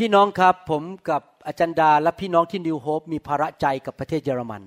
[0.00, 4.62] พี่น้องครับผมกับอาจารย์ดาและพี่น้องที่นิวโฮปมีภาระใจกับประเทศเยอรมัน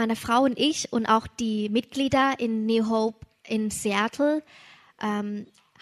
[0.00, 3.18] Meine Frau und ich und auch die Mitglieder in New Hope
[3.56, 4.32] in Seattle
[5.08, 5.28] ähm,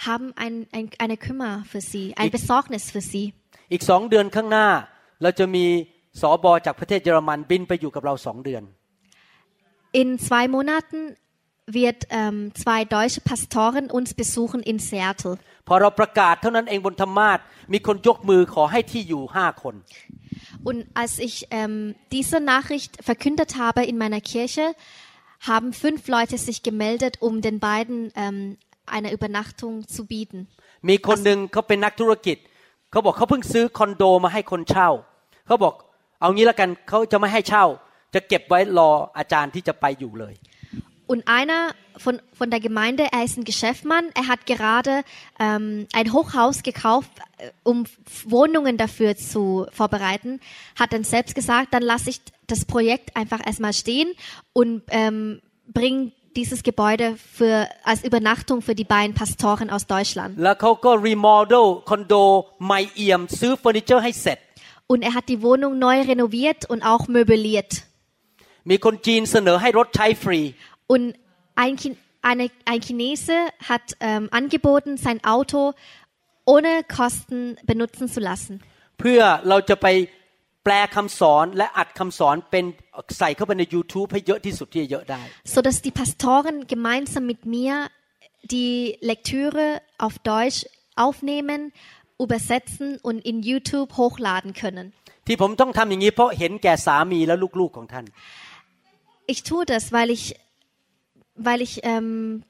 [0.08, 3.26] haben ein, ein, eine Kümmer für sie, ein Besorgnis für sie.
[3.72, 4.66] อีกสองเดือนข้างหน้า
[5.22, 5.64] เราจะมี
[6.20, 8.62] สอบอจากประเทศเยอรมันบินไปอยู่กับเราสองเดือน
[10.00, 11.00] In zwei Monaten
[11.67, 15.37] wird ähm, zwei deutsche Pastoren uns besuchen in Seattle.
[15.67, 17.39] พอเราประกาศเท่านั้นเองบนธรรมาส
[17.73, 19.75] มีคนยกมือขอให้ที่อยู่ห้าคน
[20.69, 24.65] Und als ich ähm, diese Nachricht verkündet habe in meiner Kirche,
[25.51, 30.39] haben fünf Leute sich gemeldet, um den beiden ähm, eine Übernachtung zu bieten.
[30.89, 32.37] มีคนหนึ่งเขาเป็นนักธุรกิจ
[32.91, 34.89] เขาบอกเขาเพิ่งซื้อคอนโดมาให้คนเช่า
[35.47, 35.73] เขาบอก
[36.19, 37.65] เอางี้ละกันเขาจะไม่ให้เช่า
[38.13, 40.33] จะเก็บไว้รออาจารย์ที่จะไปอยู่เลย
[41.07, 45.03] Und einer von, von der Gemeinde, er ist ein Geschäftsmann, er hat gerade
[45.39, 47.85] ähm, ein Hochhaus gekauft, äh, um
[48.25, 50.39] Wohnungen dafür zu vorbereiten,
[50.79, 54.13] hat dann selbst gesagt, dann lasse ich das Projekt einfach erstmal stehen
[54.53, 60.31] und ähm, bringe dieses Gebäude für, als Übernachtung für die beiden Pastoren aus Deutschland.
[60.43, 62.13] แล้วเขาก็รีโมเดลคอนโด
[62.65, 64.39] ใหม่เอี่ยมซื้อเฟอร์นิเจอร์ให้เสร็จ
[64.91, 67.71] Und er hat die Wohnung neu renoviert und auch möbliert.
[68.69, 70.39] มีคนจีนเสนอให้รถใช้ฟรี
[70.93, 71.03] Und
[71.63, 73.35] ein, Chi- eine, ein Chinese
[73.69, 75.73] hat ähm, angeboten, sein Auto
[76.45, 78.53] ohne Kosten benutzen zu lassen.
[78.99, 79.87] เพื่อเราจะไป
[80.63, 82.65] แปลคำสอนและอัดคำสอนเป็น
[83.19, 85.21] ใส่เข้าไปใน YouTube ให้เยอะที่สุดที่จะเยอะได้
[85.53, 87.73] so dass die Pastoren gemeinsam mit mir
[88.55, 88.73] die
[89.11, 89.65] Lektüre
[90.05, 90.59] auf Deutsch
[91.05, 91.59] aufnehmen,
[92.23, 94.85] übersetzen und in YouTube hochladen können.
[95.27, 98.05] ที่ผมต้องทำอย่างนี้เพราะเห็นแก่สามีและลูกๆของท่าน
[99.33, 100.23] Ich tue das, weil ich,
[101.35, 102.43] weil ich, ähm,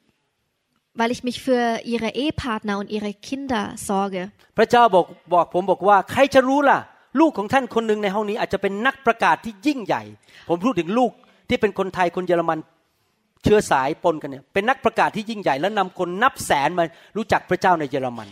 [0.94, 4.24] weil ich mich für ihre Ehepartner und ihre Kinder sorge.
[4.58, 6.80] พระเจ้าบอกบอกผมบอกว่าใครจะรู้ล่ะ
[7.20, 10.04] ลูกของท่านคนหนึ่งในห้องนี้อาจจะเป็นนักประกาศที่ยิ่งใหญ่
[10.50, 11.12] ผมพูดถึงลูก
[11.50, 12.60] ที่เป็นคนไทยคนเยอรมัน
[13.44, 16.84] เชื้อสายปนกันเนี่ยเป็นนักประกาศที่ยิ่งใหญ่ แล้วนำคนนับแสนมา
[17.18, 18.30] รู้จักพระเจ้าในเยอรมัน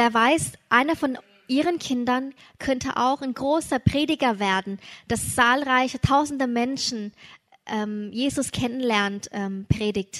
[0.00, 0.42] Wer weiß,
[0.78, 1.12] einer von
[1.58, 2.24] ihren Kindern
[2.58, 4.72] könnte auch ein großer Prediger werden,
[5.10, 7.12] dass zahlreiche tausende Menschen
[7.66, 10.16] ähm, Jesus kennenlernt, ähm, predigt.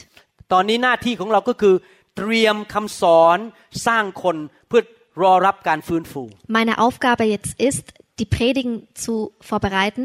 [0.52, 1.74] ตอนนี้หน้าที่ของเราก็คือ
[2.16, 3.38] เตรียมคำสอน
[3.86, 4.36] สร้างคน
[4.68, 4.82] เพื่อ
[5.22, 6.22] รอรับการฟื้นฟู
[6.58, 7.84] Meine Aufgabe jetzt ist,
[8.20, 8.74] die Predigen
[9.04, 9.14] zu
[9.50, 10.04] vorbereiten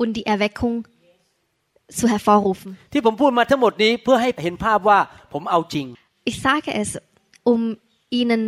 [0.00, 0.74] und die Erweckung
[1.98, 2.70] zu hervorrufen.
[2.92, 4.98] ที่ผมพูดมาทั้งหมดนี้เพื่อให้เห็นภาพว่า
[5.32, 5.86] ผมเอาจริง
[6.30, 6.88] Ich sage es,
[7.52, 7.60] um
[8.20, 8.42] Ihnen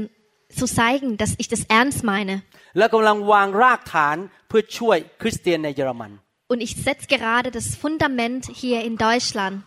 [0.59, 2.35] zu zeigen, dass ich das ernst meine.
[2.79, 4.17] และกำลังวางรากฐาน
[4.49, 6.13] เพื่อช่วยคริสเตียนในเยอรมัน
[6.50, 9.64] Und ich setze gerade das Fundament hier in Deutschland.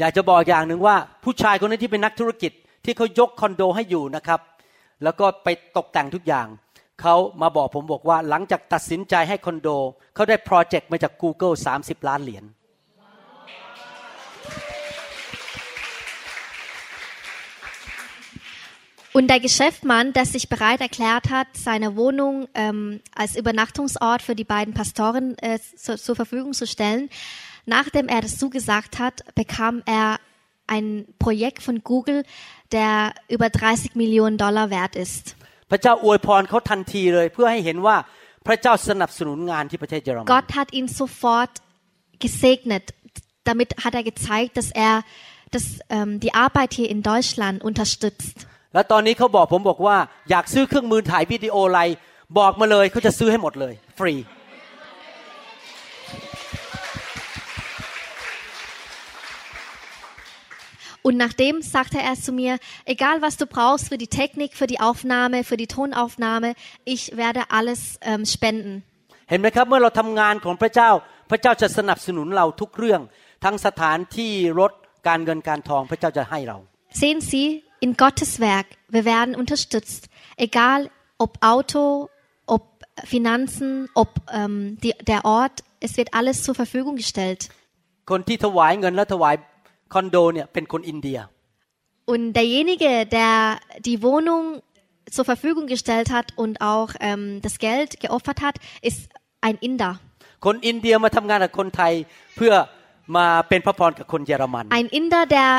[0.00, 2.52] อยากจะบอกอย่างหนึ่งว่าผู้ชายคนนั้นที่เป็นนักธุรกิจ
[2.84, 4.40] ที่เขายกคอนโดให้อยู่นะครับ
[5.02, 6.46] แล้วก็ไปตกแต่งทุกอย่าง
[7.00, 9.68] เขามาบอกผมบอกว่าหลังจากตัดสินใจให้คอนโด
[10.14, 12.44] เขาได้โปรเจกต์มาจาก Google 30 ล้านเหรียญ
[19.13, 24.43] Und der Geschäftsmann, der sich bereit erklärt hat, seine Wohnung ähm, als Übernachtungsort für die
[24.43, 27.09] beiden Pastoren äh, zu, zur Verfügung zu stellen,
[27.67, 30.19] nachdem er das zugesagt hat, bekam er
[30.65, 32.23] ein Projekt von Google,
[32.71, 35.35] der über 30 Millionen Dollar wert ist.
[35.71, 37.95] พระเจ้าอวยพรเขาทันทีเลย เพื่อให้เห็นว่า
[38.47, 41.53] พระเจ้าสนับสนุนงานที่ประเทศเยอรมัน Gott hat ihn sofort
[42.25, 42.85] gesegnet.
[43.49, 44.95] Damit hat er gezeigt, dass er
[45.53, 45.65] dass,
[45.95, 48.37] ähm, die Arbeit hier in Deutschland unterstützt.
[48.74, 49.96] แล้วตอนนี้เขาบอกผมบอกว่า
[50.30, 51.82] อยากซื้อเครื่องมือถ่ายวิดีโออะไร
[52.38, 54.14] บอกมาเลยเขาจะซื้อให้หมดเลย ฟรี
[61.06, 64.80] Und nachdem sagte er zu mir, egal was du brauchst für die Technik, für die
[64.88, 66.54] Aufnahme, für die Tonaufnahme,
[66.84, 68.72] ich werde alles ähm, spenden.
[69.30, 70.90] เห็นไหมครับเมื่อเราทำงานของพระเจ้า
[71.30, 73.00] พระเจ้าจะสนับสนุนเราทุกเรื่อง
[73.44, 74.72] ทั้งสถานที่รถ
[75.08, 76.58] การเงินการทองพระเจ้าจะให้เรา
[77.00, 77.48] Sehen Sie,
[77.85, 80.01] in Gottes Werk, wir werden unterstützt.
[80.37, 82.09] Egal ob Auto,
[82.45, 82.63] ob
[83.03, 87.41] Finanzen, ob ähm, die, der Ort, es wird alles zur Verfügung gestellt.
[88.11, 89.35] คนที่ถวายเงินและถวาย
[89.93, 91.19] คอนโดเนี่ยเป็นคนอินเดีย
[92.13, 93.35] Und derjenige, der
[93.87, 94.43] die Wohnung
[95.15, 98.55] zur Verfügung gestellt hat und auch ähm, das Geld geopfert hat,
[98.89, 99.01] ist
[99.47, 99.93] ein Inder.
[100.45, 101.93] คนอินเดียมาทำงานกับคนไทย
[102.35, 102.53] เพื่อ
[103.15, 105.49] มาเป็นพระพรกับคนเยอรมัน Ein Inder, der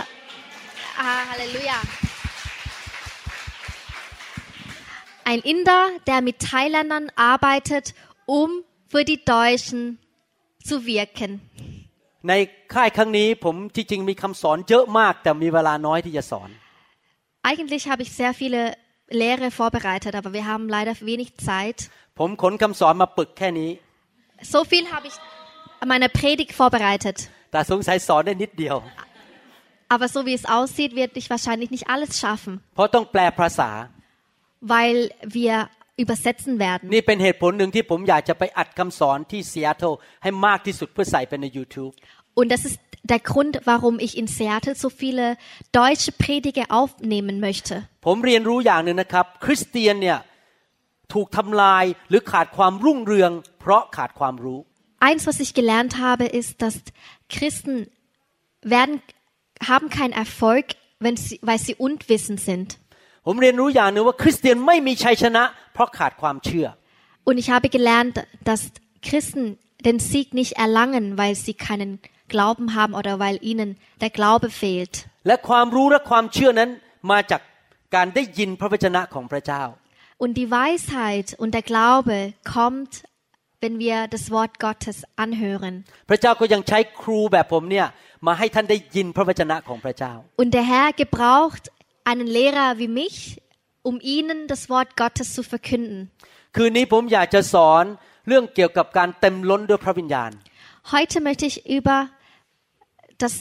[1.05, 1.79] ah, Halleluja.
[5.31, 7.95] Ein Inder, der mit Thailändern arbeitet,
[8.27, 8.49] um
[8.93, 9.99] für die Deutschen
[10.69, 11.31] zu wirken.
[12.29, 12.35] ใน
[12.75, 16.49] ค่ายครั้งนี้ผมที่จริงมีคำสอนเยอะมาก แต่มีเวลาน้อยที่จะสอน
[17.51, 18.61] Eigentlich habe ich sehr viele
[19.23, 21.79] Lehre vorbereitet, aber wir haben leider wenig Zeit.
[22.19, 23.71] ผมขนคำสอนมาปึกแค่นี้
[24.53, 25.17] So viel habe ich
[25.83, 27.17] an meiner Predigt vorbereitet.
[27.53, 28.77] แต่สงสัยสอนได้นิดเดียว
[29.95, 33.71] Aber so wie es aussieht, werde ich wahrscheinlich nicht alles schaffen, เพราะต้องแปลภาษา
[34.73, 34.97] weil
[35.39, 35.55] wir
[36.03, 36.87] übersetzen werden.
[36.95, 39.93] นี่เป็นเหตุผลหนึ่งที่ผมอยากจะไปอัดคำสอนที่ซีแอตเทิล
[40.23, 41.95] ให้มากที่สุดเพื่อใส่ไปใน YouTube
[42.41, 42.79] Und das ist
[43.13, 45.27] der Grund, warum ich in Seattle so viele
[45.81, 47.75] deutsche Prediger aufnehmen möchte.
[48.07, 50.19] ผมเรียนรู้อย่างหนึ่งนะครับ คริสเตียนเนี่ย
[51.15, 54.59] ถูกทำลายหรือขาดความรุ่งเรือง เพราะขาดความรู้
[55.07, 56.77] Eins, was ich gelernt habe, ist, dass
[57.37, 57.75] Christen
[58.75, 58.95] werden,
[59.73, 60.67] haben keinen Erfolg,
[61.05, 62.69] wenn sie, weil sie unwissend sind.
[63.27, 65.43] ผมเรียนรู้อย่างหนึ่งว่าคริสเตียนไม่มีชัยชนะ
[65.75, 66.67] เพราะขาดความเชื่อ
[67.29, 68.17] Und ich habe gelernt,
[68.49, 68.61] dass
[69.09, 69.45] Christen
[69.89, 71.91] den Sieg nicht erlangen, weil sie keinen
[72.29, 73.71] Glauben haben oder weil ihnen
[74.03, 74.95] der Glaube fehlt.
[75.29, 76.71] และความรู้และความเชื่อนั้น
[77.11, 77.41] มาจาก
[77.95, 79.63] การได้ยินพระวจนะของพระเจ้า
[80.25, 82.17] Und die Weisheit und der Glaube
[82.57, 82.93] kommt,
[83.63, 85.75] wenn wir das Wort Gottes anhören.
[86.11, 87.87] พระเจ้าก็ยังใช้ครูแบบผมเนี่ย
[88.27, 91.65] มาให้ท่านได้ยินพระวจนะของพระเจ้า Und der Herr gebraucht
[92.11, 93.17] einen Lehrer wie mich,
[93.83, 95.99] um ihnen das Wort Gottes zu verkünden.
[96.57, 97.85] คืนนี้ผมอยากจะสอน
[98.29, 100.31] เรื่องเกี่ยวกับการเต็มล้นด้วยพระวิญญาณ
[100.95, 101.97] Heute möchte ich über
[103.23, 103.35] das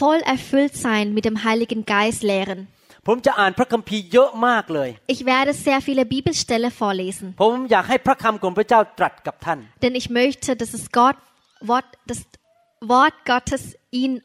[0.00, 2.60] voll erfüllt sein mit dem Heiligen Geist lehren.
[3.08, 11.16] ผมจะอ่านพระคัมภีร์เยอะมากเลย Ich werde sehr viele Bibelstelle vorlesen, ผมอยากให้พระคำของพระเจ้าตรัสกับท่าน denn ich möchte, dass das Gott,
[11.70, 12.20] Wort, das
[12.92, 13.62] Wort Gottes
[14.00, 14.16] ihnen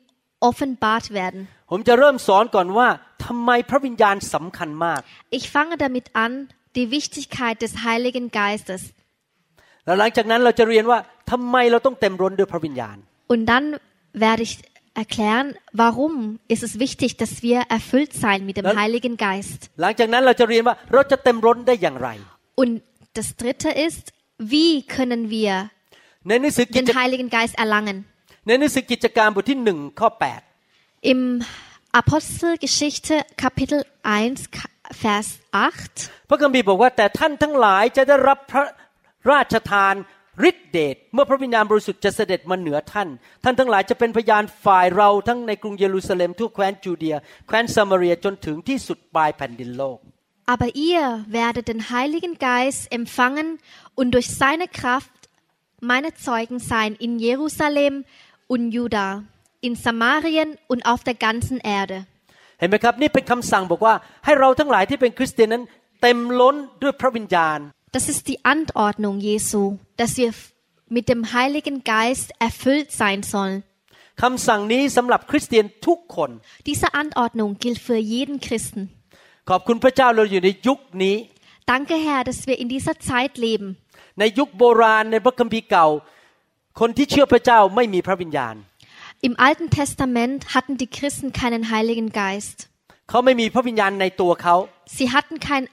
[0.49, 1.39] offenbart werden.
[1.71, 2.87] ผมจะเริ่มสอนก่อนว่า
[3.26, 5.00] ทำไมพระวิญญาณสำคัญมาก
[5.38, 6.32] Ich fange damit an,
[6.78, 8.82] die Wichtigkeit des Heiligen Geistes.
[9.86, 10.98] แล้วหลังจากนั้นเราจะเรียนว่า
[11.30, 12.96] ทำไมเราต้องเต็มล้นด้วยพระวิญญาณ
[13.32, 13.66] Und dann
[14.24, 14.54] werde ich
[15.02, 15.46] erklären,
[15.84, 16.12] warum
[16.54, 19.60] ist es wichtig, dass wir erfüllt sein mit dem Dann- Heiligen Geist.
[19.80, 22.08] หลังจากนั้นเราจะเรียนว่าเราจะเต็มล้นได้อย่างไร
[22.62, 22.72] Und
[23.18, 24.04] das dritte ist,
[24.54, 25.52] wie können wir
[26.28, 27.98] ในหนังสือกิจ den Heiligen Geist erlangen?
[28.46, 30.08] ในหนังสือกิจการบทที่หนึ่งข้อ
[31.12, 31.20] Im
[32.01, 34.69] Apostelgeschichte Kapitel 1, Ka-
[35.03, 35.93] Vers 8,
[36.23, 38.65] 8 พระคัมภีร์บอกว่าแต่ท่านทั้งหลายจะได้รับพระ
[39.31, 39.95] ราชทาน
[40.49, 43.09] ฤทธิเดชเมื่อพระวิญญาณบริสุทธิ์จะเสด็จมาเหนือท่าน
[43.43, 47.15] ท่านทั้งหลายจะเป็นพยานฝ่ายเราทั้งในกรุงเยรูซาเล็มทั่วแคว้นจูเดีย
[47.47, 49.99] แคว้นซามาเรียจนถึงที่สุดปลายแผ่นดินโลก
[50.55, 51.05] aber ihr
[51.39, 53.47] werdet den Heiligen Geist empfangen
[53.99, 55.15] und durch seine Kraft
[55.91, 57.93] meine Zeugen sein in Jerusalem
[58.53, 59.07] und Juda,
[59.66, 61.98] in Samarien und auf der ganzen Erde.
[62.60, 63.94] เห็นไหมครับนี่เป็นคำสั่งบอกว่า
[64.24, 65.64] ให้เราทั้งหลายที่เป็นคริสเตียนนั้น
[66.02, 67.58] เต็มล้นด้วยพระวิญญาณ
[67.96, 69.62] Das ist die Anordnung Jesu,
[70.00, 70.30] dass wir
[70.96, 73.58] mit dem Heiligen Geist erfüllt sein sollen.
[74.22, 76.30] คำสั่งนี้สำหรับคริสเตียนทุกคน
[76.68, 78.82] Diese Anordnung gilt für jeden Christen.
[79.50, 81.16] ขอบคุณพระเจ้าเราอยู่ในยุคนี้
[81.72, 83.68] Danke, Herr, dass wir in dieser Zeit leben.
[84.18, 85.86] ในยุคโบราณในพระคัมภีร์เก่า
[86.80, 88.54] คนที่เชื่อพระเจ้าไม่มีพระวิญญาณ
[89.27, 92.57] Im Alten Testament hatten die Christen keinen Heiligen Geist.
[93.09, 94.55] เขาไม่มีพระวิญญาณในตัวเขา
[94.97, 95.63] Sie hatten kein,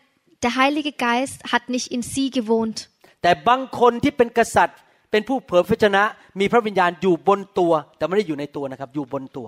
[0.44, 2.78] der Heilige Geist hat nicht in sie gewohnt.
[3.22, 4.78] แต่บางคนที่เป็นกษัตริย์
[5.10, 6.02] เป็นผู้เผยพระชนะ
[6.40, 9.46] มีพระวิญญาณอยู่บนตัว แต่ไม่ได้อยู่ในตัวนะครับ อยู่บนตัว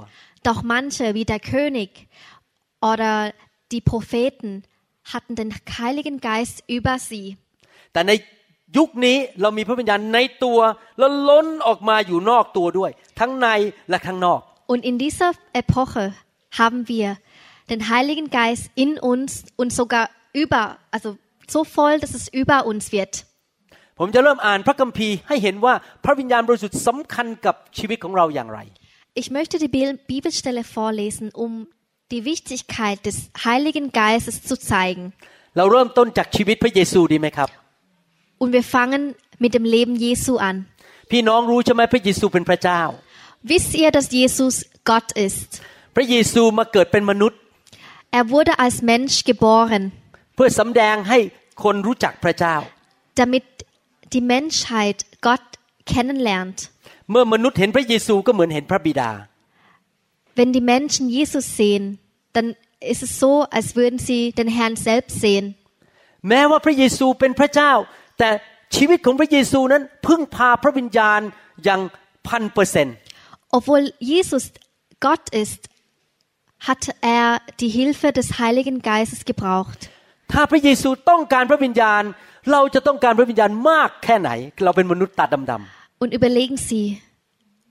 [0.49, 1.91] Doch manche, wie der König
[2.91, 3.13] oder
[3.73, 4.51] die Propheten,
[5.13, 7.27] hatten den Heiligen Geist über sie.
[7.93, 8.13] แต่ใน
[8.78, 10.60] ยุคนี้เรามีพระวิญญาณในตัว
[11.00, 13.48] แล้วล้นออกมาอยู่นอกตัวด้วย ทั้งใน
[13.90, 14.40] และข้างนอก
[14.74, 16.06] Und in dieser Epoche
[16.62, 17.08] haben wir
[17.72, 19.30] den Heiligen Geist in uns
[19.62, 20.06] und sogar
[20.44, 20.64] über,
[20.96, 21.10] also
[21.56, 23.14] so voll, dass es über uns wird.
[24.00, 25.74] ผมจะเริ่มอ่านพระคัมภีร์ให้เห็นว่า
[26.04, 28.60] พระวิญญาณบริสุทธิ์สำคัญกับชีวิตของเราอย่างไร
[29.22, 31.52] Ich möchte die Bil- Bibelstelle vorlesen, um
[32.14, 35.06] die Wichtigkeit des Heiligen Geistes zu zeigen.
[35.58, 37.50] เราเริ่มต้นจากชีวิตพระเยซูดีไหมครับ
[38.42, 39.02] Und wir fangen
[39.44, 40.56] mit dem Leben Jesu an.
[41.12, 42.82] พี่น้องรู้ใช่ไหมพระเยซูเป็นพระเจ้า
[43.52, 44.56] Wisst ihr, dass Jesus
[44.90, 45.50] Gott ist?
[45.96, 47.40] พระเยซูมาเกิดเป็นมนุษย์
[48.18, 49.84] Er wurde als Mensch geboren,
[50.36, 51.18] เพื่อสำแดงให้
[51.64, 52.56] คนรู้จักพระเจ้า
[53.22, 53.46] damit
[54.14, 55.46] die Menschheit Gott
[55.92, 56.60] kennenlernt.
[57.12, 59.12] เมื่อมนุษย์เห็นพระเยซูก็เหมือนเห็นพระบิดา
[60.38, 61.84] Wenn die Menschen Jesus sehen,
[62.36, 62.48] dann
[62.94, 65.46] ist es so, als würden sie den Herrn selbst sehen.
[66.30, 67.72] แม้ว่าพระเยซูเป็นพระเจ้า
[68.20, 68.30] แต่
[68.76, 71.20] ชีวิตของพระเยซูนั้นพึ่งพาพระวิญญาณ
[71.64, 71.82] อย่าง
[72.28, 72.96] พันเปอร์เซนต์
[73.58, 74.44] Obwohl Jesus
[75.06, 75.62] Gott ist,
[76.68, 77.26] hat er
[77.60, 79.80] die Hilfe des Heiligen Geistes gebraucht.
[80.34, 82.04] ถ้าพระเยซูต้องการพระวิญญาณ
[82.52, 84.30] เราจะต้องการพระวิญญาณมากแค่ไหน
[84.64, 86.86] เราเป็นมนุษย์ตาดำ Und überlegen Sie,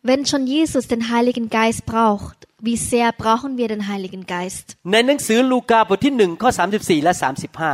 [0.02, 4.66] Wenn schon Jesus den Heiligen Geist braucht, wie sehr brauchen wir den Heiligen Geist?
[4.92, 7.12] ในหนังสือลูกาบทที่หนึ่งข้อ34และ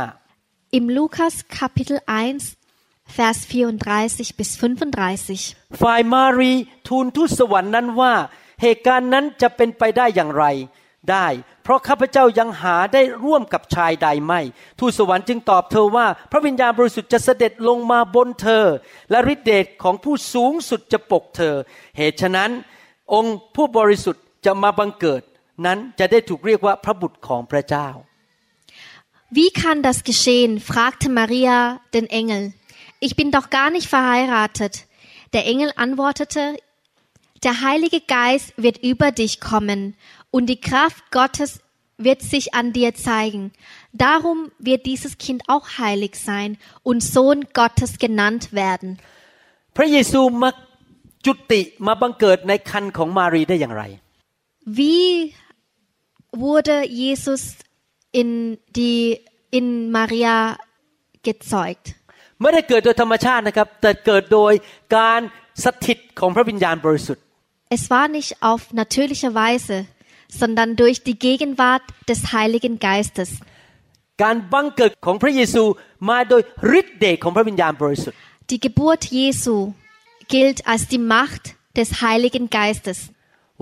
[0.05, 2.56] 35 Im Lukas Kapitel 1,
[3.15, 5.55] Vers 34 bis 35.
[5.81, 6.53] ฝ่ายมารี
[6.87, 8.13] ทูลทูตสวรรค์นั้นว่า
[8.61, 10.45] เหตุการณ์นั้นจะเป็นไปได้อย่างไร
[11.11, 11.27] ได้
[11.63, 14.41] เพราะข้าพเจ้ายังหาได้ร่วมกับชายใดไม่
[14.79, 18.65] ทูตสวรรค์จึงตอบเธอว่า พระวิญญาณบริสุทธิ์จะเสด็จลงมาบนเธอ
[19.11, 21.55] และฤทธิเดชของผู้สูงสุดจะปกเธอ
[21.97, 22.51] เหตุฉะนั้น
[23.13, 25.21] องค์ผู้บริสุทธิ์จะมาบังเกิด
[25.65, 27.89] นั้นจะได้ถูกเรียกว่าพระบุตรของพระเจ้า
[29.37, 30.53] Wie kann das geschehen?
[30.69, 31.57] fragte Maria
[31.95, 32.41] den Engel.
[33.00, 34.86] Ich bin doch gar nicht verheiratet.
[35.32, 36.56] Der Engel antwortete,
[37.42, 39.96] der Heilige Geist wird über dich kommen
[40.30, 41.60] und die Kraft Gottes
[41.98, 43.52] wird sich an dir zeigen.
[43.92, 48.98] Darum wird dieses Kind auch heilig sein und Sohn Gottes genannt werden.
[49.76, 50.50] พระเยซูมา
[51.26, 53.82] จุติมาบังเกิดในคันของมารีได้อย่างไร
[54.78, 55.08] Wie
[56.44, 57.42] wurde Jesus
[58.20, 58.30] in
[58.76, 59.02] die
[59.58, 60.36] in Maria
[61.28, 61.86] gezeugt?
[62.41, 64.53] ไม่ได้เกิดโดยธรรมชาตินะครับ แต่เกิดโดย
[64.97, 65.19] การ
[65.63, 67.23] สถิตของพระวิญญาณบริสุทธิ์
[67.77, 69.77] Es war nicht auf natürliche Weise,
[70.39, 73.29] sondern durch die Gegenwart des Heiligen Geistes.
[74.23, 75.63] การบังเกิดของพระเยซู
[76.09, 76.41] มาโดย
[76.79, 78.19] ฤทธิเดชของพระวิญญาณบริสุทธิ์
[78.51, 79.55] Die Geburt Jesu
[80.33, 81.43] gilt als die Macht
[81.77, 82.99] des Heiligen Geistes.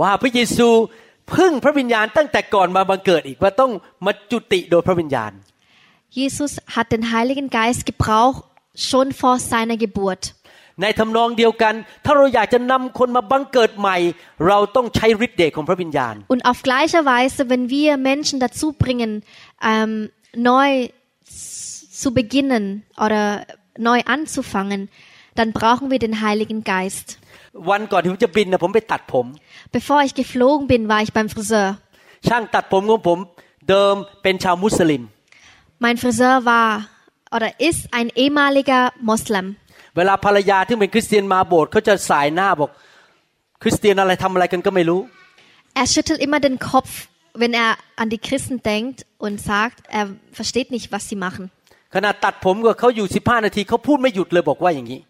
[0.02, 0.68] ว่าพระเยซู
[1.34, 3.72] พึ่งพระวิญญาณตั้งแต่ก่อนมาบังเกิดอีกว่าต้อง
[4.06, 5.32] มาจุติโดยพระวิญญาณ
[6.20, 8.42] Jesus hat den Heiligen Geist gebraucht
[8.75, 10.25] schon vor seiner Geburt.
[10.83, 11.75] ในทำนองเดียวกัน
[12.05, 13.97] ถ้าเราอยากจะนำคนมาบังเกิดใหม่
[14.47, 19.11] เราต้องใช้ฤทธิเดชของพระวิญญาณ Und auf gleiche Weise, wenn wir Menschen dazu bringen,
[19.73, 19.93] ähm,
[20.53, 20.69] neu
[22.03, 22.65] zu beginnen
[23.05, 23.23] oder
[23.89, 24.81] neu anzufangen,
[25.39, 27.07] dann brauchen wir den Heiligen Geist.
[27.71, 29.27] วันก่อนที่ผมจะบินนะผมไปตัดผม
[29.77, 31.69] Bevor ich geflogen bin, war ich beim Friseur.
[32.29, 33.19] ช่างตัดผมของผม
[33.69, 35.03] เดิมเป็นชาวมุสลิม
[35.85, 36.69] Mein Friseur war
[37.35, 39.47] oder ist ein ehemaliger Moslem.
[39.97, 42.71] เวลาภรรยาที่เป็นคริสเตียนมาโบสถ์เขาจะสายหน้าบอก
[43.63, 45.01] คริสเตียนอะไรทำอะไรกันก็ไม่รู้
[45.81, 46.93] Er schüttelt immer den Kopf,
[47.43, 47.71] wenn er
[48.03, 50.05] an die Christen denkt und sagt, er
[50.39, 51.45] versteht nicht, was sie machen.
[51.95, 55.01] ขณะตัดผมกับเขาอยู่15นาทีเขาพูดไม่หยุดเลยบอกว่าอย่างนี้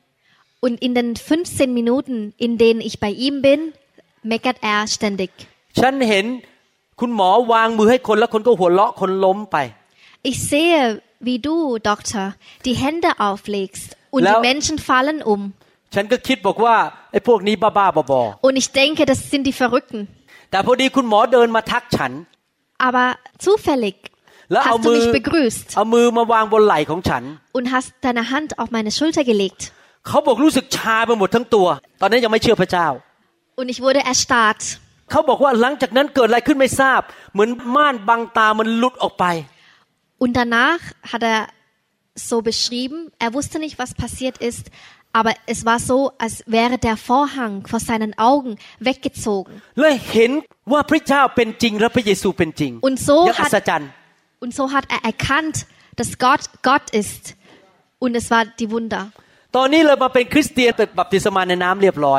[0.66, 2.16] Und in den 15 Minuten,
[2.47, 3.61] in denen ich bei ihm bin,
[4.30, 5.30] meckert er ständig.
[5.78, 6.25] ฉันเห็น
[7.00, 9.57] คุณหมอวางมือให้คนแล้วคนก็หัวเราะคนล้มไป
[10.30, 10.83] Ich sehe,
[11.28, 11.57] wie du,
[11.90, 12.26] Doktor,
[12.66, 15.42] die Hände auflegst und Lau- die Menschen fallen um.
[15.95, 16.76] ฉันก็คิดบอกว่า
[17.12, 20.00] ไอ้พวกนี้บ้าๆบอ Und ich denke, das sind die Verrückten.
[20.26, 22.12] ๆแต่พอดีคุณหมอเดินมาทักฉัน
[22.87, 23.07] Aber
[23.47, 23.97] zufällig
[24.52, 27.23] แล้วเอา hast du มือ mich begrüßt เอามือมาวางบนไหล่ของฉัน
[27.59, 29.62] und hast deine Hand auf meine Schulter gelegt.
[30.07, 31.66] เขาบอกรู้สึกชาไปหมดทั้งตัว
[32.00, 32.88] ตอนนั้นยังไม่เชื่อพระเจ้า
[33.61, 34.62] Und ich wurde erstarrt.
[35.11, 37.00] เขาบอกว่าหลังจากนั้นเกิดอะไรขึ้นไม่ทราบ
[37.33, 39.25] เหมือนม่านบังตามันหลุดออกไป
[40.25, 41.46] und danach hat er
[42.15, 44.72] so beschrieben, er wusste nicht, was passiert ist,
[45.13, 49.62] aber es war so, als wäre der Vorhang vor seinen Augen weggezogen.
[52.82, 53.51] Und so hat,
[54.39, 57.36] und so hat er erkannt, dass Gott Gott ist.
[58.00, 59.12] Und es war die Wunder.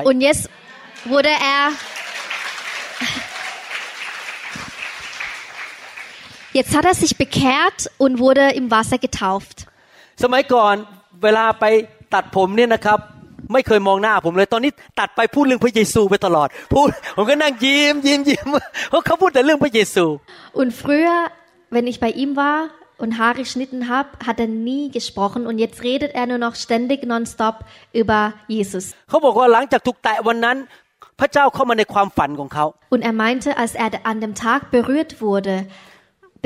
[0.06, 0.48] Und jetzt
[1.06, 1.72] wurde er
[6.59, 9.57] jetzt hat er sich bekehrt und wurde im Wasser getauft.
[10.23, 10.75] สมัยก่อน
[11.23, 11.65] เวลาไป
[12.13, 13.00] ตัดผมเนี่ยนะครับ
[13.53, 18.47] ไม่เคยมองหน้าผมเลย ตอนนี้ตัดไปพูดเรื่องพระเยซูไปตลอด พูดผมก็นั่งยิ้มยิ้มยิ้ม
[18.89, 20.05] เพราะเขาพูดแต่เรื่องพระเยซู
[20.61, 21.19] Und früher,
[21.75, 22.59] wenn ich bei ihm war
[23.03, 27.00] und Haare geschnitten habe, hat er nie gesprochen und jetzt redet er nur noch ständig
[27.13, 27.55] nonstop
[28.01, 28.19] über
[28.55, 28.85] Jesus.
[29.09, 30.57] เขาบอกว่าหลังจากถูกแตะวันนั้น
[31.19, 35.55] พระเจ้าเข้ามาในความฝันของเขา Und er meinte, als er an dem Tag berührt wurde,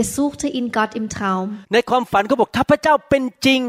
[0.00, 1.47] besuchte ihn Gott im Traum.
[1.75, 3.61] ในความฝันเขาบอกถ้าพระเจ้าเป็นจริง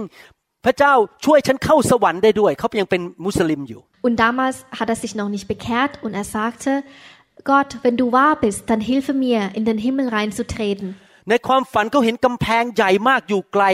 [0.66, 0.94] พระเจ้า
[1.26, 6.72] ช่วยฉันเข้าสวรรค์ได้ด้วย เขายังเป็นมุสลิมอยู่ Und damals hat er sich noch nicht bekehrt und er sagte,
[7.52, 10.88] Gott, wenn du wahr bist, dann hilfe mir, in den Himmel reinzutreten.
[11.30, 13.66] ในความฝันเขาเห็นกำแพงใหญ่มากอยู่ไกล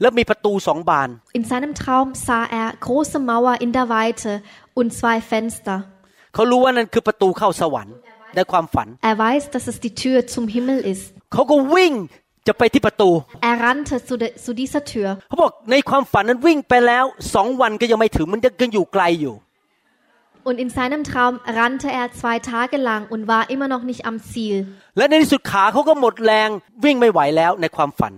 [0.00, 1.08] แล้วมีประตูสองบาน
[1.38, 4.32] In seinem Traum sah er große Mauer in der Weite
[4.78, 5.76] und zwei Fenster.
[6.34, 7.96] เขารู้ว่านั่นคือประตูเข้าสวรรค์
[8.36, 11.04] ในความฝัน Er weiß, dass es die Tür zum Himmel ist.
[11.32, 11.94] เขาก็วิ่ง
[12.48, 13.10] จะไปที่ประตู
[13.50, 15.08] Er rannte zu, de, zu dieser Tür.
[15.28, 19.36] เขาบอกในความฝันนั้นวิ่งไปแล้วสองวันก็ยังไม่ถึงมันยังอยู่ไกลอยู่
[20.50, 24.16] Und in seinem Traum rannte er zwei Tage lang und war immer noch nicht am
[24.30, 24.56] Ziel.
[24.96, 26.48] และในที่สุดขาเขาก็หมดแรง
[26.84, 28.12] วิ่งไม่ไหวแล้วในความฝัน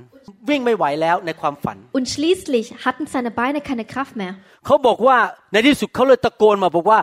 [0.48, 4.32] วิ่งไม่ไหวแล้วในความฝัน Und schließlich hatten seine Beine keine Kraft mehr.
[4.66, 5.16] เขาบอกว่า
[5.52, 6.98] ในที่สุดเขาเลยตะโกนมาบอกว่า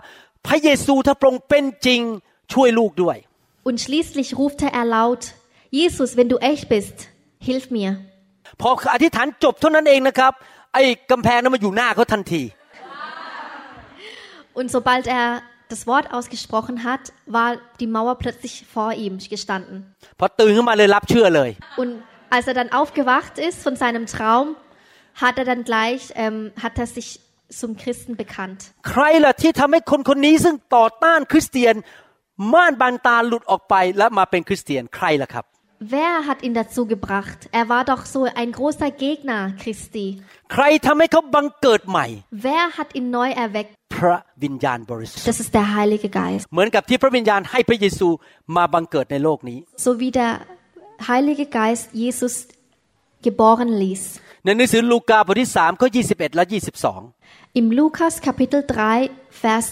[0.48, 2.02] พระเยซูถ้าพระองค์เป็นจริง
[2.55, 3.17] ช่วยลูกด้วย
[3.69, 5.23] Und schließlich rufte er laut,
[5.81, 6.97] Jesus, wenn du echt bist,
[7.49, 7.91] hilf mir.
[8.61, 10.33] พออธิษฐานจบเท่านั้นเองนะครับ
[10.75, 12.43] ไอ้กำแพงนั้นมาอยู่หน้าเขาทันที
[14.59, 15.27] Und sobald er
[15.73, 17.51] das Wort ausgesprochen hat, war
[17.81, 19.77] die Mauer plötzlich vor ihm gestanden.
[20.19, 21.51] พอตื่นขึ้นมาเลยรับเชื่อเลย
[21.83, 21.93] Und
[22.35, 24.47] als er dann aufgewacht ist von seinem Traum,
[25.23, 27.09] hat er dann gleich, ähm, hat er sich
[27.61, 28.61] zum Christen bekannt.
[28.89, 31.75] ใครล่ะที่ทำให้คนคนนี้ซึ่งต่อต้านคริสเตียน
[32.54, 35.46] ม่านบางตาหลุดออกไปและมาเป็นคริสเตียนใครล่ะครับ
[35.96, 37.40] Wer hat ihn dazu gebracht?
[37.60, 40.06] Er war doch so ein großer Gegner Christi.
[40.54, 42.06] ใครทำให้เขาบังเกิดใหม่
[42.48, 43.72] Wer hat ihn neu erweckt?
[43.96, 46.44] พระวิญญาณบริสุทธิ์ Das ist der Heilige Geist.
[46.54, 48.08] เหมือนกับที่พระวิญญาณให้พระเยซู
[48.56, 50.32] มาบังเกิดในโลกนี้ So wie der
[51.10, 52.34] Heilige Geist Jesus
[53.28, 54.04] geboren ließ.
[54.46, 56.44] ในหนังสือลูกาบทที่3ข้อ21 และ
[57.02, 58.62] 22 Im Lukas Kapitel
[59.02, 59.68] 3, Vers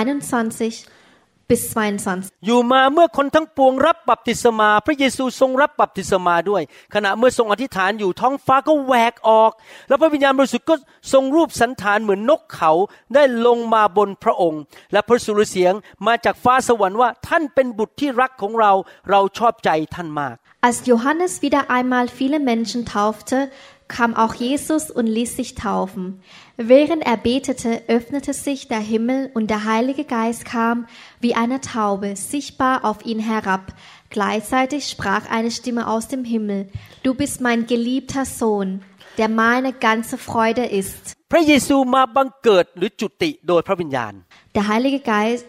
[0.00, 1.03] 21
[1.50, 2.46] bis 22.
[2.46, 6.62] อยู่มาเมื่อคนทั้งปวงรับบัพติศมา พระเยซูทรงรับบัพติศมาด้วย
[6.94, 9.50] ขณะเมื่อทรงอธิษฐานอยู่ท้องฟ้าก็แหวกออก
[9.88, 10.74] แล้วพระวิญญาณบริสุทธิ์ก็
[11.12, 12.72] ทรงรูปสันฐานเหมือนนกเขา
[13.14, 15.72] ได้ลงมาบนพระองค์ และพระสุรเสียง
[16.06, 18.72] มาจากฟ้าสวรรค์ว่าท่านเป็นบุตรที่รักของเรา
[19.10, 20.36] เราชอบใจท่านมาก
[20.66, 23.50] Als Johannes wieder einmal viele Menschen taufte,
[23.87, 26.21] kam auch Jesus und ließ sich taufen.
[26.57, 30.87] Während er betete, öffnete sich der Himmel und der Heilige Geist kam
[31.19, 33.73] wie eine Taube sichtbar auf ihn herab.
[34.09, 36.69] Gleichzeitig sprach eine Stimme aus dem Himmel,
[37.03, 38.81] Du bist mein geliebter Sohn,
[39.17, 41.15] der meine ganze Freude ist.
[41.33, 44.13] พระเยซูมาบังเกิดหรือจุติโดยพระวิญญาณ
[44.55, 45.45] Der Heilige Geist,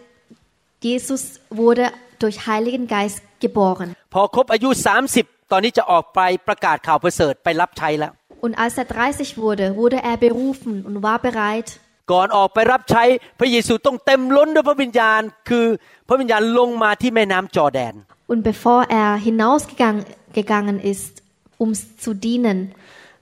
[0.87, 1.23] Jesus
[1.59, 1.85] wurde
[2.21, 3.87] durch Heiligen Geist geboren.
[4.13, 4.69] พอครบอายุ
[5.11, 8.13] 30 ตอนนี้จะออกไปประกาศข่าวประเสริฐไปรับใช้แล้ว
[8.45, 11.79] Und als er 30 wurde, wurde er berufen und war bereit,
[12.11, 13.03] ก่อนออกไปรับใช้
[13.39, 15.65] พระเยซูต้องเต็มล้นด้วยพระวิญญาณ คือ
[16.07, 17.93] พระวิญญาณลงมาที่แม่น้ำจอร์แดน
[18.31, 20.03] Und bevor er hinausgegangen
[20.39, 21.11] gegangen ist,
[21.63, 21.69] um
[22.03, 22.59] zu dienen,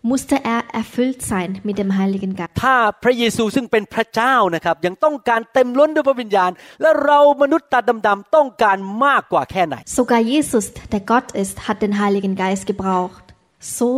[0.01, 2.51] musste er erfüllt sein mit dem Heiligen Geist.
[2.63, 6.51] ถ้าพระเยซูซึ่งเป็นพระเจ้านะครับยังต้องการเต็มล้นด้วยพระวิญญาณ
[6.81, 13.25] และเรามนุษย์ตาดำๆต้องการมากกว่าแค่ไหน Sogar Jesus, der Gott ist, hat den Heiligen Geist gebraucht.
[13.77, 13.89] So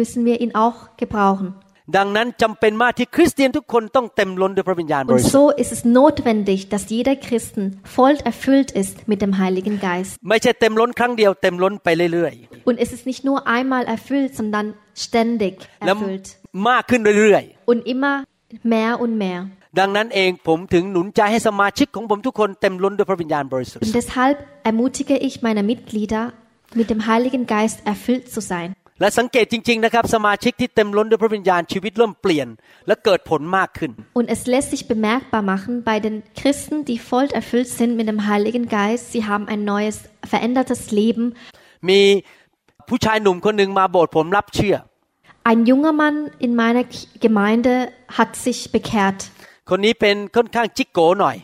[0.00, 1.48] müssen wir ihn auch gebrauchen.
[1.96, 7.64] ดังนั้นจำเป็นมากที่คริสเตียนทุกคนต้องเต็มล้นด้วยพระวิญญาณบ Und ริสุทธิ์ so ist es notwendig, dass jeder Christen
[7.96, 10.12] voll erfüllt ist mit dem Heiligen Geist.
[10.28, 12.32] ไม่ใช่เต็มล้นครั้งเดียวเต็มล้นไปเรื่อย
[12.68, 14.66] Und es ist nicht nur einmal erfüllt, sondern
[15.04, 16.26] ständig ๆ และ erfüllt.
[16.68, 18.14] มากขึ้นเรื่อย Und immer
[18.74, 19.40] mehr und mehr.
[19.60, 24.36] ๆ ดังนั้นเองผมถึงหนุนใจให้สมาชิกของผมทุกคนเต็มล้นด้วยพระวิญญาณบริสุทธิ์ Und deshalb
[24.70, 26.22] ermutige ich meine Mitglieder,
[26.80, 28.68] mit dem Heiligen Geist erfüllt zu sein.
[29.00, 32.48] และสังเกตจริงๆนะครับสมาชิกที่เต็มล้นด้วยพระวิญญาณชีวิตเริ่มเปลี่ยน
[32.86, 38.06] และเกิดผลมากขึ้น Und es lässt sich bemerkbar machen bei den Christen, die voll erfüllt sind mit
[38.10, 39.04] dem Heiligen Geist.
[39.14, 39.96] Sie haben ein neues,
[40.32, 41.24] verändertes Leben.
[41.88, 42.00] มี
[42.88, 44.76] ผู้ชายหนุ่มคนหนึ่งมาโบสถ์ผมรับเชื่อ
[45.50, 47.72] Ein junger Mann in meiner K- Gemeinde
[48.18, 49.20] hat sich bekehrt.
[49.70, 51.36] คนนี้เป็นค่อนข้างจิกโกหน่อย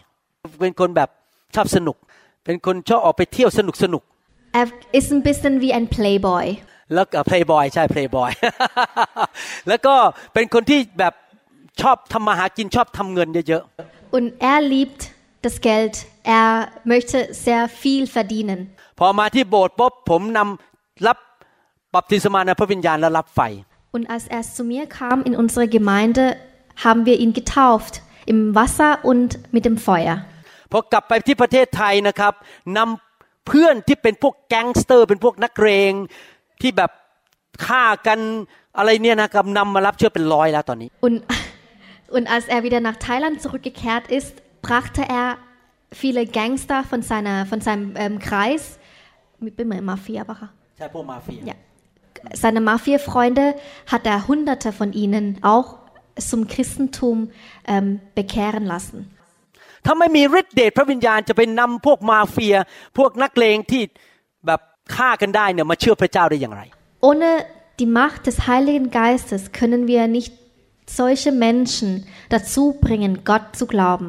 [0.60, 1.08] เป็นคนแบบ
[1.54, 1.96] ชอบสนุก
[2.44, 4.02] เป็นคนชอบออกไปเที่ยวสนุกสนุก
[4.60, 4.66] Er
[4.98, 6.44] ist ein bisschen wie ein Playboy.
[6.93, 8.31] แล้วก็เพลย์บอยใช่เพลย์บอย
[9.67, 9.95] แล้วก็
[10.33, 11.13] เป็นคนที่แบบ
[11.81, 13.63] ชอบทำมาหากินชอบทำเงินเยอะ
[14.17, 15.01] Und er liebt
[15.45, 15.95] das Geld.
[16.37, 16.49] Er
[16.93, 18.59] möchte sehr viel verdienen.
[18.81, 21.17] ๆพอมาที่โบสถ์ปุ๊บผมนำรับ
[21.95, 23.41] บัพติศมาในพระวิญญาณและรับไฟ
[23.95, 26.23] Und als er zu mir kam in unsere Gemeinde,
[26.85, 27.93] haben wir ihn getauft.
[28.33, 30.15] Im Wasser und mit dem Feuer.
[30.71, 32.33] พอกลับไปที่ประเทศไทยนะครับ
[32.77, 35.91] นำเพื่อนที่เป็นพวกแก๊งสเตอร์ เป็นพวกนักเรง
[36.60, 36.90] ที่แบบ
[37.66, 38.18] ฆ่ากัน
[38.78, 41.18] อะไรเนี่ยนะครับนำมารับเชื่อเป็นร้อยแล้วตอนนี้ Und,
[42.16, 44.34] und als er wieder nach Thailand zurückgekehrt ist,
[44.66, 45.26] brachte er
[46.02, 48.78] viele Gangster von, seiner, von seinem ähm, Kreis,
[49.38, 51.56] mit bin mal Mafia, aber ใช่พวกมาเฟีย ja,
[52.42, 53.54] seine Mafia-Freunde
[53.92, 55.68] hat er hunderte von ihnen auch
[56.30, 57.16] zum Christentum
[57.66, 59.00] ähm, bekehren lassen.
[59.86, 62.56] ถ้าไม่มีฤทธิ์เดชพระวิญญาณจะไปนำพวกมาเฟีย
[62.98, 63.90] พวกนักเลงที่แบบ
[64.96, 66.62] ฆ่ากันได้เนี่ยมาเชื่อพระเจ้าได้อย่างไร
[67.08, 67.28] Ohne
[67.80, 70.32] die Macht des Heiligen Geistes können wir nicht
[71.00, 71.88] solche Menschen
[72.34, 74.08] dazu bringen, Gott zu glauben.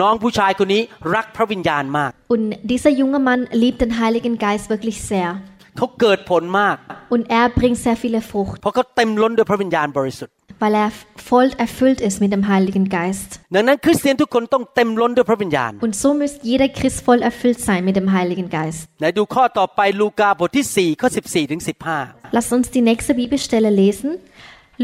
[0.00, 0.82] น้องผู้ชายคนนี้
[1.14, 5.30] รักพระวิญญาณมาก Und dieser junge Mann liebt den Heiligen Geist wirklich sehr.
[5.76, 6.76] เขาเกิดผลมาก
[7.14, 10.91] Und er bringt sehr viele Frucht, เพราะเขาเต็มล้นด้วยพระวิญญาณบริสุทธิ์ weil er
[11.29, 13.29] voll erfüllt ist mit dem Heiligen Geist.
[13.55, 18.81] ดังนั้นคริสเตียนทุกคนต้องเต็มล้นด้วยพระวิญญาณ Und so müsste jeder Christ voll erfüllt sein mit dem Heiligen Geist.
[18.99, 21.61] ไหนดูข้อต่อไปลูกาบทที่4ข้อ14ถึง
[21.97, 24.09] 15 Lass uns die nächste Bibelstelle lesen.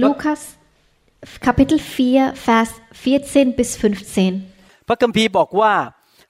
[0.04, 0.42] Lukas
[1.48, 2.72] Kapitel 4, Vers
[3.04, 4.88] 14 bis 15.
[4.88, 5.74] พระคัมภีร์บอกว่า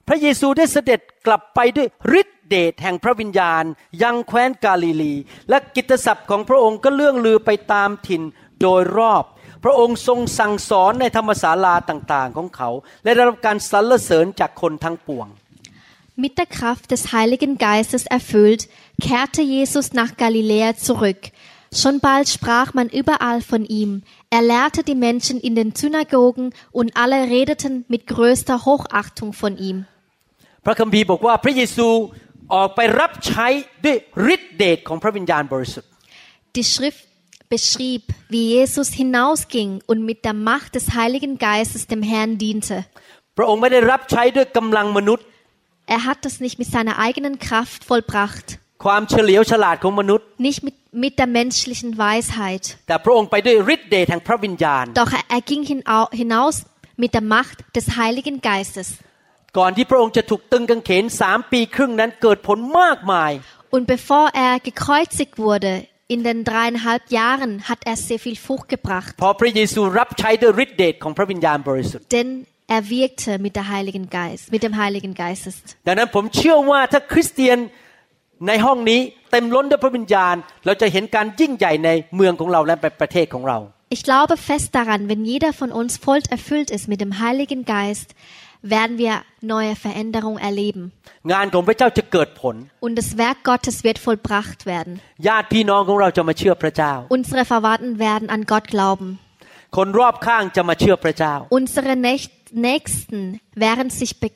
[0.07, 1.87] พระเยซูได้เสด็จกลับไปด้วย
[2.19, 3.63] ฤทธิเดชแห่งพระวิญญาณ
[4.03, 5.13] ยังแคว้นกาลิลี
[5.49, 8.21] และกิตติศัพท์ของพระองค์ก็เลื่องลือไปตามถิ่น
[8.61, 9.23] โดยรอบ
[9.64, 12.70] พระองค์ทรงสั่งสอนในธรรมศาลาต่างๆของเขา
[13.04, 15.28] และได้รับการสรรเสริญจากคนทั้งปวง
[16.24, 18.68] Mit der Kraft des Heiligen Geistes erfüllt,
[19.00, 21.22] kehrte Jesus nach Galiläa zurück.
[21.80, 24.04] Schon bald sprach man überall von ihm.
[24.30, 29.78] Er lehrte die Menschen in den Synagogen und alle redeten mit größter Hochachtung von ihm.
[30.64, 31.88] พระคัมภีร์บอกว่าพระเยซู
[32.54, 33.46] ออกไปรับใช้
[33.84, 33.96] ด้วย
[34.34, 35.90] ฤทธิเดชของพระวิญญาณบริสุทธิ์
[36.56, 37.02] Die Schrift
[37.54, 38.02] beschrieb,
[38.32, 42.76] wie Jesus hinausging und mit der Macht des Heiligen Geistes dem Herrn diente.
[43.36, 45.24] พระองค์ไม่ได้รับใช้ด้วยกำลังมนุษย์
[45.96, 48.46] Er hat das nicht mit seiner eigenen Kraft vollbracht,
[48.84, 52.64] ความเฉลียวฉลาดของมนุษย์ nicht mit, mit der menschlichen Weisheit.
[52.88, 56.56] แต่พระองค์ไปด้วยฤทธิเดชแห่งพระวิญญาณ Doch er, er ging hinau- hinaus
[57.02, 58.88] mit der Macht des Heiligen Geistes.
[59.58, 63.32] ก่อนที่พระองค์จะถูกตึงกางเขนสามปีครึ่งนั้นเกิดผลมากมาย
[63.74, 65.72] Und bevor er gekreuzigt wurde,
[66.14, 69.12] in den dreieinhalb Jahren, hat er sehr viel Frucht gebracht.
[69.22, 72.30] พอพระเยซูรับใช้ด้วยฤทธิเดชของพระวิญญาณบริสุทธิ์ Denn
[72.76, 75.54] er wirkte mit, der Heiligen Geist, mit dem Heiligen Geistes.
[75.86, 77.58] ดังนั้นผมเชื่อว่าถ้าคริสเตียน
[78.48, 80.34] ในห้องนี้เต็มล้นด้วยพระวิญญาณ
[80.66, 83.58] เราจะเห็นการยิ่งใหญ่ในเมืองของเราและในประเทศของเรา
[83.96, 88.08] Ich glaube fest daran, wenn jeder von uns voll erfüllt ist mit dem Heiligen Geist,
[88.74, 89.14] werden wir
[89.54, 90.82] neue Veränderungen erleben.
[91.32, 94.92] งานของพระเจ้าจะเกิดผล Und das Werk Gottes wird vollbracht werden.
[95.28, 99.08] ญาติพี่น้องของเราจะมาเชื่อพระเจ้า Unsere Verwandten werden an Gott glauben.
[99.76, 102.30] คนรอบข้างจะมาเชื่อพระเจ้า Unsere Näch-
[102.70, 103.20] Nächsten
[103.66, 104.28] werden sich, be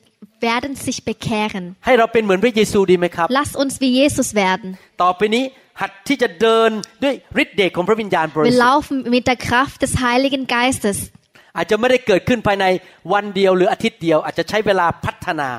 [0.47, 1.65] werden sich bekehren.
[1.85, 4.67] ให้เราเป็นเหมือนพระเยซูดีไหมครับ Lass uns wie Jesus werden.
[5.03, 5.43] ต่อไปนี้
[5.81, 6.69] หัดที่จะเดิน
[7.03, 10.97] ด้วยฤทธิเดชของพระวิญญาณบริ Wir สุทธิ์ laufen mit der Kraft des Heiligen Geistes.
[11.56, 12.66] อาจจะไม่ได้เกิดขึ้นภายใน
[13.12, 15.50] วันเดียวหรืออาทิตย์เดียวอาจจะใช้เวลาพัฒนา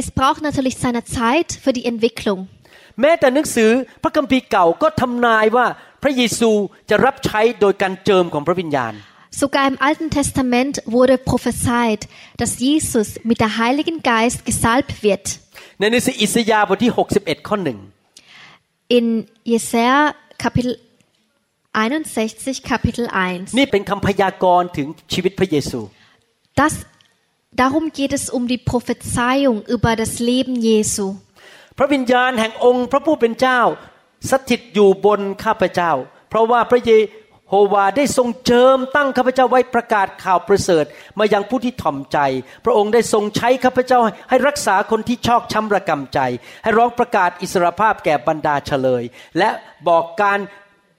[0.00, 2.40] Es braucht natürlich seine Zeit für die Entwicklung.
[3.00, 3.70] แม้แต่หนังสือ
[4.02, 5.66] พระคัมภีร์เก่าก็ทำนายว่า
[6.02, 6.50] พระเยซู
[6.90, 8.94] จะรับใช้โดยการเจิมของพระวิญญาณ
[9.40, 12.02] Sogar im Alten Testament wurde prophezeit,
[12.40, 15.24] dass Jesus mit der Heiligen Geist gesalbt wird.
[15.80, 17.78] ในหนังสืออิสยาห์บทที่ 61 ข้อหนึ่ง
[18.96, 19.06] In
[19.52, 19.98] Jesaja
[20.42, 20.72] Kapitel
[21.74, 23.58] 61, Kapitel 1.
[23.58, 25.80] นี่เป็นคำพยากรณ์ถึงชีวิตพระเยซู
[26.60, 26.74] Das,
[27.62, 31.06] darum geht es um die Prophezeiung über das Leben Jesu.
[31.78, 33.60] พระวิญญาณแห่งองค์พระผู้เป็นเจ้า
[34.30, 35.92] สถิตอยู่บนข้าพเจ้า
[36.28, 36.92] เพราะว่าพระเย
[37.48, 40.84] โฮวาได้ทรงเจิมตั้งข้าพเจ้าไว้ประกาศข่าวประเสริฐ
[41.18, 42.18] มายังผู้ที่ถ่อมใจ
[42.64, 43.98] พระองค์ได้ทรงใช้ข้าพเจ้า
[44.30, 46.18] ให้รักษาคนที่ชอกช้ำระกำใจ
[46.62, 49.02] ให้ร้องประกาศอิสรภาพแก่บรรดาเฉลย
[49.38, 49.50] และ
[49.88, 50.38] บอกการ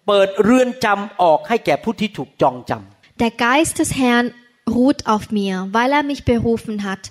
[0.07, 4.27] เปิดเรือนจำออกให้แก่ผู้ที่ถูกจองจำ Der Geist des Herrn
[4.79, 7.05] ruht auf mir, weil er mich berufen hat.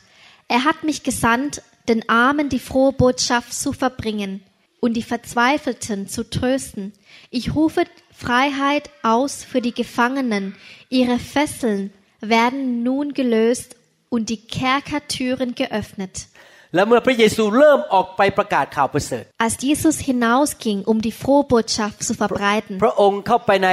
[0.47, 4.41] Er hat mich gesandt, den Armen die frohe Botschaft zu verbringen
[4.79, 6.93] und die Verzweifelten zu trösten.
[7.29, 10.55] Ich rufe Freiheit aus für die Gefangenen.
[10.89, 13.75] Ihre Fesseln werden nun gelöst
[14.09, 16.27] und die Kerkertüren geöffnet.
[16.74, 23.70] และเมื่อพระเยซูเริ่มออกไปประกาศข่าวประเสริฐ Als Jesus hinausging, um die frohe Botschaft zu verbreiten, พระองค์เข้าไปใน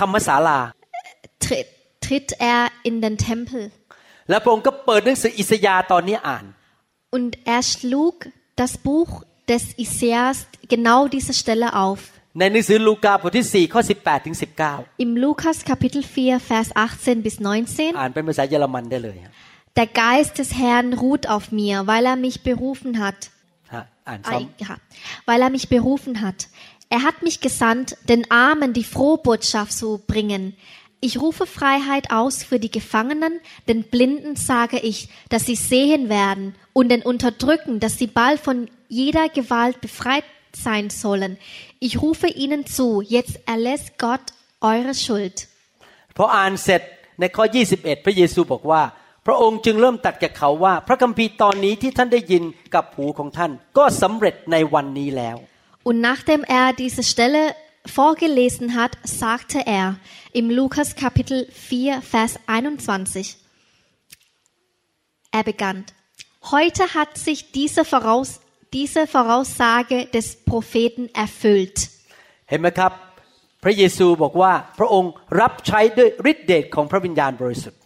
[0.00, 0.58] ธรรมศาลา
[1.44, 1.66] tritt,
[2.04, 3.62] tritt er in den Tempel
[4.30, 6.44] และพระองค์ก็เปิดหนังสืออิสยาห์ตอนนี้อ่าน
[7.16, 8.14] und er schlug
[8.62, 9.10] das Buch
[9.50, 10.36] des Isaias
[10.74, 12.00] genau diese Stelle auf.
[12.38, 14.36] ในหนังสือลูกาบทที่4ข้อ18ถึง
[14.68, 17.36] 19 Im Lukas Kapitel 4, Vers 18 bis
[17.66, 17.98] 19.
[18.00, 19.32] อ่านเป็นภาษาเยอรมันได้เลยฮะ
[19.75, 23.21] Der Geist des Herrn ruht auf mir, weil er mich berufen hat.
[23.73, 24.73] ฮะอ่านซ้ Ei, ja,
[25.27, 26.39] weil er mich berufen hat.
[26.95, 30.43] Er hat mich gesandt, den Armen die frohe Botschaft zu bringen.
[31.07, 33.33] Ich rufe Freiheit aus für die Gefangenen,
[33.67, 38.57] den Blinden sage ich, dass sie sehen werden, und den Unterdrücken, dass sie bald von
[38.87, 40.23] jeder Gewalt befreit
[40.53, 41.37] sein sollen.
[41.79, 44.25] Ich rufe ihnen zu, jetzt erlässt Gott
[44.61, 45.37] eure Schuld.
[46.15, 46.81] ำพออ่านเสร็จ
[47.19, 48.81] ในข้อ 21 พระเยซูบอกว่า
[49.25, 52.43] พระองค์จึงเริ่มตัดกับเขาว่า พระคัมภีร์ตอนนี้ที่ท่านได้ยิน
[52.75, 55.37] กับหูของท่าน ก็สำเร็จในวันนี้แล้ว
[55.87, 57.43] Und nachdem er diese Stelle
[57.97, 59.87] vorgelesen hat, sagte er
[60.39, 63.37] im Lukas Kapitel 4, Vers 21,
[65.31, 65.85] er begann,
[66.51, 68.41] heute hat sich diese, Voraus
[68.73, 71.77] diese Voraussage des Propheten erfüllt.
[72.49, 72.91] เห็นไหมครับ
[73.63, 77.78] พระเยซูบอกว่าพระองค์รับใช้ด้วยฤทธิเดชของพระวิญญาณบริสุทธิ์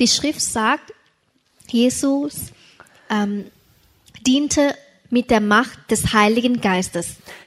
[0.00, 0.86] Die Schrift sagt,
[1.68, 2.52] Jesus
[3.10, 3.32] ähm,
[4.26, 4.74] diente
[5.10, 7.06] mit der Macht des Heiligen Geistes.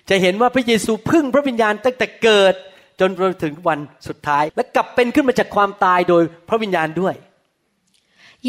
[0.09, 2.53] จะเห็นว่าพระเยซูพึ่งพระวิญญาณตั้งแต่เกิด
[2.99, 7.15] จนไปถึงวันสุดท้าย และกลับเป็นขึ้นมาจากความตายโดยพระวิญญาณด้วย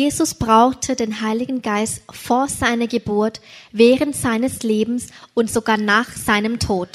[0.02, 3.40] Jesus brauchte den Heiligen Geist vor seiner Geburt,
[3.84, 5.02] während seines Lebens
[5.34, 6.90] und sogar nach seinem Tod.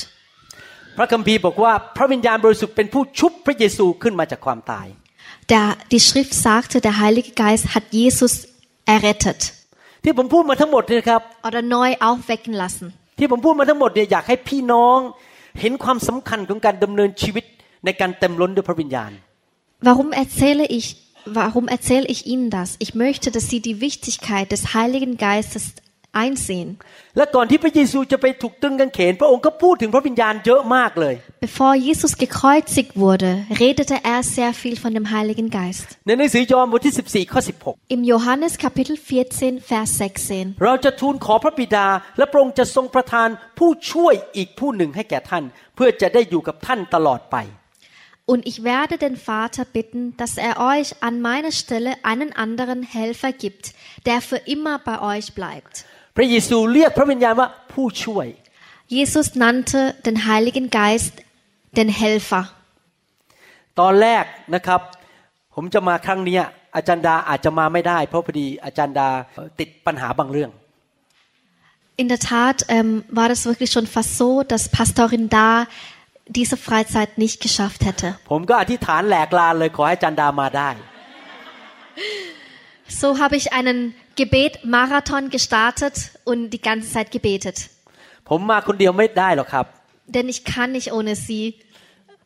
[0.97, 4.87] พระคัมภีร์บอกว่าพระวิญญาณบริสุทธิ์เป็นผู้ชุบพระเยซูขึ้นมาจากความตาย
[5.49, 8.47] Der, die Schrift sagte, der Heilige Geist hat Jesus
[8.85, 9.41] errettet
[10.03, 12.87] ที่ผมพูดมาทั้งหมดเนี่ยนะครับ oder neu aufwecken lassen.
[13.19, 14.99] ที่ผมพูดมาทั้งหมดเนี่ยอยากให้พี่น้อง
[15.61, 17.45] เห็นความสำคัญของการดำเนินชีวิต
[17.85, 19.11] ในการเต็มล้นด้วยพระวิญญาณ
[19.89, 20.85] Warum erzähle ich,
[21.41, 22.69] warum erzähle ich Ihnen das?
[22.85, 25.63] Ich möchte, dass Sie die Wichtigkeit des Heiligen Geistes
[26.23, 26.69] einsehen.
[27.17, 31.15] และก่อนที่พระเยซูจะไปถูกตึงกางเขน พระองค์ก็พูดถึงพระวิญญาณเยอะมากเลย
[31.47, 33.31] Bevor Jesus gekreuzigt wurde,
[33.63, 35.87] redete er sehr viel von dem Heiligen Geist.
[36.07, 37.41] ในหนังสือยอห์นบทที่ 14 ข้อ
[37.95, 40.59] Im Johannes Kapitel 14, Vers 16.
[40.59, 45.43] 16 เราจะทูลขอพระบิดา และพระองค์จะทรงประทานผู้ช่วยอีกผู้หนึ่งให้แก่ท่าน
[45.75, 47.37] เพื่อจะได้อยู่กับท่านตลอดไป
[48.31, 53.31] Und ich werde den Vater bitten, dass er euch an meiner Stelle einen anderen Helfer
[53.31, 53.73] gibt,
[54.05, 55.85] der für immer bei euch bleibt.
[56.16, 58.26] พระเยซูเรียกพระวิญญาณว่าผู้ช่วย
[58.96, 61.14] Jesus nannte den Heiligen Geist
[61.78, 62.44] den Helfer.
[63.80, 64.24] ตอนแรก
[64.54, 64.80] นะครับ
[65.54, 66.42] ผมจะมาครั้งเนี้ย
[66.76, 70.50] อาจารย์ดาอาจจะมาไม่ได้ เพราะพอดีอาจารย์ดาเอ่อติดปัญหาบางเรื่อง
[72.02, 75.50] In der Tat ähm, war das wirklich schon fast so, dass Pastorin da
[76.38, 78.08] diese Freizeit nicht geschafft hätte.
[78.30, 80.70] ผมก็อธิษฐานแหลกลานเลยขอให้อาจารย์ดามาได้
[83.00, 83.78] So habe ich einen
[84.19, 85.95] Gebet-Marathon gestartet
[86.29, 87.57] und die ganze Zeit gebetet.
[88.29, 89.65] ผมมาคนเดียวไม่ได้หรอกครับ
[90.15, 91.43] Denn ich kann nicht ohne sie.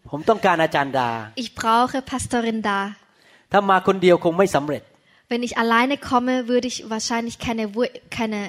[0.09, 1.09] ผมต้องการอาจารย์ดา
[1.43, 2.79] Ich brauche Pastorin da.
[3.51, 4.81] ถ้ามาคนเดียวคงไม่สำเร็จ
[5.31, 8.39] Wenn ich alleine komme, würde ich wahrscheinlich keine, Wu- keine,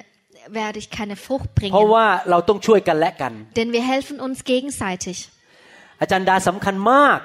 [0.60, 1.92] werde ich keine Frucht เพราะ bringen.
[1.94, 5.16] ว่าเราต้องช่วยกันและกัน Denn wir helfen uns gegenseitig.
[6.00, 7.18] อาจารย์ดาสำคัญมาก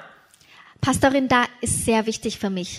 [0.85, 2.71] Pastorin da ist sehr wichtig für mich.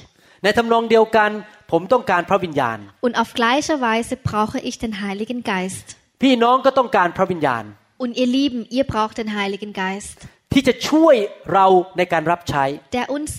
[0.42, 1.30] ในทำนองเดียวกัน
[1.71, 5.85] ผมต้องการพระวิญญาณ Und auf gleiche Weise brauche ich den Heiligen Geist.
[6.21, 7.63] พี่น้องก็ต้องการพระวิญญาณ
[8.03, 10.17] Und ihr Lieben, ihr braucht den Heiligen Geist,
[10.53, 11.15] ที่จะช่วย
[11.53, 11.65] เรา
[11.97, 12.65] ในการรับใช้
[12.97, 13.31] der uns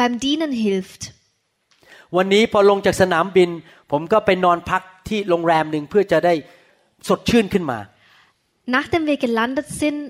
[0.00, 1.02] beim Dienen hilft.
[2.16, 3.50] วันนี้พอลงจากสนามบิน
[3.90, 6.34] ผมก็ไปนอนพักที่โรงแรมหนึ่งเพื่อจะได้
[7.08, 7.78] สดชื่นขึ้นมา
[8.78, 10.00] Nachdem wir gelandet sind,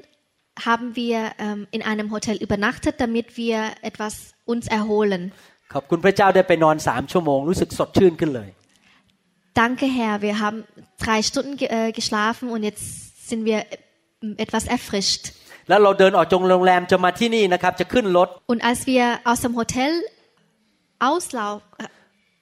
[0.68, 5.22] haben wir ähm, in einem Hotel übernachtet, damit wir etwas uns erholen.
[5.73, 8.49] ขอบคุณพระเจ้าได้ไปนอนสามชั่วโมง รู้สึกสดชื่นขึ้นเลย
[9.61, 10.15] Danke, Herr.
[10.27, 10.59] Wir haben
[11.05, 12.85] drei Stunden ge äh, geschlafen und jetzt
[13.29, 15.23] sind wir äh, etwas erfrischt.
[15.69, 19.91] แล้วเราเดินออกจากโรงแรมจะมาที่นี่นะครับ จะขึ้นรถ Und als wir aus dem Hotel
[21.09, 21.87] auslauf, äh,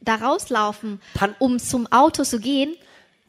[0.10, 2.70] da rauslaufen, Tan- um zum Auto zu gehen,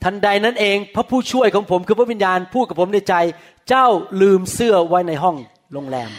[0.05, 3.15] ทันใดนั้นเองพระผู้ช่วยของผมคือพระวิญญาณพูดกับผมในใจ
[3.69, 3.87] เจ้า
[4.21, 5.37] ลืมเสื้อไว้ในห้อง
[5.73, 6.11] โรงแรม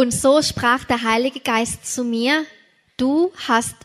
[0.00, 2.34] und so sprach der Heilige Geist zu mir,
[3.02, 3.12] du
[3.48, 3.76] hast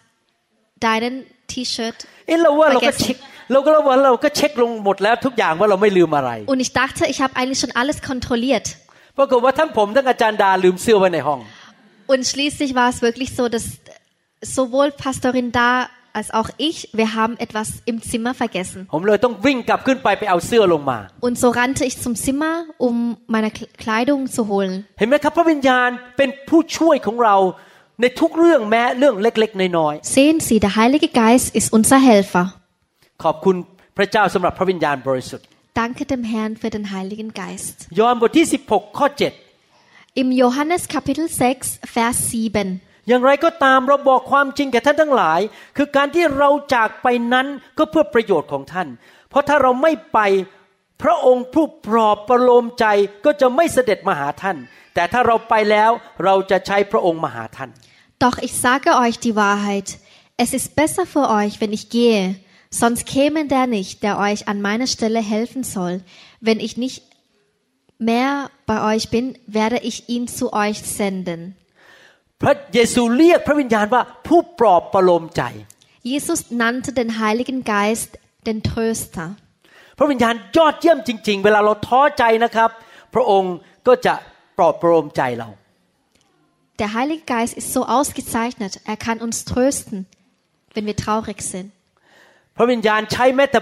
[0.88, 1.14] deinen
[1.52, 3.18] T-Shirt เอ๊ะเราว่าเราก็ Vergessen เช็ค
[3.52, 8.68] เราก็ว่าเราก็เช็คลงหมดแล้วทุกอย่างว่าเราไม่ลืมอะไร Und ich dachte, ich habe eigentlich schon alles kontrolliert.
[9.18, 11.40] ปรากฏว่าทั้งผมทั้งอาจารย์ดาลืมเสื้อไว้ในห้อง
[12.12, 13.66] Und schließlich war es wirklich so, dass
[14.58, 15.72] sowohl Pastorin da
[16.20, 18.80] als auch ich, wir haben etwas im Zimmer vergessen.
[18.94, 22.54] ผมเลยต้องวิ่งกลับขึ้นไปไปเอาเสื้อลงมา Und so rannte ich zum Zimmer,
[22.88, 22.96] um
[23.36, 24.74] meine K- Kleidung zu holen.
[27.95, 32.45] เห็นไหมครับพระวิญญาณเป็นผู้ช่วยของเราในทุกเรื่องแม้เรื่องเล็กๆน้อย Sehen Sie, der Heilige Geist ist unser Helfer.
[32.85, 33.57] ๆขอบคุณ
[33.97, 35.47] พระเจ้าสำหรับพระวิญญาณบริสุทธิ์
[35.81, 37.77] Danke dem Herrn für den Heiligen Geist.
[37.99, 39.09] ยอห์นบทที่ 16 ข้อ
[40.23, 41.27] Im Johannes Kapitel
[41.59, 43.09] 6, Vers 7.
[43.09, 45.41] อย่างไรก็ตามเราบอกความจริงแก่ท่านทั้งหลาย
[45.77, 47.47] คือการที่เราจากไปนั้น
[47.79, 48.89] ก็เพื่อประโยชน์ของท่าน
[49.29, 50.19] เพราะถ้าเราไม่ไป
[51.03, 52.87] พระองค์ผู้ปลอบประโลมใจ
[53.25, 54.57] ก็จะไม่เสด็จมาหาท่าน
[54.94, 55.92] แต่ถ้าเราไปแล้ว
[56.26, 57.70] เราจะใช้พระองค์มาหาท่าน
[58.26, 59.90] Doch ich sage euch die Wahrheit.
[60.44, 62.24] Es ist besser für euch, wenn ich gehe.
[62.82, 65.96] Sonst käme der nicht, der euch an meiner Stelle helfen soll.
[66.48, 67.04] Wenn ich nicht
[67.98, 71.42] mehr bei euch bin, werde ich ihn zu euch senden.
[72.42, 75.42] พระเยซูเรียกพระวิญญาณว่าผู้ปลอบประโลมใจ
[76.14, 78.12] Jesus nannte den Heiligen Geist
[78.48, 79.28] den Tröster.
[79.98, 82.70] พระวิญญาณยอดเยี่ยมจริง ๆ เวลาเราท้อใจนะครับ
[83.14, 83.54] พระองค์
[83.88, 84.14] ก็จะ
[84.58, 85.50] ปลอบประโลมใจเรา
[86.82, 88.74] Der Heilige Geist ist so ausgezeichnet.
[88.92, 89.98] Er kann uns trösten,
[90.74, 91.68] wenn wir traurig sind.
[92.58, 93.60] พระวิญญาณใช้แม้แต่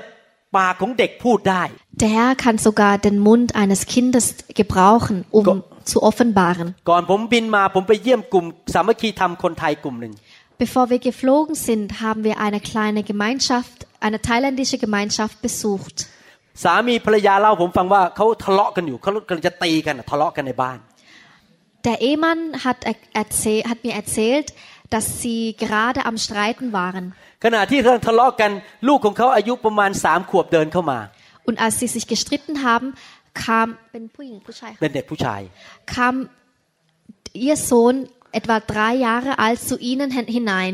[0.58, 1.64] ปากของเด็กพูดได้
[2.02, 4.26] Der Herr kann sogar den Mund eines Kindes
[4.62, 6.68] gebrauchen, um Go- zu offenbaren.
[6.90, 10.14] ก่อนผมบินมาผมไปเยี่ยมกลุ่มสามัคคีธรรมคนไทยกลุ่มหนึ่ง
[10.64, 15.98] Bevor wir geflogen sind, haben wir eine kleine Gemeinschaft, eine thailändische Gemeinschaft besucht.
[16.64, 20.80] สามีภรรยาเล่าผมฟังว่าเขาทะเลาะกันอยู่เขากำลังจะตีกันอะทะเลาะกันในบ้าน
[21.88, 24.48] Der Ehemann hat, er- erzähl, hat mir erzählt,
[24.94, 27.04] dass sie gerade am Streiten waren.
[27.44, 28.52] ขณะที่กำลังทะเลาะกัน
[28.88, 31.00] ลูกของเขาอายุประมาณสามขวบเดินเข้ามา
[31.50, 32.88] Und als sie sich gestritten haben,
[33.46, 35.42] kam, เป็นผู้หญิงผู้ชายค่ะ เป็นเด็กผู้ชาย
[35.96, 36.16] kam
[37.46, 37.96] ihr Sohn
[38.40, 40.74] etwa drei Jahre alt zu ihnen hin- hinein.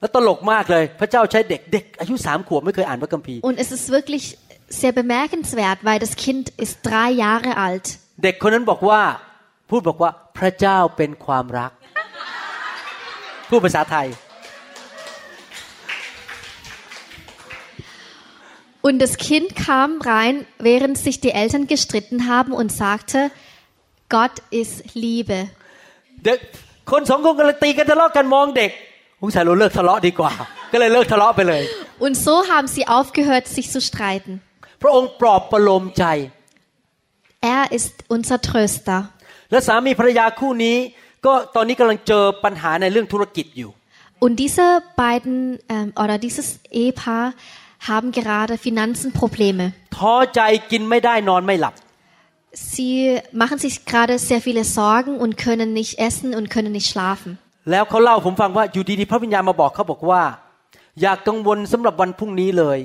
[0.00, 4.24] แล้วตลกมากเลย พระเจ้าใช้เด็กเด็กอายุสามขวบไม่เคยอ่านพระคัมภีร์ Und es ist wirklich
[4.68, 7.86] sehr bemerkenswert, weil das Kind ist drei Jahre alt.
[8.22, 9.00] เด็กคนนั้นบอกว่า
[9.70, 11.72] พูดบอกว่าพระเจ้าเป็นความรัก
[13.48, 14.08] พูดภาษาไทย
[18.86, 23.30] Und das Kind kam rein, während sich die Eltern gestritten haben und sagte,
[24.08, 25.38] Gott ist Liebe.
[26.24, 26.38] เด็ก
[26.90, 28.70] คนสองคนกำลังตีกันทะเลาะกันมองเด็ก
[29.20, 30.32] สงสัยเราเลิกทะเลาะดีกว่า
[30.72, 31.62] ก็เลยเลิกทะเลาะไปเลย
[32.04, 34.32] Und so haben sie aufgehört, sich zu streiten.
[34.81, 36.05] พระองค์ปลอบประโลมใจ
[37.55, 38.99] Er ist unser Tröster.
[39.51, 40.77] และสามีภรรยาคู่นี้
[41.25, 43.71] ก็ตอนนี้กำลังเจอปัญหาในเรื่องธุรกิจอยู่
[44.25, 44.65] Und diese
[45.03, 45.35] beiden
[45.73, 46.47] ähm, oder dieses
[46.81, 47.25] Ehepaar
[47.89, 49.65] haben gerade Finanzenprobleme.
[49.97, 51.73] ท้อใจกินไม่ได้นอนไม่หลับ
[52.71, 52.95] Sie
[53.43, 57.31] machen sich gerade sehr viele Sorgen und können nicht essen und können nicht schlafen.
[57.71, 60.21] แล้วเขาเล่าผมฟังว่าอยู่ดีๆพระวิญญาณมาบอกเขาบอกว่า
[61.01, 62.77] อย่ากกังวลสำหรับวันพรุ่งนี้เลย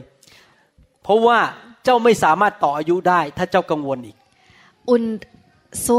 [1.02, 1.38] เพราะว่า
[1.83, 4.17] เจ้าไม่สามารถต่ออายุได้ ถ้าเจ้ากังวลอีก
[4.93, 5.19] Und
[5.85, 5.97] so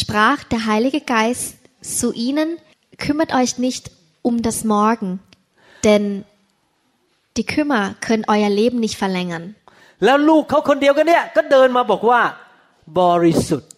[0.00, 1.56] sprach der Heilige Geist
[2.00, 2.48] zu ihnen,
[2.98, 3.90] kümmert euch nicht
[4.22, 5.20] um das Morgen,
[5.84, 6.24] denn
[7.36, 9.46] die Kümmer können euer Leben nicht verlängern.
[10.04, 12.20] แล้วลูกเขาคนเดียวกันเนี่ยก็เดินมาบอกว่า
[13.00, 13.70] บริสุทธิ์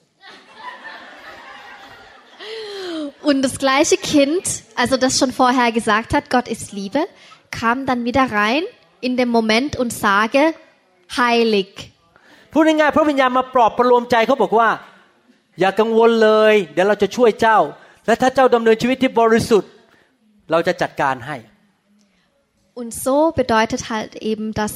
[3.29, 7.03] Und das gleiche Kind, also das schon vorher gesagt hat, Gott ist Liebe,
[7.51, 8.63] kam dann wieder rein
[9.01, 10.55] in dem Moment und sage,
[11.20, 11.72] heilig.
[12.54, 14.70] พูดง่ายๆพระวิญญาณมาปลอบประโลมใจเขาบอกว่า
[15.60, 17.60] อย่ากังวลเลย เดี๋ยวเราจะช่วยเจ้า
[18.06, 19.72] และถ้าเจ้าดำเนินชีวิตที่บริสุทธิ์
[20.52, 21.38] เราจะจัดการให้
[22.82, 24.74] Und so bedeutet halt eben, dass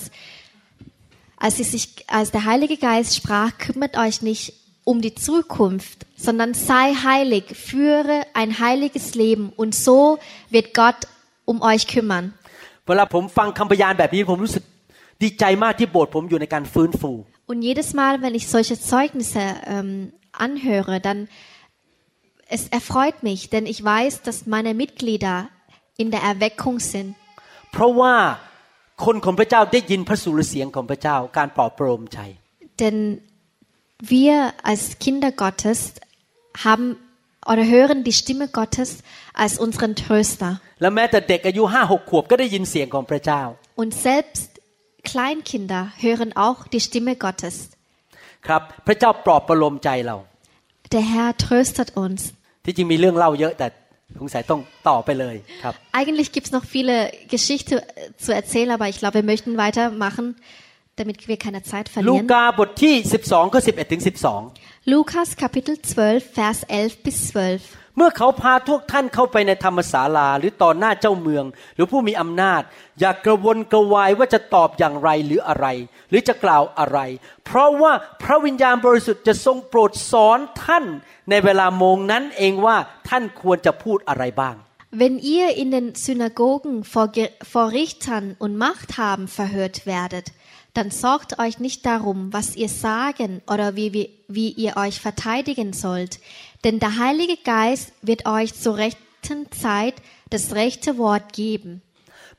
[1.43, 6.54] als, sie sich, als der Heilige Geist sprach, kümmert euch nicht um die Zukunft, sondern
[6.54, 10.19] sei heilig, führe ein heiliges Leben und so
[10.50, 11.02] wird Gott
[11.45, 12.26] um euch kümmern.
[12.88, 14.63] เวลาผมฟังคำพยานแบบนี้ผมรู้สึก
[15.22, 17.12] ดีใจมากที่โบสถ์ผมอยู่ในการฟื้นฟู
[17.50, 19.42] Und jedes Mal, wenn ich solche Zeugnisse
[19.74, 19.90] ähm,
[20.46, 21.18] anhöre, dann
[22.57, 25.37] es erfreut mich, denn ich weiß, dass meine Mitglieder
[26.02, 27.11] in der Erweckung sind.
[27.72, 28.14] เพราะว่า
[29.05, 32.18] คนของพระเจ้าได้ยินพระสุรเสียงของพระเจ้า การปลอบประโลมใจ
[32.83, 32.98] Denn
[34.14, 34.37] wir
[34.70, 35.78] als Kinder Gottes
[36.66, 36.87] haben
[37.52, 38.90] oder hören die Stimme Gottes
[39.42, 40.52] als unseren Tröster.
[40.81, 43.42] และแม้แต่เด็กอายุห้าหกขวบก็ได้ยินเสียงของพระเจ้า
[43.83, 44.50] Und selbst
[45.11, 47.55] Kleinkinder hören auch die Stimme Gottes.
[48.46, 50.16] ครับ พระเจ้าปลอบประโลมใจเรา
[50.94, 52.20] Der Herr tröstet uns.
[52.64, 53.66] ที่จริงมีเรื่องเล่าเยอะแต่
[54.18, 56.96] สงสัยต้องต่อไปเลยค รับ Eigentlich gibt es noch viele
[57.35, 57.85] Geschichten äh,
[58.24, 60.26] zu erzählen, aber ich glaube, wir möchten weitermachen,
[61.00, 62.26] damit wir keine Zeit ลู verlieren.
[62.33, 67.62] กาบทที่ 12ข้อ11ถึง12 Lukas Kapitel 12, Vers 11 bis 12.
[67.97, 72.62] เมื่อเขาพาพวกท่านเข้าไปในธรรมศาลาหรือต่อหน้าเจ้าเมือง หรือผู้มีอำนาจ
[72.99, 75.67] อย่ากกระวนกระวายว่าจะตอบอย่างไรหรืออะไร
[76.10, 76.99] หรือจะกล่าวอะไร
[77.45, 77.91] เพราะว่า
[78.23, 80.86] พระวิญญาณบริสุทธิ์จะทรงโปรดสอนท่าน
[81.29, 82.77] ในเวลาโมงนั้นเองว่า
[83.10, 84.55] ท่านควรจะพูดอะไรบ้าง
[85.01, 87.07] Wenn ihr in den Synagogen vor,
[87.53, 90.27] vor Richtern und Machthaben verhört werdet,
[90.77, 95.73] dann sorgt euch nicht darum, was ihr sagen oder wie, wie, wie ihr euch verteidigen
[95.73, 96.19] sollt,
[96.64, 99.96] denn der Heilige Geist wird euch zur rechten Zeit
[100.31, 101.72] das rechte Wort geben.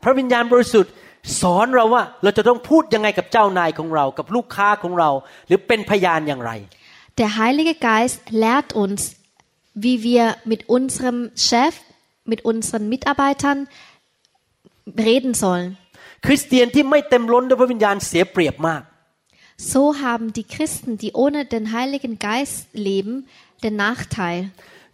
[0.03, 0.93] พระวิญญาณบริสุทธิ์
[1.41, 5.09] สอนเราว่าเราจะต้องพูดยังไงกับเจ้านายของเรา กับลูกค้าของเรา
[5.47, 6.51] หรือเป็นพยานอย่างไร
[7.21, 8.99] Der Heilige Geist lehrt uns,
[9.85, 11.73] wie wir mit unserem Chef,
[12.31, 13.59] mit unseren Mitarbeitern
[15.09, 15.69] reden sollen.
[16.25, 18.83] คริสเตียนที่ไม่เต็มล้นด้วยพระวิญญาณเสียเปรียบมาก
[19.71, 23.15] So haben die Christen, die ohne den Heiligen Geist leben,
[23.63, 24.39] den Nachteil.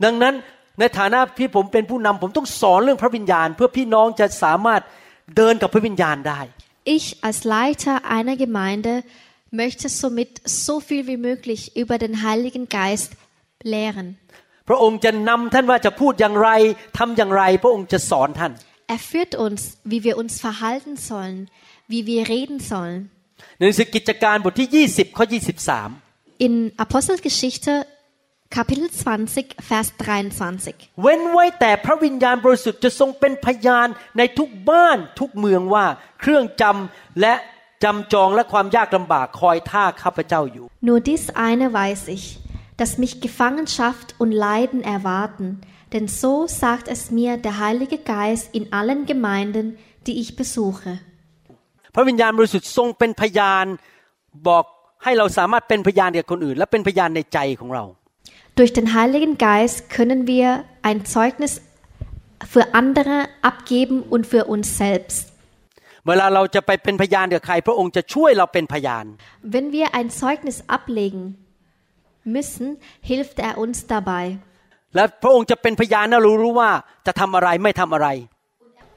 [0.06, 0.34] ดังนั้น
[0.80, 4.82] ในฐานะที่ผมเป็นผู้นำผมต้องสอนเรื่องพระวิญญาณ เพื่อพี่น้องจะสามารถ
[5.38, 6.40] เดินกับพระวิญญาณได้
[6.98, 8.94] Ich als Leiter einer Gemeinde
[9.62, 10.32] möchte somit
[10.66, 13.12] so viel wie möglich über den Heiligen Geist
[13.76, 14.08] lehren.
[14.70, 16.50] พระองค์จะนำท่านว่าจะพูดอย่างไร
[16.98, 18.52] ทำอย่างไร พระองค์จะสอนท่าน
[18.96, 21.38] Er führt uns, wie wir uns verhalten sollen,
[21.92, 23.00] wie wir reden sollen.
[23.58, 25.26] ในหนังสือกิจการบทที่ 20 ข้อ
[25.86, 26.54] 23 In
[26.86, 27.74] Apostelgeschichte
[28.58, 30.76] Kapitel 20, Vers 23.
[31.02, 33.88] เว้นไว้แต่พระวิญญาณบริสุทธิ์จะทรงเป็นพยาน
[34.18, 35.86] ในทุกบ้านทุกเมืองว่า
[36.20, 37.34] เครื่องจำและ
[37.84, 42.26] จำจองและความยากลำบากคอยท่าข้าพเจ้าอยู่ Nur dies eine weiß ich,
[42.80, 45.48] dass mich Gefangenschaft und Leiden erwarten,
[45.94, 46.34] denn so
[46.64, 49.66] sagt es mir der Heilige Geist in allen Gemeinden,
[50.06, 50.92] die ich besuche.
[51.96, 53.66] พระวิญญาณบริสุทธิ์ทรงเป็นพยาน
[54.48, 54.66] บอก
[55.04, 57.86] ให้เราสามารถเป็นพยานกับคนอื่น และเป็นพยานในใจของเรา
[58.57, 61.61] durch den Heiligen Geist können wir ein Zeugnis
[62.49, 65.33] für andere abgeben und für uns selbst.
[66.05, 66.19] Wenn
[69.73, 71.37] wir ein Zeugnis ablegen
[72.23, 74.39] müssen, hilft er uns dabei.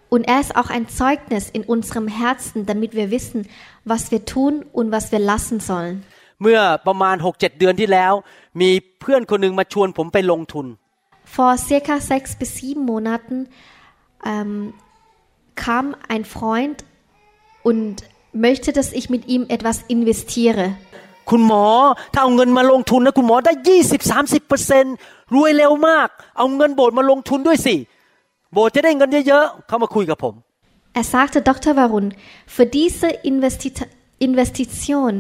[0.10, 3.48] Und er ist auch ein Zeugnis in unserem Herzen, damit wir wissen,
[3.86, 6.04] was wir tun und was wir lassen sollen.
[6.43, 8.13] เมื่อประมาณ 6-7 เดือนที่แล้ว
[8.61, 10.67] มีเพื่อนคนหนึ่งมาชวนผมไปลงทุน
[11.35, 13.37] Vor circa sechs bis sieben Monaten
[14.33, 14.75] ähm,
[15.65, 16.79] kam ein Freund
[17.69, 20.67] und möchte, dass ich mit ihm etwas investiere.
[21.31, 21.65] คุณหมอ
[22.13, 23.53] ถ้าเอาเงินมาลงทุนนะคุณหมอได้
[24.01, 24.85] 20-30เปอร์เซ็น
[25.35, 27.77] รวยเร็วมาก เอาเงินโบสถ์มาลงทุนด้วยสิ
[28.53, 30.35] โบสถ์จะได้เงินเยอะๆ เขามาคุยกับผม
[30.95, 31.75] Er sagte, Dr.
[31.79, 32.07] Warun,
[32.47, 33.73] für diese Investi
[34.29, 35.13] Investition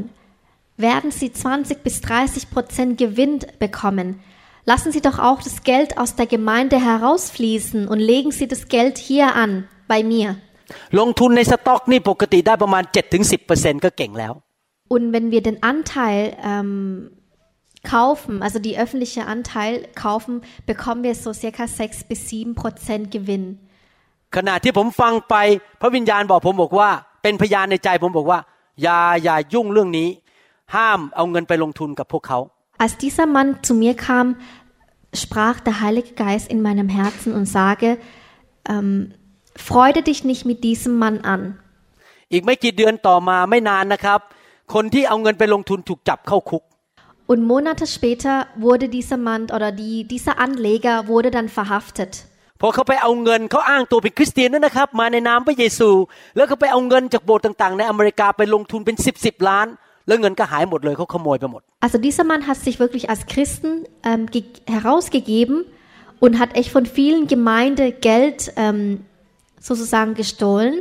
[0.76, 4.20] werden Sie 20 bis 30 Prozent Gewinn bekommen.
[4.64, 8.98] Lassen Sie doch auch das Geld aus der Gemeinde herausfließen und legen Sie das Geld
[8.98, 10.36] hier an, bei mir.
[10.98, 12.84] ลงทุนในสต็อกนี่ปกติได้ประมาณ
[13.14, 14.32] 7-10เปอร์เซ็นก็เก่งแล้ว
[14.94, 16.20] Und wenn wir den Anteil
[16.50, 16.72] ähm,
[17.94, 19.72] kaufen, also die öffentliche Anteil
[20.04, 20.34] kaufen,
[20.70, 23.46] bekommen wir so circa 6 bis 7 Prozent Gewinn.
[24.36, 25.34] ขณะที่ผมฟังไป
[25.80, 26.90] พระวิญญาณบอกผมบอกว่า
[27.22, 28.40] เป็นพยานในใจผมบอกว่า
[28.82, 30.08] อย่าอย่ายุ่งเรื่องนี้
[30.76, 32.38] ห้ามเอาเงินไปลงทุนกับพวกเขา
[32.84, 34.26] Als dieser Mann zu mir kam,
[35.22, 37.90] sprach der Heilige Geist in meinem Herzen und sage,
[38.72, 39.14] ähm,
[39.68, 41.42] freude dich nicht mit diesem Mann an.
[42.32, 44.20] อีกไม่กี่เดือนต่อมาไม่นานนะครับ
[44.74, 46.62] คนที่เอาเงินไปลงทุนถูกจับเข้าคุก
[47.32, 48.34] Und Monate später
[48.66, 52.12] wurde dieser Mann oder die, dieser Anleger wurde dann verhaftet.
[52.60, 55.90] พอเขาไปเอาเงินเขาอ้างตัวเป็นคริสเตียนด้วยนะครับ มาในนามพระเยซู
[56.36, 59.66] แล้วเขาไปเอาเงินจากโบสถ์ต่างๆ ในอเมริกาไปลงทุนเป็นสิบสิบล้าน
[60.06, 63.70] แล้วเงินก็หายหมดเลยเขาขโมยไปหมด Also dieser Mann hat sich wirklich als Christen
[64.10, 65.56] ähm, ge- herausgegeben
[66.24, 68.80] und hat echt von vielen Gemeinde Geld ähm,
[69.68, 70.74] sozusagen gestohlen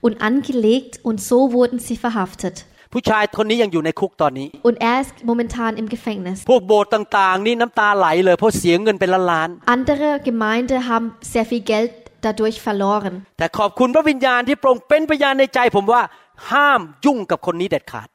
[0.00, 2.56] und angelegt und so wurden sie verhaftet.
[2.94, 6.38] ผู้ชายคนนี้ยังอยู่ในคุกตอนนี้ Und er ist momentan im Gefängnis.
[6.50, 11.90] พวกโบสถ์ต่างๆ นี่น้ำตาไหลเลยเพราะเสียเงินเป็นล้าน Andere Gemeinde haben sehr viel Geld
[12.26, 13.14] dadurch verloren.
[13.26, 16.02] ๆแต่ขอบคุณพระวิญญาณที่โปร่งเป็นพยานในใจ ผมว่า
[16.50, 18.08] ห้ามยุ่งกับคนนี้เด็ดขาด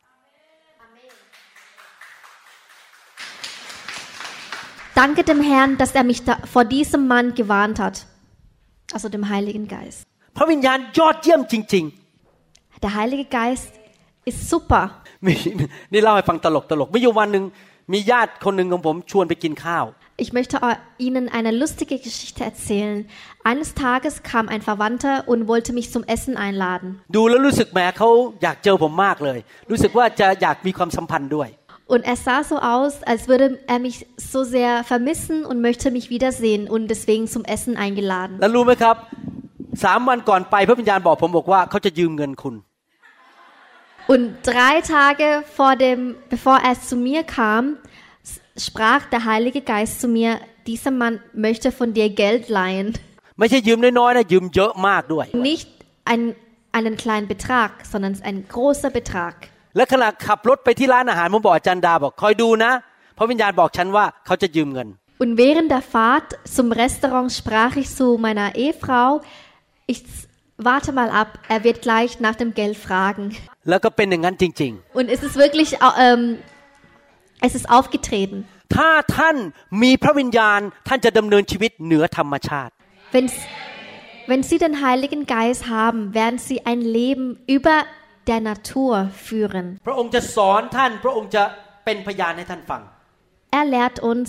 [5.02, 7.96] Danke dem Herrn, dass er mich da vor diesem Mann gewarnt hat.
[8.96, 10.00] Also dem Heiligen Geist.
[10.38, 11.86] พระวิญญาณยอดเยี่ยมจริง
[12.84, 13.72] Der Heilige Geist
[14.30, 14.84] ist super.
[15.08, 15.34] ๆ มี
[15.94, 17.46] นี่เล่าให้ฟังตลกตลกๆมีอยู่วันหนึ่ง
[17.94, 19.86] มีญาติคนหนึ่งของผมชวนไปกินข้าว
[20.24, 23.00] Ich möchte eu- Ihnen eine lustige Geschichte erzählen.
[23.50, 26.90] Eines Tages kam ein Verwandter und wollte mich zum Essen einladen.
[31.88, 35.58] ดูแล้วรู้สึกแหมเขาอยากเจอผมมากเลย รู้สึกว่าจะอยากมีความสัมพันธ์ด้วย Und er sah so aus, als würde er mich so sehr vermissen und
[35.68, 38.36] möchte mich wiedersehen und deswegen zum Essen eingeladen.
[38.42, 38.96] แล้วรู้ไหมครับ
[39.84, 42.56] สามวันก่อนไปพระวิญญาณบอกผมบอกว่าเขาจะยืมเงินคุณ
[44.14, 45.28] Und drei Tage
[45.58, 46.00] vor dem,
[46.34, 47.64] bevor er zu mir kam,
[48.32, 50.32] s- sprach der Heilige Geist zu mir,
[50.68, 52.88] dieser Mann möchte von dir Geld leihen.
[53.40, 55.70] ไม่ใช่ยืมน้อยๆนะยืมเยอะมากด้วย Nicht
[56.12, 56.22] ein,
[56.78, 59.36] einen kleinen Betrag, sondern ein großer Betrag.
[59.78, 62.72] และขณะขับรถไปที่ร้านอาหารผมบอกอาจารย์ดาบอกคอยดูนะ
[63.18, 64.90] พระวิญญาณบอกฉันว่าเขาจะยืมเงิน
[65.24, 69.10] Und während der Fahrt zum Restaurant sprach ich zu meiner Ehefrau,
[69.92, 70.28] ich s-
[70.70, 73.24] warte mal ab, er wird gleich nach dem Geld fragen.
[73.70, 76.22] แล้วก็เป็นอย่างนั้นจริง Und es ist wirklich, au- ähm,
[77.48, 78.38] es ist aufgetreten.
[78.58, 79.38] ๆ ถ้าท่าน
[79.84, 82.72] มีพระวิญญาณท่านจะดำเนินชีวิตเหนือธรรมชาติ
[83.16, 83.36] Wenn's,
[84.30, 87.26] wenn Sie den Heiligen Geist haben, werden Sie ein Leben
[87.56, 87.76] über
[88.31, 88.95] der Natur
[89.27, 89.67] führen.
[89.87, 91.45] พระองค์จะสอนท่านพระองค์จะ
[91.85, 92.83] เป็นพยานให้ท่านฟัง
[93.59, 94.29] Er lehrt uns,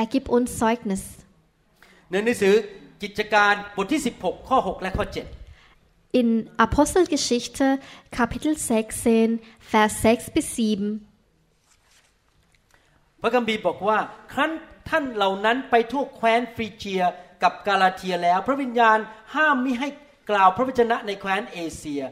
[0.00, 1.02] er gibt uns Zeugnis.
[2.10, 2.54] ในหนังสือ
[3.02, 5.06] กิจการบทที่ 16 ข้อ 6 และข้อ
[6.20, 6.28] In
[6.66, 7.66] Apostelgeschichte
[8.18, 9.40] Kapitel 16,
[9.72, 11.08] Vers 6 bis 7 7
[13.22, 13.98] พระคัมภีร์บอกว่า
[14.32, 14.50] ครั้น
[14.88, 17.02] ท่านเหล่านั้นไปทั่วแคว้นฟรีเจีย
[17.42, 18.98] กับกาลาเทียแล้ว พระวิญญาณ
[19.34, 19.88] ห้ามมิให้
[20.30, 22.04] กล่าวพระวจนะในแคว้นเอเชียเ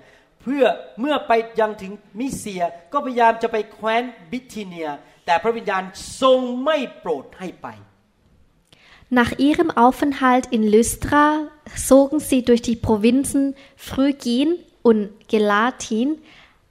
[0.46, 0.64] พื่อ
[1.00, 2.64] เมื่อไปยังถึงมิเซีย
[2.94, 4.90] ก็พยายามจะไปแคว้นบิทิเนีย
[5.26, 5.84] แต่พระวิญญาณ
[6.22, 7.68] ทรงไม่โปรดให้ไป
[9.20, 11.26] Nach ihrem Aufenthalt in Lystra
[11.90, 14.50] zogen sie durch die Provinzen Phrygien
[14.84, 16.18] und Gelatin,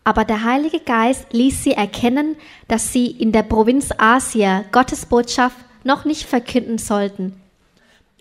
[0.04, 2.36] aber der Heilige Geist ließ sie erkennen,
[2.66, 7.24] dass sie in der Provinz Asia Gottes Botschaft noch nicht verkünden sollten.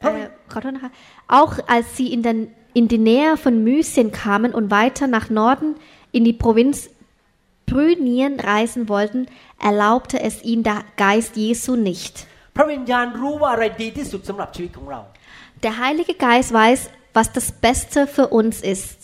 [0.01, 0.91] Äh, ขอโทษนะคะ
[1.39, 2.37] Auch als sie in, den,
[2.73, 5.75] in die Nähe von Mysien kamen und weiter nach Norden
[6.11, 6.89] in die Provinz
[7.65, 9.27] Brynien reisen wollten,
[9.59, 12.25] erlaubte es ihnen der Geist Jesu nicht.
[12.55, 14.99] พระวิญญาณรู้ว่าอะไรดีที่สุดสำหรับชีวิตของเรา
[15.65, 16.79] Der Heilige Geist weiß,
[17.17, 18.99] was das Beste für uns ist.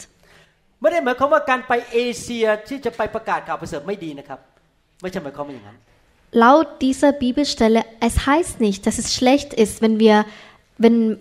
[0.81, 4.39] ไม่ได้หมายความว่าการไปเอเชียที่จะไปประกาศข่าวประเสริฐไม่ดีนะครับ
[5.01, 5.77] ไม่ใช่หมายความว่าอย่างนั้น
[6.45, 10.25] Laut dieser Bibelstelle, es heißt nicht, dass es schlecht ist, wenn wir,
[10.83, 11.17] wenn,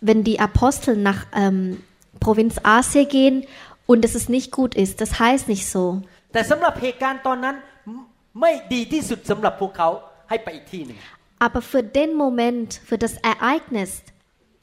[0.00, 1.82] wenn die Apostel nach ähm,
[2.20, 3.46] Provinz Asia gehen
[3.86, 5.00] und dass es nicht gut ist.
[5.00, 5.84] Das heißt nicht so.
[6.32, 7.56] แต่สำหรับเหตุการณ์ตอนนั้น
[8.40, 9.88] ไม่ดีที่สุดสำหรับพวกเขา
[10.28, 10.98] ให้ไปอีกที่หนึ่ง
[11.46, 13.90] Aber für den Moment, für das Ereignis,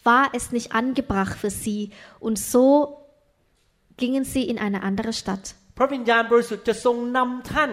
[0.10, 1.82] war es nicht angebracht für sie
[2.26, 2.66] und so
[4.02, 5.46] gingen sie in eine andere Stadt.
[5.78, 7.72] พระวิญญาณบริสุทธิ์จะทรงนำท่าน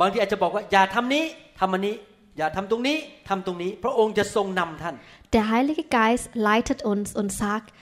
[0.00, 1.24] บางทีอาจจะบอกว่าอย่าทำนี้
[1.60, 1.96] ทำอันนี้
[2.38, 2.96] อย่าทำตรงนี้
[3.28, 4.94] ทำตรงนี้ พระองค์จะทรงนำท่าน
[5.34, 7.72] Der Heilige Geist leitet uns und sagt,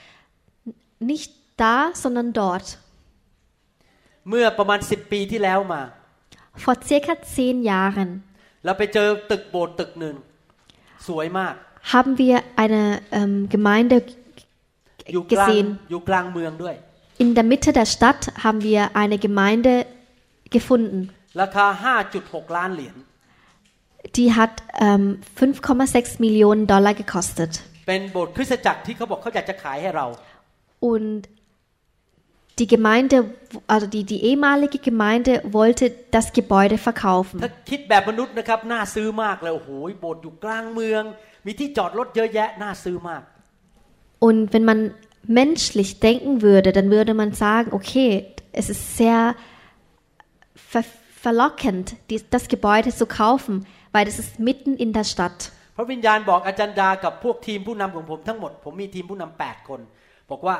[0.99, 2.79] nicht da, sondern dort.
[4.29, 5.83] เมื่อประมาณสิบปีที่แล้วมา
[6.63, 8.11] Vor circa zehn Jahren
[8.65, 10.17] เราไปเจอตึกโบสถ์ตึกหนึ่ง
[11.07, 11.55] สวยมาก
[11.93, 12.83] haben wir eine
[13.19, 13.97] ähm, Gemeinde
[15.13, 15.67] อยู่กลาง gesehen.
[15.91, 16.75] อยู่กลางเมืองด้วย
[17.25, 19.73] In der Mitte der Stadt haben wir eine Gemeinde
[20.57, 21.01] gefunden.
[21.41, 21.67] ราคา
[22.11, 22.97] 5.6 ล้านเหรียญ
[24.17, 27.53] Die hat ähm, 5,6 Millionen Dollar gekostet.
[27.89, 30.07] เป็นโบสถ์คริสตจักรที่เขาบอกเขาอยากจะขายให้เรา
[30.93, 31.21] Und
[32.61, 33.17] die Gemeinde,
[33.67, 35.85] also die, die ehemalige Gemeinde wollte
[36.17, 37.37] das Gebäude verkaufen.
[37.45, 41.03] ถ้าคิดแบบมนุษย์นะครับน่าซื้อมากเลยโอ้โหโบสถ์อยู่กลางเมือง
[41.47, 43.23] มีที่จอดรถเยอะแยะน่าซื้อมาก
[44.27, 44.81] Und wenn man
[45.41, 48.11] menschlich denken würde, dann würde man sagen, okay,
[48.53, 49.37] es ist sehr
[50.73, 50.85] ver
[51.25, 55.39] verlockend, die, das Gebäude zu kaufen, weil es ist mitten in der Stadt.
[55.77, 59.81] พระวิญญาณบอกอาจารย์ดากับพวกทีมผู้นำของผมทั้งหมด ผมมีทีมผู้นำแปดคน
[60.31, 60.57] บอกว่า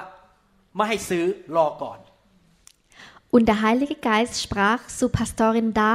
[0.77, 1.25] ไม่ให้ซื้อ
[1.57, 1.99] รอก่อน
[3.35, 5.95] Und der Heilige Geist sprach zu Pastorin Da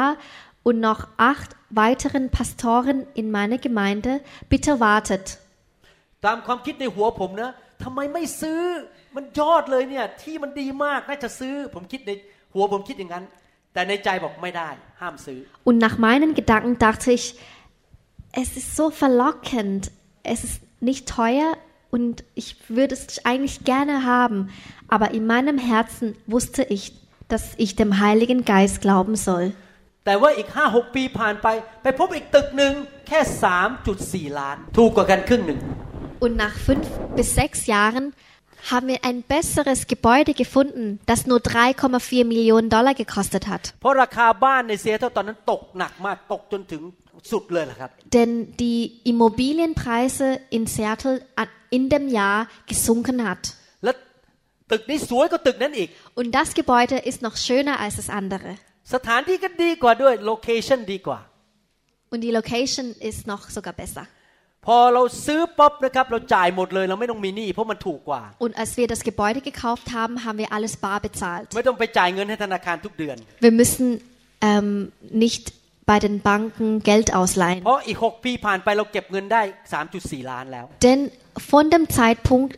[0.68, 4.12] und noch acht weiteren Pastoren in meiner Gemeinde,
[4.52, 5.26] bitte wartet.
[6.26, 7.52] ตามความคิดในหัวผมนะ
[7.84, 8.62] ทำไมไม่ซื้อ
[9.16, 12.12] มันยอดเลยเนี่ย ที่มันดีมากน่าจะซื้อ ผมคิดใน
[12.54, 13.26] หัวผมคิดอย่างนั้น
[15.65, 17.37] und nach meinen Gedanken dachte ich,
[18.33, 19.91] es ist so verlockend,
[20.23, 21.57] es ist nicht teuer
[21.91, 24.51] und ich würde es eigentlich gerne haben,
[24.89, 26.93] aber in meinem Herzen wusste ich,
[27.29, 29.53] dass ich dem Heiligen Geist glauben soll.
[36.21, 38.15] Und nach fünf bis sechs Jahren
[38.72, 43.64] haben wir ein besseres Gebäude gefunden, das nur 3,4 Millionen Dollar gekostet hat.
[43.82, 46.82] เพราะราคาบ้านในเซียเท่าตอนนั้นตกหนักมากตกจนถึง
[47.32, 48.32] สุดเลยล่ะครับ Denn
[48.64, 48.80] die
[49.12, 52.40] Immobilienpreise in Seattle an- in dem Jahr
[52.72, 53.44] gesunken hat.
[53.84, 53.92] และ
[54.72, 55.90] ตึกนี้สวยกว่าตึกนั้นอีก
[56.20, 58.52] Und das Gebäude ist noch schöner als das andere.
[58.94, 61.20] สถานที่ก็ดีกว่าด้วยโลเคชันดีกว่า
[62.14, 64.06] Und die Location ist noch sogar besser.
[64.68, 71.46] พอเราซื้อป๊อปนะครับเราจ่ายหมดเลยเราไม่ต้องมีหนี้เพราะมันถูกกว่า Und als wir das Gebäude gekauft haben, haben wir alles bar bezahlt.
[71.56, 73.88] ไม่ต้องไปจ่ายเงินให้ธนาคารทุกเดือน Wir müssen
[74.50, 74.70] ähm,
[75.26, 75.44] nicht
[75.92, 77.62] bei den Banken Geld ausleihen.
[77.66, 79.42] เพราะอีก 6 ปีผ่านไปเราเก็บเงินได้
[79.86, 81.00] 3.4 ล้านแล้ว Denn
[81.52, 82.52] von dem Zeitpunkt,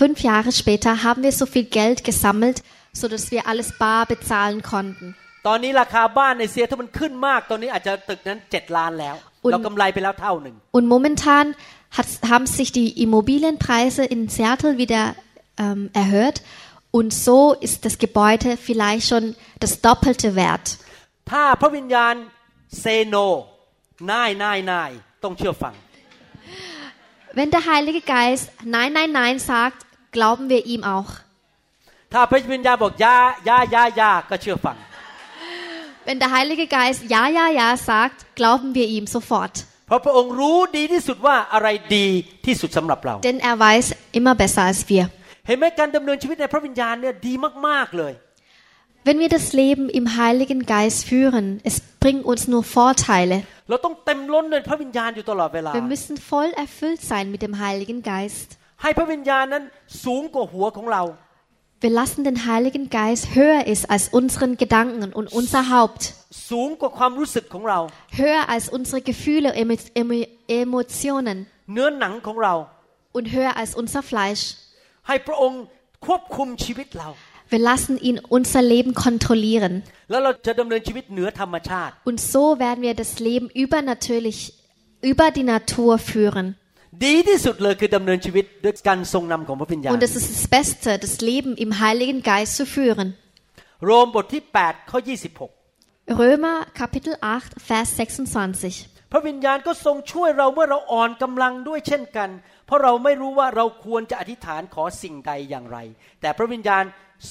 [0.00, 2.58] fünf Jahre später, haben wir so viel Geld gesammelt,
[3.00, 5.06] sodass wir alles bar bezahlen konnten.
[5.48, 11.44] ตอนนี้ราคาบ้านในเซียถ้ามันขึ้นมาก ตอนนี้อาจจะตึกนั้น 7 ล้านแล้ว อุ่น เรากำไรไปแล้วเท่าหนึ่ง Und momentan
[11.96, 15.02] hat, haben sich die Immobilienpreise in Seattle wieder
[15.64, 16.42] ähm, erhöht.
[16.98, 19.24] Und so ist das Gebäude vielleicht schon
[19.62, 20.66] das doppelte wert.
[21.30, 22.14] ถ้าพระวิญญาณ
[22.80, 23.16] เซโน
[24.10, 24.90] นายนายนาย
[25.24, 25.74] ต้องเชื่อฟัง
[27.38, 28.44] Wenn der Heilige Geist
[28.76, 29.78] Nein, Nein, Nein sagt,
[30.16, 31.10] glauben wir ihm auch.
[32.12, 33.16] ถ้าพระวิญญาณบอกยา
[33.48, 34.76] ยายายาก็เชื่อฟัง
[36.08, 39.54] Wenn der Heilige Geist Ja, Ja, Ja sagt, glauben wir ihm sofort.
[39.88, 42.06] เพราะพระองค์รู้ดีที่สุดว่าอะไรดี
[42.46, 43.86] ที่สุดสำหรับเรา Denn er weiß
[44.18, 45.04] immer besser als wir.
[45.46, 47.34] เห็นไหมการดำเนินชีวิตในพระวิญญาณเนี่ยดี
[47.66, 48.12] มากๆเลย
[49.06, 53.36] Wenn wir das Leben im Heiligen Geist führen, es bringt uns nur Vorteile.
[53.70, 58.48] เราต้องเต็มล้นในพระวิญญาณอยู่ตลอดเวลา Wir müssen voll erfüllt sein mit dem Heiligen Geist.
[58.82, 59.64] ให้พระวิญญาณนั้น
[60.04, 61.02] สูงกว่าหัวของเรา
[61.85, 66.15] wir lassen den Heiligen Geist höher ist als unseren Gedanken und unser Haupt.
[68.09, 71.45] Höher als unsere Gefühle, und Emotionen.
[73.11, 74.55] Und höher als unser Fleisch.
[77.49, 79.83] Wir lassen ihn unser Leben kontrollieren.
[82.03, 84.55] Und so werden wir das Leben übernatürlich
[85.03, 86.57] über die Natur führen.
[87.03, 93.07] ดีที่สุดเลยคือดำเนินชีวิตด้วยการทรงนำของพระวิญญาณ Und es ist das Beste, das Leben im Heiligen Geist zu führen.
[93.85, 94.99] โรมบทที่8ข้อ
[95.59, 99.11] 26 Römer Kapitel 8, Vers 26.
[99.11, 102.29] พระวิญญาณก็ทรงช่วยเราเมื่อเราอ่อนกำลังด้วยเช่นกัน
[102.65, 105.77] เพราะเราไม่รู้ว่าเราควรจะอธิษฐานขอสิ่งใดอย่างไร
[106.21, 106.83] แต่พระวิญญาณ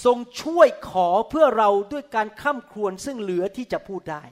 [0.05, 4.25] ทรงช่วยขอเพื่อเราด้วยการข้ามครวญซึ่งเหลือที่จะพูดได้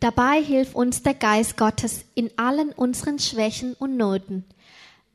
[0.00, 4.44] Dabei hilft uns der Geist Gottes in allen unseren Schwächen und Noten.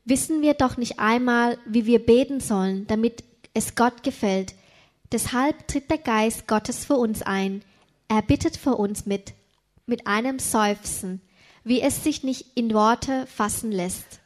[0.04, 3.22] Wissen wir doch nicht einmal, wie wir beten sollen, damit
[3.54, 4.54] es Gott gefällt.
[5.12, 7.62] Deshalb tritt der Geist Gottes für uns ein.
[8.08, 9.34] Er bittet für uns mit,
[9.86, 11.20] mit einem Seufzen,
[11.64, 14.20] wie es sich nicht in Worte fassen lässt.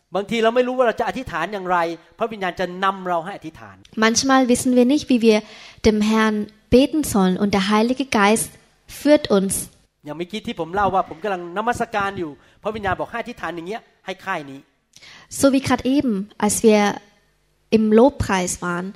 [3.96, 5.42] Manchmal wissen wir nicht, wie wir
[5.84, 8.50] dem Herrn beten sollen und der Heilige Geist
[8.86, 9.70] führt uns
[10.05, 12.31] อย่างเมื่อกี้ที่ผมเล่าว่าผมกำลังนมัสการอยู่
[12.63, 14.59] พระวิญญาณบอกให้อธิษฐานอย่างเงี้ยให้ค่ายนี้
[15.39, 16.13] So wie gerade eben,
[16.45, 16.81] als wir
[17.77, 18.87] im Lobpreis waren,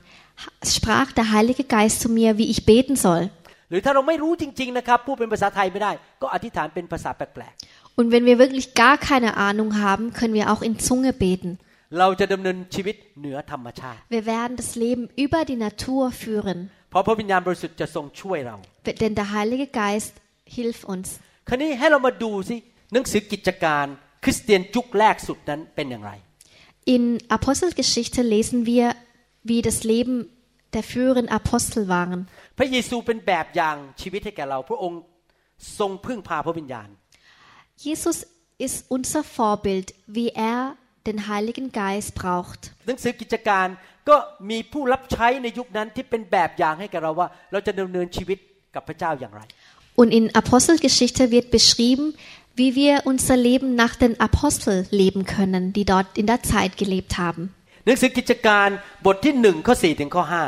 [0.76, 3.24] sprach der Heilige Geist zu mir, wie ich beten soll.
[3.70, 5.92] หรือถ้าเราไม่รู้จริง ๆนะครับพูดเป็นภาษาไทยไม่ได้
[6.22, 7.54] ก็อธิษฐานเป็นภาษาแปลก
[8.00, 11.52] Und wenn wir wirklich gar keine Ahnung haben, können wir auch in Zunge beten.
[11.76, 16.58] ๆ เราจะดำเนินชีวิตเหนือธรรมชาติ Wir werden das Leben über die Natur führen,
[16.92, 18.56] เพราะพระวิญญาณบริสุทธิ์จะทรงช่วยเรา
[19.02, 20.14] denn der Heilige Geist
[20.57, 21.09] hilft uns.
[21.49, 22.57] คราวนี้ให้เรามาดูสิ
[22.93, 23.87] หนังสือกิจการ
[24.25, 26.13] คริสเตียนยุคแรกสุดนั้นเป็นอย่างไร
[26.95, 27.05] In
[27.39, 28.87] Apostelgeschichte lesen wir,
[29.51, 30.17] wie das Leben
[30.75, 32.21] der früheren Apostel waren.
[32.59, 35.01] พระเยซูเป็นแบบอย่างชีวิตให้แก่เราพระองค์
[35.79, 36.89] ทรงพึ่งพาพระวิญญาณ
[37.87, 38.17] Jesus
[38.67, 40.61] ist unser Vorbild, wie er
[41.09, 42.63] den Heiligen Geist braucht.
[42.87, 43.67] หนังสือกิจการ
[44.09, 44.17] ก็
[44.51, 48.39] มีผู้รับใช้ในยุคนั้นที่เป็นแบบอย่างให้แก่เราว่า เราจะดำเนินชีวิต
[48.75, 49.43] กับพระเจ้าอย่างไร
[50.01, 52.15] Und in Apostelgeschichte wird beschrieben,
[52.55, 57.13] wie wir unser Leben nach den Aposteln leben können, die dort in der Zeit gelebt
[57.19, 57.43] haben.
[57.87, 58.69] หนังสือกิจการ
[59.07, 60.45] บทที่หนึ่งข้อสี่ถึงข้อห้า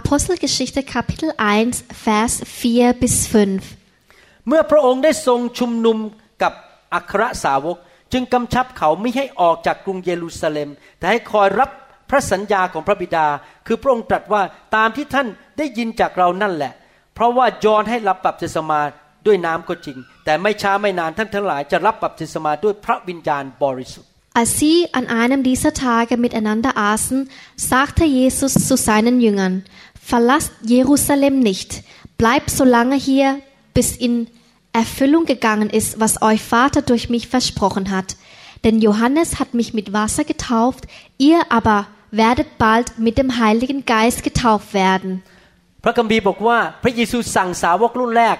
[0.00, 1.30] Apostelgeschichte Kapitel
[1.62, 4.48] 1, Vers 4 bis 5.
[4.48, 5.98] เมื่อพระองค์ได้ทรงชุมนุม
[6.42, 6.52] กับ
[6.94, 7.76] อัครสาวก
[8.12, 10.68] จึงกำชับเขาไม่ให้ออกจากกรุงเยรูซาเล็ม
[10.98, 11.70] แต่ให้คอยรับ
[12.10, 13.26] พระสัญญาของพระบิดา
[13.66, 14.42] คือพระองค์ตรัสว่า
[14.76, 15.28] ตามที่ท่าน
[15.58, 16.72] ได้ยินจากเรานั่นแหละ
[17.17, 18.79] เพราะว่ายอนให้รับบัพติศมา
[19.25, 24.09] ด้วยน้ำก็จริง แต่ไม่ช้าไม่นานท่านทั้งหลายจะรับบัพติศมาด้วยพระวิญญาณบริสุทธิ์
[24.41, 29.63] Als sie an einem dieser Tage miteinander aßen, sagte Jesus zu seinen Jüngern,
[30.11, 31.83] Verlasst Jerusalem nicht,
[32.17, 33.39] bleibt so lange hier,
[33.75, 34.27] bis in
[34.73, 38.17] Erfüllung gegangen ist, was euch Vater durch mich versprochen hat.
[38.63, 40.85] Denn Johannes hat mich mit Wasser getauft,
[41.19, 45.21] ihr aber werdet bald mit dem Heiligen Geist getauft werden.
[45.87, 48.37] พระคัมภีร์บอกว่าพระเยซูสั่งสาวกรุ่นแรก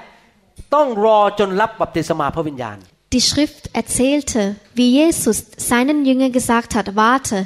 [0.76, 2.78] ต้องรอจนรับบัพติศมาพระวิญญาณ
[3.15, 4.41] Die Schrift erzählte,
[4.80, 5.38] wie Jesus
[5.71, 7.38] seinen Jüngern gesagt hat, warte,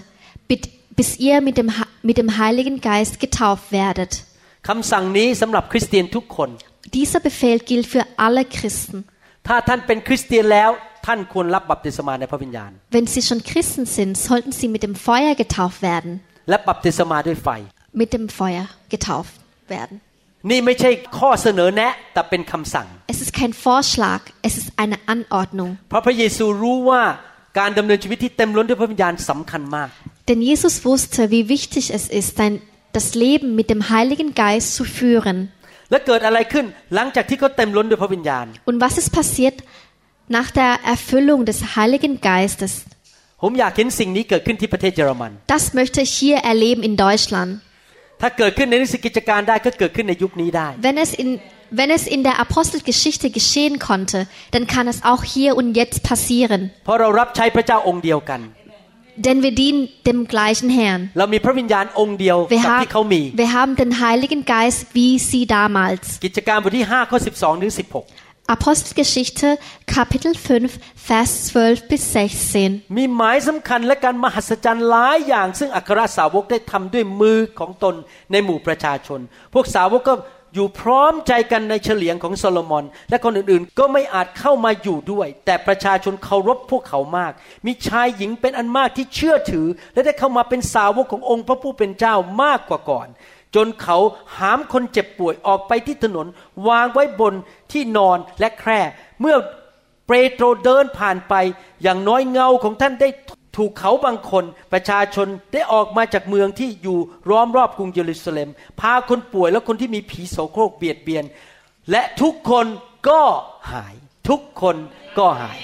[0.49, 0.69] bit-
[0.99, 4.11] bis ihr mit dem, Ha- mit dem Heiligen Geist getauft werdet.
[4.67, 6.49] คำสั่งนี้สำหรับคริสเตียนทุกคน
[6.97, 8.97] Dieser Befehl gilt für alle Christen.
[9.47, 10.69] ถ้าท่านเป็นคริสเตียนแล้ว
[11.05, 16.11] ท่านควรรับบัพติศมาในพระวิญญาณ Wenn sie schon Christen sind, sollten sie mit dem Feuer getauft werden.
[16.49, 17.49] และบัพติศมาด้วยไฟ
[18.01, 18.65] Mit dem Feuer
[18.95, 19.33] getauft
[19.72, 20.00] werden.
[23.06, 25.78] Es ist kein Vorschlag, es ist eine Anordnung.
[30.28, 32.40] Denn Jesus wusste, wie wichtig es ist,
[32.92, 35.52] das Leben mit dem Heiligen Geist zu führen.
[38.64, 39.62] Und was ist passiert
[40.28, 42.84] nach der Erfüllung des Heiligen Geistes?
[45.46, 47.60] Das möchte ich hier erleben in Deutschland.
[48.21, 51.29] ถ้าเกิดขึ้นในหนังสือกิจการได้ก็เกิดขึ้นในยุคนี้ได้ Wenn es in
[51.79, 54.19] wenn es in der Apostelgeschichte geschehen konnte,
[54.53, 56.61] dann kann es auch hier und jetzt passieren.
[56.85, 58.41] เพราะเรารับใช้พระเจ้าองค์เดียวกัน
[59.27, 61.01] Denn wir dienen dem gleichen Herrn.
[61.17, 66.05] เรามีพระวิญญาณองค์เดียว Wir, กับ ha ที่เขามี wir haben den Heiligen Geist wie sie damals.
[68.46, 72.82] Apostelgeschichte Kapitel 5 Vers 12 bis 16.
[72.96, 77.94] มีหมายสำคัญและการมหัศจรรย์หลายอย่าง ซึ่งอัครสาวกได้ทำด้วยมือของตน
[78.32, 79.20] ในหมู่ประชาชน
[79.54, 80.14] พวกสาวกก็
[80.54, 87.32] อยู่พร้อมใจกันในเฉลียงของโซโลมอน และคนอื่นๆ ก็ไม่อาจเข้ามาอยู่ด้วย แต่ประชาชนเคารพพวกเขามาก
[87.66, 93.08] มีชายหญิงเป็นอันมากที่เชื่อถือ และได้เข้ามาเป็นสาวกขององค์พระผู้เป็นเจ้ามากกว่าก่อน
[93.56, 93.98] จนเขา
[94.38, 96.26] หามคนเจ็บป่วยออกไปที่ถนน
[96.68, 97.34] วางไว้บน
[97.72, 98.80] ที่นอนและแคร่
[99.20, 99.36] เมื่อ
[100.06, 101.34] เปโตรเดินผ่านไป
[101.82, 103.08] อย่างน้อยเงาของท่านได้
[103.56, 106.98] ถูกเขาบางคน ประชาชนได้ออกมาจากเมืองที่อยู่
[107.30, 108.48] ล้อมรอบกรุงเยรูซาเล็ม
[108.80, 111.24] พาคนป่วยและคนที่มีผีโสโครกเบียดเบียน
[111.90, 112.66] และทุกคน
[113.08, 113.20] ก็
[113.72, 113.94] หาย
[114.28, 114.76] ทุกคน
[115.18, 115.58] ก็หาย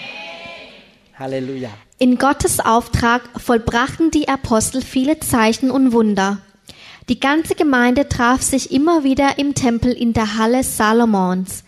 [1.18, 1.70] Halleluja.
[1.98, 6.38] In Gottes Auftrag vollbrachten die Apostel viele Zeichen und Wunder.
[7.08, 11.64] Die ganze Gemeinde traf sich immer wieder im Tempel in der Halle Salomons,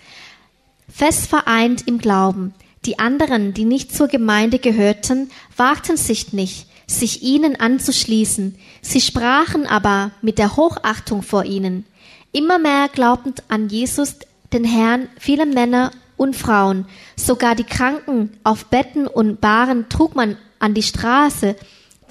[0.86, 2.52] fest vereint im Glauben.
[2.84, 8.54] Die anderen, die nicht zur Gemeinde gehörten, wagten sich nicht, sich ihnen anzuschließen.
[8.82, 11.86] Sie sprachen aber mit der Hochachtung vor ihnen.
[12.32, 14.16] Immer mehr glaubten an Jesus,
[14.52, 16.84] den Herrn, viele Männer und Frauen.
[17.16, 21.56] Sogar die Kranken auf Betten und Bahren trug man an die Straße,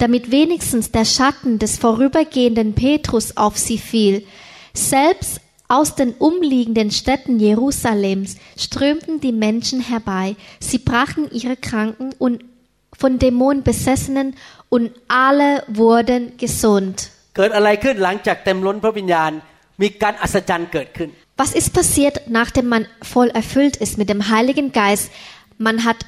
[0.00, 4.26] damit wenigstens der Schatten des vorübergehenden Petrus auf sie fiel.
[4.72, 10.36] Selbst aus den umliegenden Städten Jerusalems strömten die Menschen herbei.
[10.58, 12.44] Sie brachen ihre Kranken und
[12.98, 14.34] von Dämonen besessenen
[14.68, 17.10] und alle wurden gesund.
[21.36, 25.10] Was ist passiert, nachdem man voll erfüllt ist mit dem Heiligen Geist?
[25.56, 26.04] Man hat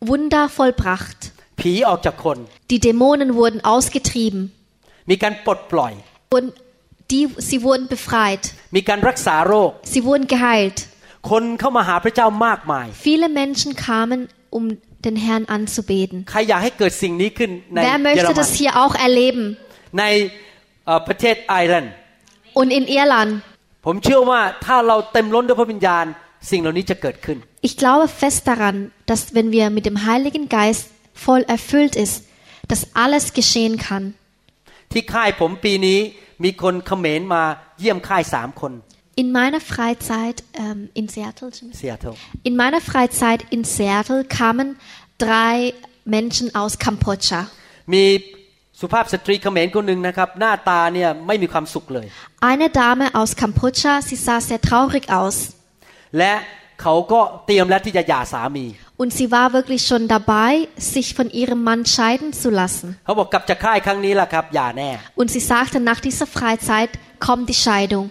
[0.00, 1.32] Wunder vollbracht.
[1.59, 2.37] ผีออกจากคน
[2.71, 4.41] Die Dämonen wurden ausgetrieben
[5.11, 5.93] มีการปลดปล่อย
[6.37, 6.47] und
[7.11, 8.43] die, sie wurden befreit.
[8.75, 10.77] มีการรักษาโรค Sie wurden geheilt.
[11.29, 14.19] คนเข้ามาหาพระเจ้ามากมาย Viele Menschen kamen,
[14.57, 14.63] um
[15.05, 16.17] den Herrn anzubeten.
[16.31, 19.43] ใครอยากให้เกิดสิ่งนี้ขึ้นใน Wer เยอร möchte มัน das hier auch erleben?
[19.99, 20.03] ใน
[20.85, 21.93] เอ่อประเทศไอร์แลนด์
[22.59, 23.31] Und in Irland?
[23.85, 26.05] ผมเชื่อว่าถ้าเราเต็มล้นด้วยพระวิญญาณ
[26.51, 28.75] สิ่งเหล่านี้จะเกิดขึ้น Ich glaube fest daran,
[29.09, 30.85] dass wenn wir mit dem Heiligen Geist
[31.25, 32.15] voll erfüllt ist,
[32.69, 34.05] dass alles geschehen kann.
[34.93, 35.99] ที่ค่ายผมปีนี้
[36.43, 37.43] มีคนเขมรมา
[37.79, 38.73] เยี่ยมค่ายสามคน
[39.21, 42.13] In meiner Freizeit ähm, in Seattle, เซียเทิล
[42.49, 44.67] in meiner Freizeit in Seattle kamen
[45.25, 45.55] drei
[46.15, 47.41] Menschen aus Kambodscha.
[47.93, 48.03] มี
[48.79, 52.07] สุภาพสตรีเขมรคนหนึ่งนะครับ หน้าตาเนี่ยไม่มีความสุขเลย
[52.49, 55.35] Eine Dame aus Kambodscha, sie sah sehr traurig aus
[56.17, 56.33] และ
[56.81, 58.65] เขาก็เตรียมแล้วที่จะหย่าสามี
[58.98, 62.98] und sie war wirklich schon dabei, sich von ihrem Mann scheiden zu lassen.
[65.14, 66.90] Und sie sagte, nach dieser Freizeit
[67.20, 68.10] kommt die Scheidung.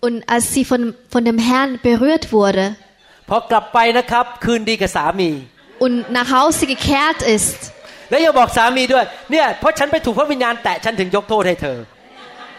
[0.00, 2.76] Und als sie von, von dem Herrn berührt wurde,
[5.78, 7.72] und nach Hause gekehrt ist,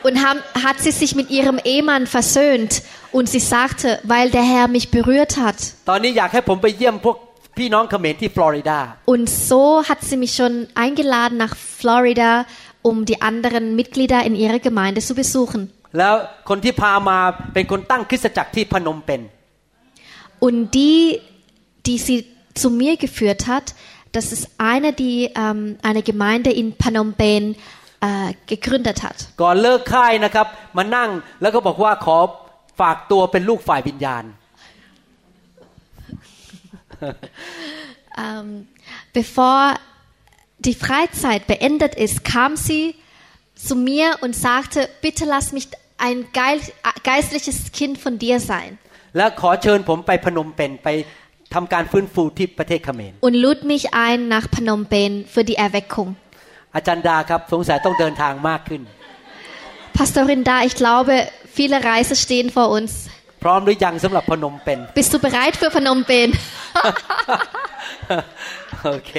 [0.03, 2.81] und haben, hat sie sich mit ihrem Ehemann versöhnt
[3.16, 5.58] und sie sagte, weil der Herr mich berührt hat.
[5.88, 7.16] ตอนนี้อยากให้ผมไปเยี่ยมพวก
[7.58, 8.78] พี่น้องเขมรที่ฟลอริดา
[9.12, 12.30] Und so hat sie mich schon eingeladen nach Florida,
[12.88, 15.62] um die anderen Mitglieder in ihrer Gemeinde zu besuchen.
[15.98, 16.14] แล้ว
[16.48, 17.18] คนที่พามา
[17.54, 19.20] เป็นคนตั้งคริสตจักรที่พนมเปญ
[20.44, 21.00] Und die,
[21.86, 22.18] die sie
[22.60, 23.66] zu mir geführt hat,
[24.16, 27.56] das ist eine, die ähm, eine Gemeinde in Phnom Penh
[28.00, 29.18] äh, gegründet hat.
[29.42, 30.46] ก่อนเลิกค่ายนะครับ
[30.76, 31.10] มานั่ง
[31.42, 32.18] แล้วก็บอกว่าขอ
[32.80, 34.24] ฝากตัวเป็นลูกฝ่ายวิญญาณ
[38.16, 38.68] Ähm,
[39.12, 39.74] bevor
[40.58, 42.94] die Freizeit beendet ist, kam sie
[43.56, 46.60] zu mir und sagte, bitte lass mich ein geil,
[47.02, 48.70] geistliches Kind von dir sein.
[49.16, 50.88] และขอเชิญผมไปพนมเปญไป
[51.54, 56.08] ทำการฟื้นฟูที่ประเทศเขมร Und lud mich ein nach Phnom Penh für die Erweckung.
[56.76, 58.82] อาจารย์ดาครับสงสัยต้องเดินทางมากขึ้น
[59.98, 61.14] Pastorin Da, ich glaube,
[61.58, 62.90] viele Reise stehen vor uns.
[63.42, 66.32] พร้อมหรือยังสำหรับพนมเปญ Bist du bereit für Phnom Penh?
[68.86, 69.12] โอเค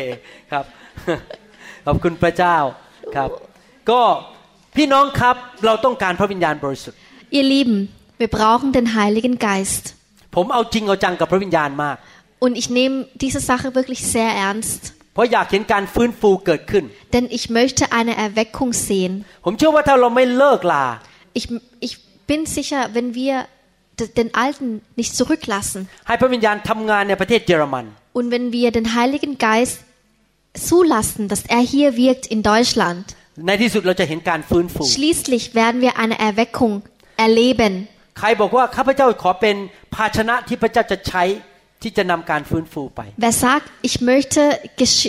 [0.52, 0.66] ครับ
[1.86, 2.58] ขอบคุณพระเจ้า
[3.16, 3.30] ครับ
[3.90, 4.02] ก็
[4.76, 7.00] พี่น้องครับเราต้องการพระวิญญาณบริสุทธิ์
[7.38, 7.78] Ihr Lieben,
[8.22, 9.86] wir brauchen den Heiligen Geist.
[10.36, 11.98] ผมเอาจริงเอาจังกับพระวิญญาณมาก
[12.46, 14.82] Und ich nehme diese Sache wirklich sehr ernst.
[15.14, 16.84] เพราะอยากเห็นการฟื้นฟูเกิดขึ้น
[17.16, 19.14] Denn ich möchte eine Erweckung sehen.
[19.46, 20.86] ผมเชื่อว่าถ้าเราไม่เลิกลา
[21.40, 21.46] Ich,
[21.88, 21.94] ich
[22.30, 23.36] bin sicher, wenn wir
[24.00, 24.68] d- den Alten
[25.00, 27.86] nicht zurücklassen ให้พระวิญญาณทำงานในประเทศเยอรมัน
[28.20, 29.78] und wenn wir den Heiligen Geist
[30.70, 33.06] zulassen, dass er hier wirkt in Deutschland,
[33.48, 36.74] ในที่สุดเราจะเห็นการฟื้นฟู schließlich werden wir eine Erweckung
[37.28, 37.74] erleben.
[38.20, 39.56] ใครบอกว่าข้าพเจ้าขอเป็น
[39.96, 41.24] ภาชนะที่พระเจ้าจะใช้
[41.83, 44.61] Wer sagt, ich möchte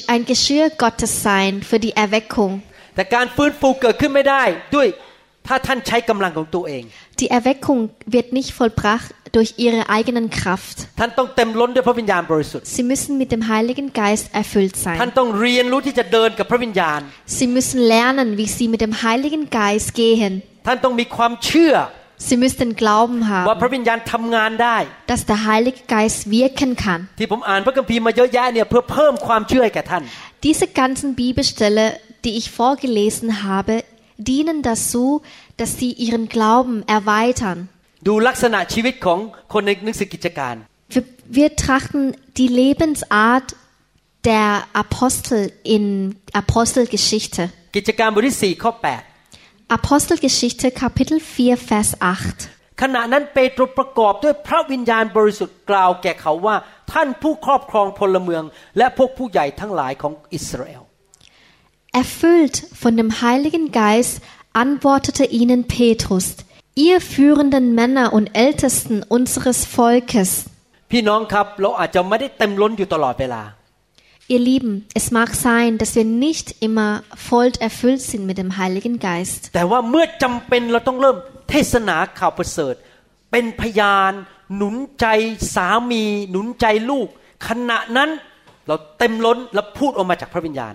[0.08, 2.64] ein Geschirr Gottes sein für die Erweckung?
[7.20, 10.88] Die Erweckung wird nicht vollbracht durch ihre eigenen Kraft.
[12.64, 15.14] Sie müssen mit dem Heiligen Geist erfüllt sein.
[17.26, 20.42] Sie müssen lernen, wie sie mit dem Heiligen Geist gehen.
[22.21, 23.19] ท่านต้องมีความเชื่อ Sie müssen Glauben
[23.49, 24.77] ว่า haben, พระวิญญาณทำงานได้
[25.11, 27.01] dass der Heilige Geist wirken kann.
[27.19, 30.03] ที่ผมอ่านพระคัมภีร์มาเยอะแยะเนี่ยเพื่อเพิ่มความเชื่อให้แก่ท่าน
[30.47, 31.85] Diese ganzen Bibelstelle,
[32.25, 33.75] die ich vorgelesen habe,
[34.31, 35.07] dienen dazu,
[35.59, 37.59] dass sie ihren Glauben erweitern.
[38.07, 39.19] ดูลักษณะชีวิตของ
[39.53, 40.55] คนในหนังสือกิจการ
[40.95, 41.03] Wir,
[41.39, 42.03] wir trachten
[42.39, 43.47] die Lebensart
[44.31, 44.49] der
[44.85, 45.41] Apostel
[45.77, 45.85] in
[46.43, 47.43] Apostelgeschichte.
[47.77, 48.73] กิจการบทที่4ข้อ
[49.71, 52.39] Apostelgeschichte Kapitel 4 Vers 8.
[52.51, 56.57] 8 ขณะนั้นเปโตรประกอบด้วยพระวิญญาณบริสุทธิ์กล่าวแก่เขาว่า
[56.93, 58.45] ท่านผู้ครอบครองพลเมือง
[58.79, 60.83] และพวกผู้ใหญ่ทั้งหลายของอิสราเอล
[62.03, 64.15] Erfüllt von dem Heiligen Geist
[64.63, 66.27] antwortete ihnen Petrus,
[66.87, 70.31] ihr führenden Männer und Ältesten unseres Volkes.
[70.91, 73.43] พี่น้องครับเราอาจจะไม่ได้เต็มล้นอยู่ตลอดเวลา
[74.31, 78.99] Ihr Lieben, es mag sein, dass wir nicht immer voll erfüllt sind mit dem Heiligen
[78.99, 79.41] Geist.
[79.55, 81.17] แต่ว่าเมื่อจำเป็นเราต้องเริ่ม
[81.51, 82.75] เทศนาข่าวประเสริฐ
[83.31, 84.13] เป็นพยาน
[84.57, 85.07] หนุนใจ
[85.55, 87.09] สามี หนุนใจลูก
[87.49, 88.11] ขณะนั้น
[88.67, 90.75] เราเต็มล้นและพูดออกมาจากพระวิญญาณ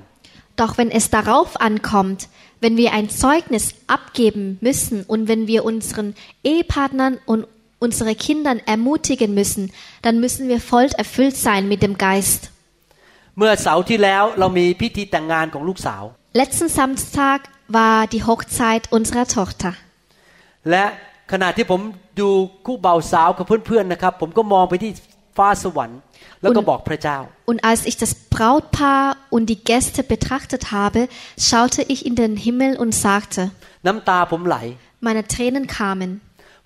[0.61, 2.19] Doch wenn es darauf ankommt,
[2.63, 6.09] wenn wir ein Zeugnis abgeben müssen und wenn wir unseren
[6.43, 7.47] Ehepartnern und
[7.79, 9.71] unsere Kindern ermutigen müssen,
[10.03, 12.51] dann müssen wir voll erfüllt sein mit dem Geist.
[13.38, 16.02] เมื่อเสาร์ที่แล้วเรามีพิธีแต่งงานของลูกสาว
[16.40, 17.38] Letzten Samstag
[17.76, 19.72] war die Hochzeit unserer Tochter.
[20.70, 20.84] และ
[21.32, 21.80] ขณะที่ผม
[22.20, 22.28] ดู
[22.66, 24.90] คู่บ่าวสาวกับเพื่อนๆนะครับ ผมก็มองไปที่
[25.36, 25.98] ฟ้าสวรรค์
[26.42, 27.18] แล้วก็บอกพระเจ้า
[27.50, 31.00] Und als ich das Brautpaar und die Gäste betrachtet habe,
[31.48, 33.42] schaute ich in den Himmel und sagte,
[33.86, 34.56] น้ำตาผมไหล
[35.06, 36.10] meine Tränen kamen.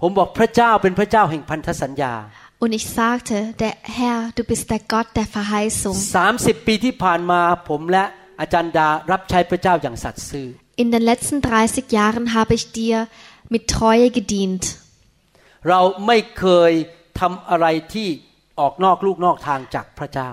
[0.00, 2.14] ผมบอกพระเจ้าเป็นพระเจ้าแห่งพันธสัญญา
[2.63, 5.95] Und ich sagte, der Herr, du bist der Gott der Verheißung.
[5.95, 8.03] 30 ปีที่ผ่านมาผมและ
[8.39, 10.47] อาจารย์ดารับใช้พระเจ้าอย่างสัตย์ซื่อ
[10.83, 12.95] In den letzten 30 Jahren habe ich dir
[13.53, 14.63] mit Treue gedient.
[15.69, 16.71] เราไม่เคย
[17.19, 18.07] ทำอะไรที่
[18.59, 20.29] ออกนอกลูกนอกทางจากพระเจ้า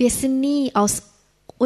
[0.00, 0.94] Wir sind nie aus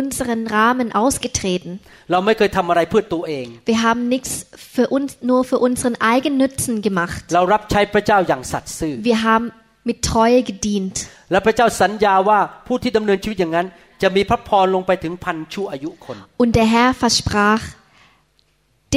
[0.01, 1.71] unseren Rahmen ausgetreten.
[2.11, 4.33] เราไม่เคยทำอะไรเพื่อตัวเอง Wir haben nichts
[4.75, 7.23] für uns, nur für unseren Eigennützen gemacht.
[7.35, 9.47] เรารับใช้พระเจ้าอย่างสัตย์ซื่อ Wir haben
[9.89, 10.97] mit Treue gedient.
[11.33, 13.67] และพระเจ้าสัญญาว่าผู้ที่ดำเนินชีวิตอย่างนั้น
[14.03, 17.63] จะมีพระพรลงไปถึงพันชั่วอายุคน Und der Herr versprach,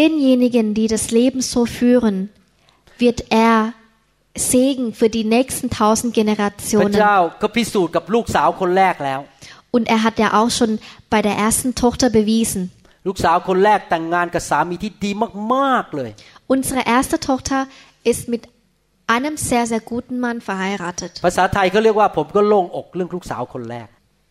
[0.02, 2.16] denjenigen, die das Leben so führen,
[3.04, 3.74] wird er
[4.52, 6.94] Segen für die nächsten tausend พระ Generationen.
[7.02, 9.20] เจ้าก็พิสูจน์กับลูกสาวคนแรกแล้ว
[9.76, 10.72] Und er hat ja auch schon
[11.14, 12.62] bei der ersten Tochter bewiesen.
[13.08, 15.12] ลูกสาวคนแรกแต่งงานกับสามีที่ดี
[15.54, 16.10] มากๆเลย
[16.54, 17.60] Unsere erste Tochter
[18.12, 18.44] ist mit
[19.16, 21.12] einem sehr, sehr guten Mann verheiratet.
[21.26, 23.88] ภาษาไทยเขาเรียกว่าผมก็โล่งอกเรื่องลูกสาวคนแรก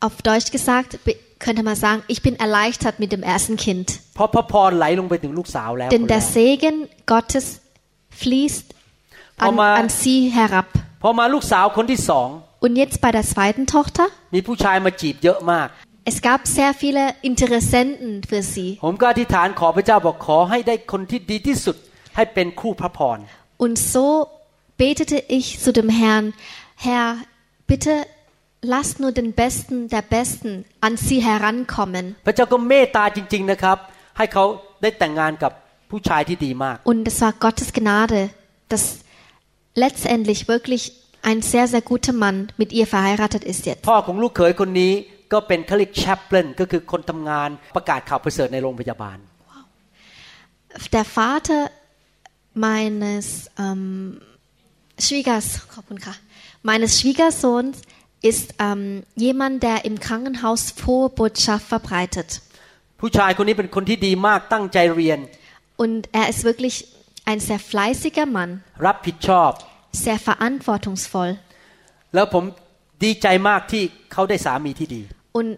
[0.07, 3.87] Auf Deutsch gesagt be- könnte man sagen, ich bin erleichtert mit dem ersten Kind.
[4.15, 6.77] เพราะพระพรไหลลงไปถึงลูกสาวแล้ว Denn คนแร der ก Segen
[7.13, 7.47] Gottes
[8.21, 8.67] fließt
[9.45, 9.69] an, Oma.
[9.83, 10.69] an sie herab.
[11.03, 12.29] พอมาลูกสาวคนที่สอง
[12.65, 14.05] Und jetzt bei der zweiten Tochter?
[14.35, 15.69] มีผู้ชายมาจีบเยอะมาก
[16.13, 18.69] Es gab sehr viele Interessenten für sie.
[18.85, 21.77] ผมก็อธิษฐานขอพระเจ้าบอกขอให้ได้คนที่ดีที่สุด
[22.17, 23.19] ให้เป็นคู่พระพร
[23.65, 24.05] Und so
[24.77, 26.35] betete ich zu dem Herrn,
[26.77, 27.19] Herr,
[27.67, 28.07] bitte
[28.63, 32.05] lass nur den Besten der Besten an sie herankommen.
[32.27, 33.79] พระเจ้าก็เมตตาจริง ๆนะครับ
[34.19, 34.45] ให้เขา
[34.83, 35.53] ได้แต่งงานกับ
[35.91, 38.21] ผู้ชายที่ดีมาก Und es war Gottes Gnade,
[38.73, 38.85] dass
[39.85, 40.83] letztendlich wirklich
[41.31, 43.83] ein sehr, sehr guter Mann mit ihr verheiratet ist jetzt.
[43.89, 44.93] พ่อของลูกเขยคนนี้
[45.33, 49.19] ก็เป็นเขาเรียกแชปเปลนก็คือคนทำงานประกาศข่าวประเสริฐในโรงพยาบาล
[50.95, 51.63] Der Vater
[52.67, 53.27] meines
[53.65, 53.83] ähm,
[54.99, 55.47] Schwiegers,
[56.63, 57.77] meines Schwiegersohns
[58.23, 62.31] ist ähm, jemand, der im Krankenhaus frohe Botschaft verbreitet.
[63.01, 65.19] ผู้ชายคนนี้เป็นคนที่ดีมากตั้งใจเรียน
[65.85, 66.75] Und er ist wirklich
[67.31, 68.51] ein sehr fleißiger Mann,
[68.87, 69.51] รับผิดชอบ
[70.05, 71.31] sehr verantwortungsvoll.
[72.15, 72.45] แล้วผม
[73.05, 73.83] ดีใจมากที่
[74.13, 75.03] เขาได้สามีที่ดี
[75.39, 75.49] Und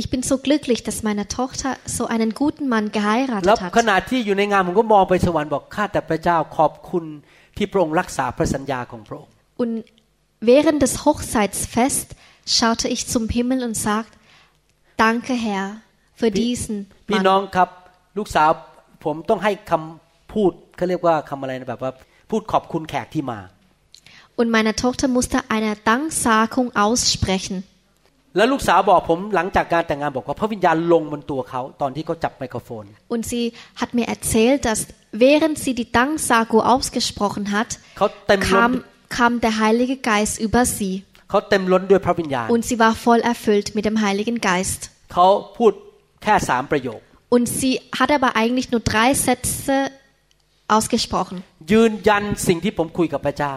[0.00, 3.86] ich bin so glücklich, dass meine Tochter so einen guten Mann แล้ว geheiratet ข hat.
[3.90, 7.04] ณะที่อยู่ในงานผมก็มองไปสวรรค์บอกข้าแต่พระเจ้าขอบคุณ
[7.56, 9.32] ที่พระองค์รักษาพระสัญญาของพระองค์
[9.62, 9.72] Und
[10.52, 12.08] während des Hochzeitsfest
[12.56, 14.16] schaute ich zum Himmel und sagte,
[15.04, 15.66] danke Herr
[16.20, 16.74] für diesen
[17.08, 17.26] พี่ Mann.
[17.28, 17.68] น้องครับ
[18.18, 18.50] ลูกสาว
[19.04, 21.92] ผมต้องให้คำพูดเขาเรียกว่าคำอะไรนะแบบว่า
[22.30, 23.40] พูดขอบคุณแขกที่มา
[24.40, 27.56] Und meine Tochter musste eine Danksagung aussprechen.
[28.36, 32.84] แล้วลูกสาวบอกผมหลังจากการแต่งงานบอกว่าพระวิญญาณลงบนตัวเขาตอนที่เขาจับไมโครโฟน
[33.14, 33.44] Und sie
[33.80, 34.80] hat mir erzählt, dass
[35.26, 38.72] während sie die Danksagung ausgesprochen hat, เขาเต็มล้น kam,
[39.18, 40.94] kam der Heilige Geist über sie.
[41.30, 44.80] เขาเต็มล้นด้วยพระวิญญาณ Und sie war voll erfüllt mit dem Heiligen Geist.
[45.14, 45.26] เขา
[45.56, 45.72] พูด
[46.22, 47.00] แค่สามประโยค
[47.36, 49.74] Und sie hat aber eigentlich nur drei Sätze
[50.76, 51.36] ausgesprochen
[51.72, 53.54] ยืนยันสิ่งที่ผมคุยกับพระเจ้า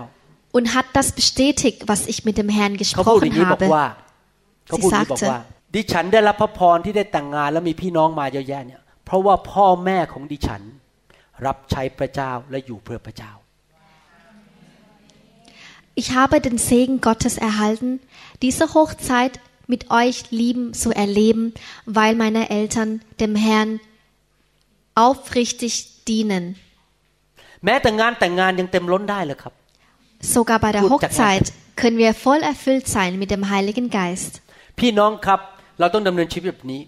[0.58, 4.05] und hat das bestätigt, was ich mit dem Herrn เขาพูดอย่าง gesprochen นี้บอก habe.
[4.70, 5.40] ว่าเขาพูดอย่างนี้ Sie บอก sagte ว่า
[5.76, 10.62] ดิฉันได้รับพระพรที่ได้แต่งงานแล้วมีพี่น้องมาเยอะแยะเนี่ย เพราะว่าพ่อแม่ของดิฉัน
[11.46, 13.32] รับใช้พระเจ้าและอยู่เพื่อพระเจ้า
[16.02, 18.00] Ich habe den Segen Gottes erhalten,
[18.42, 19.34] diese Hochzeit
[19.68, 21.54] mit euch lieben zu erleben,
[21.86, 23.72] weil meine Eltern dem Herrn
[24.96, 25.74] aufrichtig
[26.10, 26.46] dienen.
[27.66, 29.54] แม้แต่งานแต่งงานยังเต็มล้นได้เลยครับ
[30.36, 31.46] Sogar bei der Gut, Hochzeit
[31.80, 34.34] können wir voll erfüllt sein mit dem Heiligen Geist.
[34.80, 35.40] พี่น้องครับ
[35.80, 36.82] เราต้องดำเนินชีวิตแบบนี้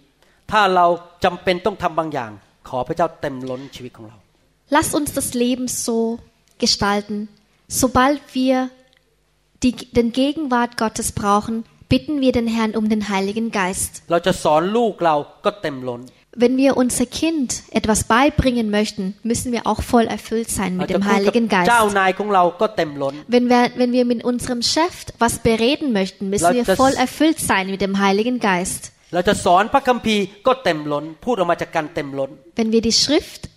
[0.52, 0.86] ถ้าเรา
[1.24, 2.32] จำเป็นต้องทำบางอย่าง
[2.70, 4.18] ขอพระเจ้าเต็มล้นชีวิตของเรา
[4.76, 5.98] Lasst uns das Leben so
[6.64, 7.18] gestalten.
[7.68, 8.56] Sobald wir
[9.64, 11.56] die, den Gegenwart Gottes brauchen,
[11.90, 13.92] bitten wir den Herrn um den Heiligen Geist.
[14.12, 15.16] เราจะสอนลูกเรา
[15.46, 16.02] ก็เต็มล้น
[16.41, 21.05] wenn wir unser Kind etwas beibringen möchten, müssen wir auch voll erfüllt sein mit dem
[21.05, 21.69] Heiligen Geist.
[23.27, 27.71] Wenn wir, wenn wir mit unserem Chef was bereden möchten, müssen wir voll erfüllt sein
[27.71, 28.93] mit dem Heiligen Geist.
[29.11, 29.25] Wenn
[32.73, 33.49] wir die Schrift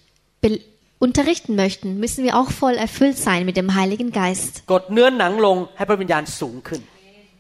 [0.98, 4.64] unterrichten möchten, müssen wir auch voll erfüllt sein mit dem Heiligen Geist.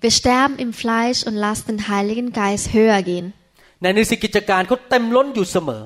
[0.01, 3.33] Wir sterben im Fleisch und lassen den Heiligen Geist höher gehen.
[3.81, 5.83] ในหนังสือกิจการเขาเต็มล้นอยู่เสมอ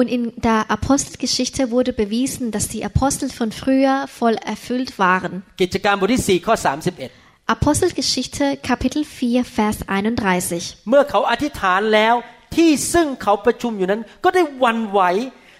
[0.00, 5.32] Und in der Apostelgeschichte wurde bewiesen, dass die Apostel von früher voll erfüllt waren.
[5.62, 6.54] กิจการบทที่4ข้อ
[7.04, 9.76] 31 Apostelgeschichte Kapitel 4 Vers
[10.28, 10.88] 31.
[10.88, 12.14] เมื่อเขาอธิษฐานแล้ว
[12.56, 15.00] ที่ซึ่งเขาประชุมอยู่นั้น ก็ได้หวันไหว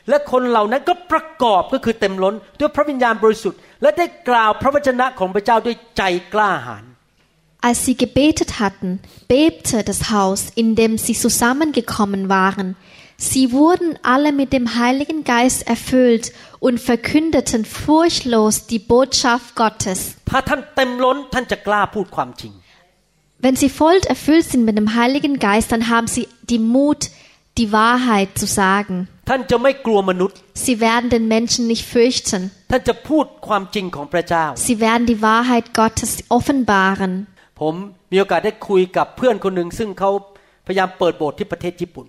[0.08, 6.02] และคนเหล่านั้นก็ประกอบก็คือเต็มล้น ด้วยพระวิญญาณบริสุทธิ์ และได้กล่าวพระวจนะของพระเจ้าด้วยใจ
[6.34, 6.84] กล้าหาญ
[7.64, 12.76] Als sie gebetet hatten, bebte das Haus, in dem sie zusammengekommen waren.
[13.16, 20.16] Sie wurden alle mit dem Heiligen Geist erfüllt und verkündeten furchtlos die Botschaft Gottes.
[23.38, 27.08] Wenn sie voll erfüllt sind mit dem Heiligen Geist, dann haben sie die Mut,
[27.56, 29.08] die Wahrheit zu sagen.
[30.52, 32.50] Sie werden den Menschen nicht fürchten.
[34.54, 37.26] Sie werden die Wahrheit Gottes offenbaren.
[37.59, 37.73] ผม
[38.11, 40.11] มีโอกาสได้คุยกับเพื่อนคนหนึ่งซึ่งเขา
[40.67, 42.07] พยายามเปิดโบสถ์ที่ประเทศญี่ปุ่น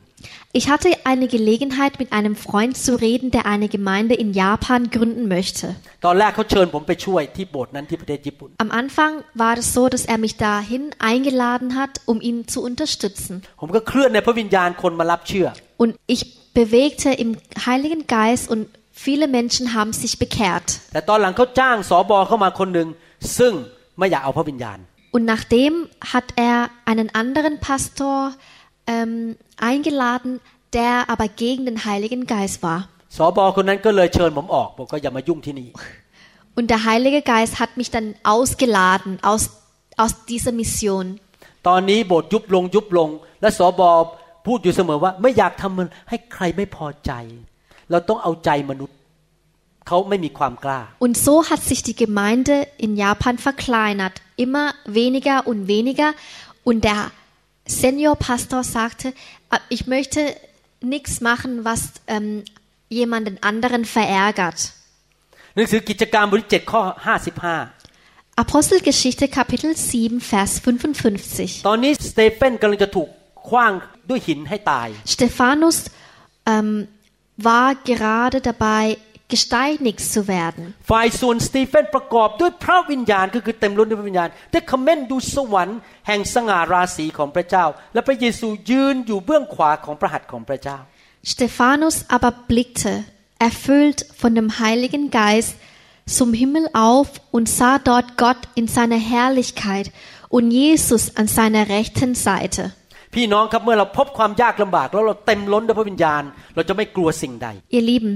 [0.58, 5.24] Ich hatte eine Gelegenheit, mit einem Freund zu reden, der eine Gemeinde in Japan gründen
[5.36, 5.66] möchte.
[6.04, 10.82] ตอนแรกเขาเชิญผมไปช่วยที่โบสถ์นั้นที่ประเทศญี่ปุ่น Am Anfang war es so, dass er mich dahin
[11.12, 13.34] eingeladen hat, um ihn zu unterstützen.
[13.60, 15.46] ผมก็เคลื่อนในพระวิญญาณคนมารับเชื่อ
[15.82, 16.20] Und ich
[16.60, 17.30] bewegte im
[17.66, 18.62] Heiligen Geist und
[19.06, 20.68] viele Menschen haben sich bekehrt.
[20.92, 22.88] แต่ตอนหลังเขาจ้างสอบอเข้ามาคนหนึ่ง
[23.38, 23.52] ซึ่ง
[23.98, 24.78] ไม่อยากเอาพระวิญญาณ
[25.14, 25.72] Und nachdem
[26.12, 28.32] hat er einen anderen Pastor
[28.86, 30.40] ähm, eingeladen,
[30.72, 32.80] der aber gegen den Heiligen Geist war.
[33.16, 35.68] สอบอคนนั้นก็เลยเชิญผมออกบอกก็อย่ามายุ่งที่นี่
[36.56, 39.42] Und der Heilige Geist hat mich dann ausgeladen aus,
[40.02, 41.04] aus dieser Mission.
[41.68, 43.08] ตอนนี้โบสถ์ยุบลงยุบลง
[43.40, 43.90] และสอบอ
[44.46, 47.12] พูดอยู่เสมอว่า ไม่อยากทำมันให้ใครไม่พอใจ
[47.90, 48.96] เราต้องเอาใจมนุษย์
[49.86, 52.54] เขาไม่มีความกล้า Und so hat sich die Gemeinde
[52.84, 54.66] in Japan verkleinert, immer
[55.00, 56.10] weniger und weniger.
[56.68, 57.00] Und der
[57.80, 59.06] Seniorpastor sagte,
[59.52, 60.20] "Ah, ich möchte
[60.94, 62.44] nichts machen, was ähm,
[62.88, 64.58] jemanden anderen verärgert.
[65.56, 66.82] หนังสือกิจการบทที่7ข้อ
[68.44, 71.62] Apostelgeschichte Kapitel 7 Vers 55.
[71.62, 73.08] 55 ตอนนี้สเตเฟนกำลังจะถูก
[73.48, 73.72] คว้าง
[74.08, 75.78] ด้วยหินให้ตาย Stephanus
[76.52, 76.70] ähm,
[77.48, 78.84] war gerade dabei,
[79.33, 80.63] gesteinigt zu werden.
[80.89, 90.77] ฝ่ายส่วนสตีเฟนประกอบด้วยพระวิญญาณก็คือเต็มล้นด้วยพระวิญญาณได้คอมเมนต์ดูสวรรค์แห่งสง่าราศีของพระเจ้า และพระเยซูยืนอยู่เบื้องขวาของพระหัตถ์ของพระเจ้า
[91.33, 92.91] Stephanus aber blickte,
[93.47, 95.55] erfüllt von dem Heiligen Geist,
[96.17, 99.91] zum Himmel auf und sah dort Gott in seiner Herrlichkeit
[100.29, 102.63] und Jesus an seiner rechten Seite.
[103.15, 106.23] พี่น้องครับเมื่อเราพบความยากลำบากแล้วเราเต็มล้นด้วยพระวิญญาณ
[106.55, 108.13] เราจะไม่กลัวสิ่งใด Ihr Lieben,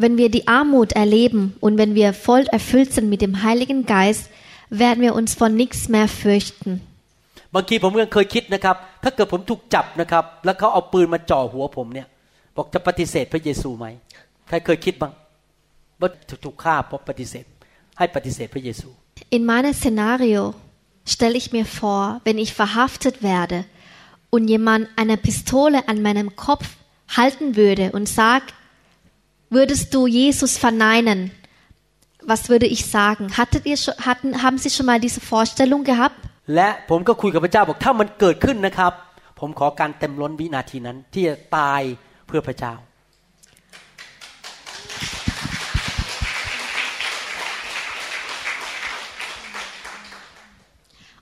[0.00, 4.30] wenn wir die Armut erleben und wenn wir voll erfüllt sind mit dem Heiligen Geist,
[4.70, 6.72] werden wir uns vor nichts mehr fürchten.
[7.54, 12.06] บางทีผมยังเคยคิดนะครับ ถ้าเกิดผมถูกจับนะครับ แล้วเขาเอาปืนมาจ่อหัวผมเนี่ย
[12.56, 13.86] บอกจะปฏิเสธพระเยซูไหม
[14.48, 15.12] ใครเคยคิดบ้าง
[16.00, 16.10] ว่า
[16.44, 17.44] ถูกฆ่าเพราะปฏิเสธ
[17.98, 18.88] ให้ปฏิเสธพระเยซู
[19.36, 20.42] In meinem Szenario
[21.12, 23.58] stelle ich mir vor, wenn ich verhaftet werde
[24.34, 26.66] und jemand eine Pistole an meinem Kopf
[27.18, 28.48] halten würde und sagt,
[29.53, 31.29] Würdest du Jesus verneinen?
[32.23, 33.35] Was würde ich sagen?
[33.35, 36.15] Hattet ihr schon, hatten, haben Sie schon mal diese Vorstellung gehabt?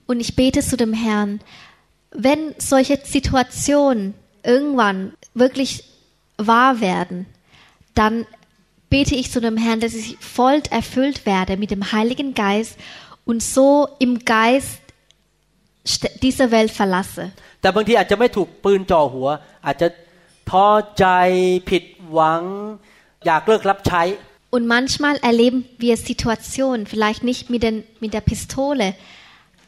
[0.06, 1.40] Und ich bete zu dem Herrn,
[2.12, 4.14] wenn solche Situationen
[4.44, 5.82] irgendwann wirklich
[6.36, 7.26] wahr werden,
[7.99, 8.25] dann
[8.89, 12.77] bete ich zu dem Herrn, dass ich voll erfüllt werde mit dem Heiligen Geist
[13.25, 14.79] und so im Geist
[15.85, 17.23] st- diese Welt verlasse.
[17.61, 19.27] แต่บางทีอาจจะไม่ถูกปืนจ่อหัว
[19.65, 19.87] อาจจะ
[20.49, 20.67] ท้อ
[20.99, 21.05] ใจ
[21.69, 22.43] ผิดหวัง
[23.25, 24.03] อยากเลิกรับใช้
[24.55, 28.87] Und manchmal erleben wir Situationen, vielleicht nicht mit, den, mit der Pistole,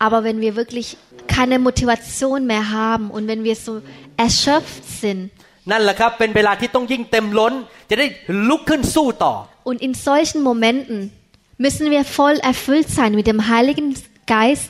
[0.06, 0.88] aber wenn wir wirklich
[1.36, 3.74] keine Motivation mehr haben und wenn wir so
[4.16, 5.30] erschöpft sind.
[5.71, 7.53] นั่นแหละครับเป็นเวลาที่ต้องยิ่งเต็มล้น
[7.91, 8.07] จะได้
[8.49, 9.35] ลุกขึ้นสู้ต่อ
[9.71, 10.99] Und in solchen Momenten
[11.65, 13.89] müssen wir voll erfüllt sein mit dem Heiligen
[14.27, 14.69] Geist,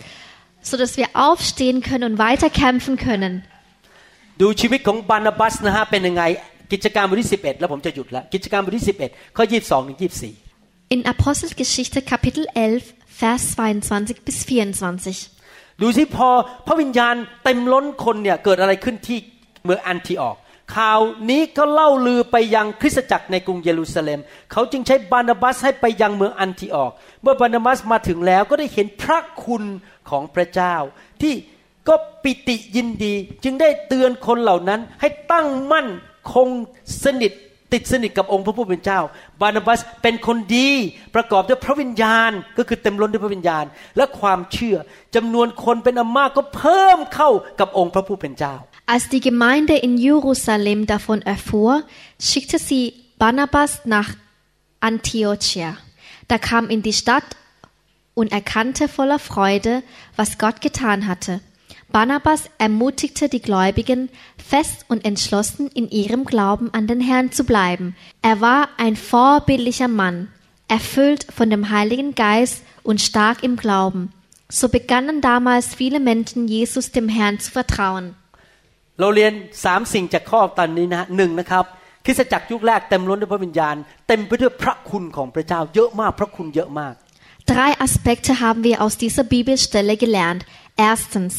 [0.71, 3.35] sodass wir aufstehen können und weiterkämpfen können.
[4.41, 6.23] ดูชีวิตของบานาบัสนะฮะเป็นยังไง
[6.73, 15.83] กิจการบทที่11แล้วผมจะหยุดแล้วกิจการบทที่11ข้อ22ถึง24 In Apostelgeschichte Kapitel 11, Vers 22 bis 24.
[15.83, 16.29] ดูสิพอ
[16.67, 17.15] พระวิญญาณ
[17.45, 19.19] เต็มล้นคนเนี่ยเกิดอะไรขึ้นที่
[19.65, 20.37] เมืองอันทิออก
[20.77, 21.01] ข่าว
[21.31, 24.21] นี้ก็เล่าลือไปยังคริสตจักรในกรุงเยรูซาเล็ม
[24.53, 26.91] เขาจึงใช้บานาบัสให้ไปยังเมืองอันทิออก
[27.23, 29.65] เมื่อบานาบัสมาถึงแล้วก็ได้เห็นพระคุณ
[30.11, 30.75] ของพระเจ้า
[31.23, 31.35] ที่
[31.89, 33.15] ก็ปิติยินดี
[33.45, 35.89] จึงได้เตือนคนเหล่านั้นให้ตั้งมั่น
[36.35, 36.49] คง
[37.05, 37.33] สนิท
[37.73, 39.01] ติดสนิทกับองค์พระผู้เป็นเจ้า
[39.41, 40.71] บานาบัสเป็นคนดี
[41.15, 43.65] ประกอบด้วยพระวิญญาณก็คือเต็มล้นด้วยพระวิญญาณ
[43.97, 44.77] และความเชื่อ
[45.15, 48.55] จำนวนคนเป็นอันมากก็เพิ่มเข้ากับองค์พระผู้เป็นเจ้า
[48.87, 51.85] Als die Gemeinde in Jerusalem davon erfuhr,
[52.21, 54.11] schickte sie Barnabas nach
[54.81, 55.77] Antiochia.
[56.29, 57.37] Da kam in die Stadt
[58.15, 59.83] und erkannte voller Freude,
[60.17, 61.41] was Gott getan hatte.
[61.93, 64.09] Barnabas ermutigte die Gläubigen,
[64.39, 67.95] fest und entschlossen in ihrem Glauben an den Herrn zu bleiben.
[68.23, 70.29] Er war ein vorbildlicher Mann,
[70.69, 74.11] erfüllt von dem Heiligen Geist und stark im Glauben.
[74.49, 78.17] So begannen damals viele Menschen Jesus dem Herrn zu vertrauen.
[79.01, 79.33] เราเรียน
[79.65, 81.65] สามสิ่งจากข้อตอนนี้นะฮะหนึ่งนะครับ
[82.05, 83.77] คริสตจักรยุคแรกเต็มล้นด้วยพระวิญญาณ
[84.09, 86.95] เต็มไปด้วยพระคุณของพระเจ้าเยอะมากพระคุณเยอะมาก
[87.53, 90.47] Drei Aspekte haben wir aus dieser Bibelstelle gelernt.
[90.77, 91.33] Erstens,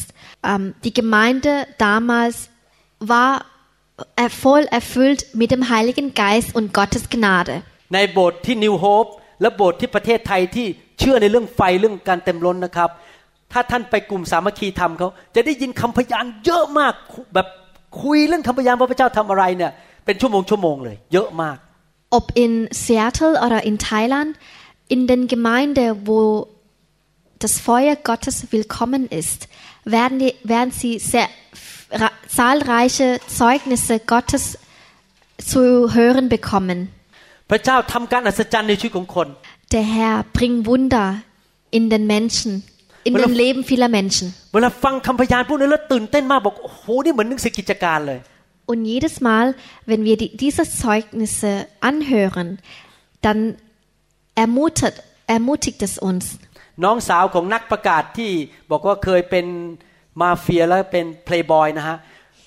[0.50, 2.50] ähm, die Gemeinde damals
[3.00, 3.46] war
[4.16, 7.54] äh, voll erfüllt mit dem Heiligen Geist und Gottes Gnade.
[7.94, 9.06] ในโบสถ์ที่นิวโฮป
[9.40, 10.66] และโบสถ์ที่ประเทศไทยที่
[10.98, 12.90] เชื่อในเรื่องไฟเรื่องการเต็มล้นนะครับ
[13.53, 16.93] ถ้าท่านไปกลุ่มสามัคคีธรรมเขาจะได้ยินคำพยานเยอะมาก
[17.33, 17.47] แบบ
[18.01, 19.71] คุยเรื่องคำพยานว่าพระเจ้าทำอะไรเนี่ย
[20.05, 21.57] เป็นชั่วโมงชั่วโมงเลย เยอะมาก
[22.17, 22.53] Ob in
[22.85, 24.31] Seattle oder in Thailand,
[24.95, 26.19] in den Gemeinden, wo
[27.43, 29.39] das Feuer Gottes willkommen ist,
[29.85, 31.27] werden, die, werden sie sehr
[32.01, 33.07] ra- zahlreiche
[33.41, 34.43] Zeugnisse Gottes
[35.51, 35.61] zu
[35.97, 36.79] hören bekommen.
[37.49, 39.27] พระเจ้าทำการอัศจรรย์ในชีวิตของคน
[39.75, 41.07] Der Herr bringt Wunder
[41.77, 42.51] in den Menschen,
[43.07, 44.25] in Weil dem er- Leben vieler Menschen.
[44.53, 48.19] เวลาฟังคำพยานพวกนี้แล้วตื่นเต้นมากบอกโอ้โหนี่เหมือนหนังสือกิจการเลย
[48.71, 49.45] Und jedes Mal,
[49.89, 51.51] wenn wir die, diese Zeugnisse
[51.89, 52.47] anhören,
[53.25, 53.39] dann
[54.43, 54.95] ermutigt,
[55.35, 56.25] ermutigt es uns.
[56.83, 58.31] น้องสาวของนักประกาศที่
[58.71, 59.45] บอกว่าเคยเป็น
[60.21, 61.97] มาเฟียแล้วเป็นเพลย์บอยนะฮะ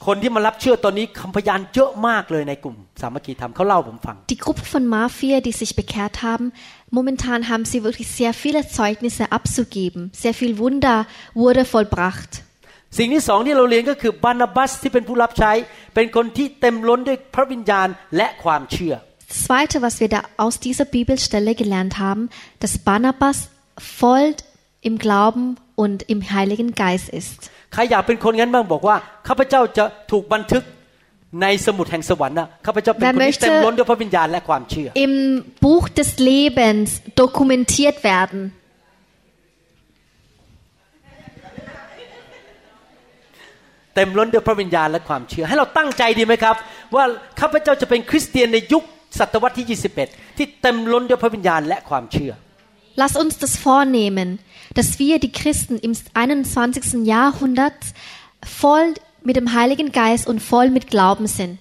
[0.06, 6.46] คนที่มารับเชื่อตอนนี้คำพยานเยอะมากเลยในกลุ่มสามัคคีธรรมเขาเล่าผมฟัง Die Gruppe von Mafia, die sich bekehrt haben,
[6.90, 10.10] momentan haben sie wirklich sehr viele Zeugnisse abzugeben.
[10.14, 12.32] Sehr viel Wunder wurde vollbracht.
[12.98, 15.52] สิ่งที่สองที่เราเรียนก็คือบานาบัสที่เป็นผู้รับใช้
[15.94, 18.94] เป็นคนที่เต็มล้นด้วยพระวิญญาณและความเชื่อ
[19.30, 22.22] Das Zweite, was wir da aus dieser Bibelstelle gelernt haben,
[22.62, 23.38] dass Barnabas
[24.00, 24.26] voll
[24.88, 25.44] im Glauben
[25.82, 27.38] und im Heiligen Geist ist.
[27.72, 28.96] ใครอยากเป็นคนงั้นบ้างบอกว่า
[29.28, 30.62] ข้าพเจ้าจะถูกบันทึก
[31.41, 35.15] ในสมุดแห่งสวรรค์นะข้าพเจ้าเป็นคนที่เต็มล้นด้วยพระวิญญาณและความเชื่อ Im
[35.65, 36.89] Buch des Lebens
[37.23, 38.41] dokumentiert werden.
[43.95, 46.55] เต็มล้นด้วยพระวิญญาณและความเชื่อ ให้เราตั้งใจดีไหมครับ
[46.95, 47.03] ว่า
[47.39, 48.83] ข้าพเจ้าจะเป็นคริสเตียนในยุค
[49.19, 52.33] ศตวรรษที่ 21 ที่เต็มล้นด้วยพระวิญญาณและความเชื่อ
[53.03, 54.27] Lass uns das vornehmen,
[54.77, 57.05] dass wir die Christen im 21.
[57.15, 57.79] Jahrhundert
[58.61, 58.87] voll
[59.28, 61.52] mit dem Heiligen Geist und voll mit Glauben sind.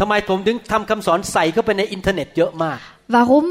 [0.00, 2.78] ทำไมผมถึงทำคำสอนใส่เข้าไปในอินเทอร์เน็ตเยอะมาก
[3.16, 3.46] Warum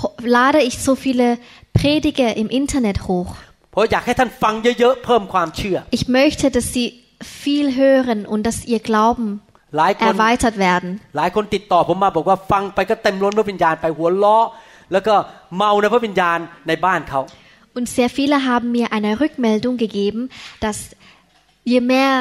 [0.00, 1.26] ho- lade ich so viele
[1.78, 3.30] Prediger im Internet hoch?
[3.70, 6.86] เพราะอยากให้ท่านฟังเยอะๆเพิ่มความเชื่อ Ich möchte, dass sie
[7.42, 9.26] viel hören und dass ihr Glauben
[9.76, 10.90] หลายคน erweitert werden.
[11.16, 14.38] หลายคนติดต่อผมมาบอกว่าฟังไปก็เต็มล้นพระวิญญาณไปหัวล้อ
[14.92, 15.14] แล้วก็
[15.56, 16.38] เมาในพระวิญญาณ
[16.68, 17.20] ในบ้านเขา
[17.78, 20.22] Und sehr viele haben mir eine Rückmeldung gegeben,
[20.64, 20.78] dass
[21.72, 22.12] je mehr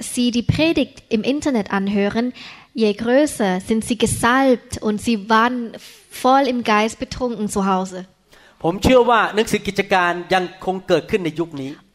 [0.00, 2.32] sie die Predigt im Internet anhören,
[2.74, 5.72] je größer sind sie gesalbt und sie waren
[6.10, 8.06] voll im Geist betrunken zu Hause.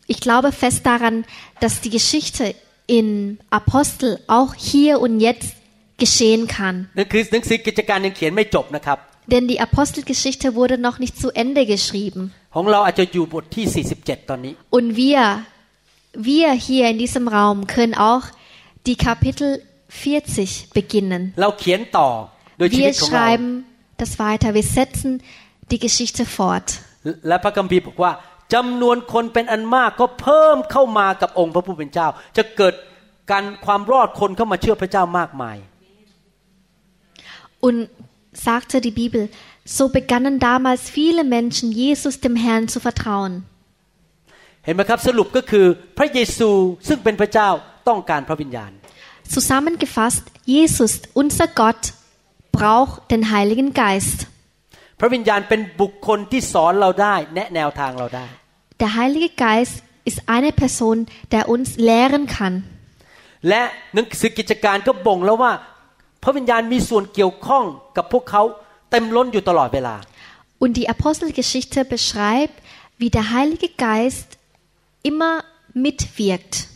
[0.07, 1.25] Ich glaube fest daran,
[1.59, 2.55] dass die Geschichte
[2.87, 5.55] in Apostel auch hier und jetzt
[5.97, 6.89] geschehen kann.
[9.27, 12.33] Denn die Apostelgeschichte wurde noch nicht zu Ende geschrieben.
[14.69, 15.45] Und wir
[16.14, 18.24] wir hier in diesem Raum können auch
[18.86, 21.22] die Kapitel 40 beginnen.
[21.42, 22.08] เราเขียนต่อ
[22.58, 23.50] โดยชีวิ Wir ตของเรา schreiben
[24.02, 24.48] das weiter.
[24.58, 25.10] Wir setzen
[25.72, 26.66] die Geschichte fort.
[27.28, 28.12] และพระคัมภีร์บอกว่า
[28.54, 32.74] จำนวนคนเป็นอันมากก็เพิ่มเข้ามากับองค์พระผู้เป็นเจ้า จะเกิด
[33.30, 35.56] การความรอดคนเข้ามาเชื่อพระเจ้ามากมาย
[37.66, 37.78] Und
[38.32, 39.22] sagte die Bibel,
[39.64, 43.44] so begannen damals viele Menschen, Jesus dem Herrn zu vertrauen.
[44.65, 45.65] เห็นไหมครับสรุปก็คือ
[45.97, 46.49] พระเยซู
[46.87, 47.49] ซึ่งเป็นพระเจ้า
[47.87, 48.71] ต้องการพระวิญญาณ
[49.35, 50.25] Zusammengefasst,
[50.57, 51.83] Jesus, unser Gott,
[52.57, 54.19] braucht den Heiligen Geist.
[54.99, 58.25] พระวิญญาณเป็นบุคคลที่สอนเราได้แนะแนวทางเราได้
[58.81, 59.75] Der Heilige Geist
[60.09, 60.95] ist eine Person,
[61.33, 62.55] der uns lehren kann.
[63.49, 63.61] และ
[63.93, 65.53] หนังสือกิจการก็บ่งแล้วว่า
[66.23, 67.65] พระวิญญาณมีส่วนเกี่ยวข้อง
[67.97, 68.43] กับพวกเขา
[68.91, 69.95] เต็มล้นอยู่ตลอดเวลา
[70.63, 72.57] Und die Apostelgeschichte beschreibt,
[73.01, 74.27] wie der Heilige Geist
[75.03, 75.43] immer
[75.73, 76.67] mitwirkt.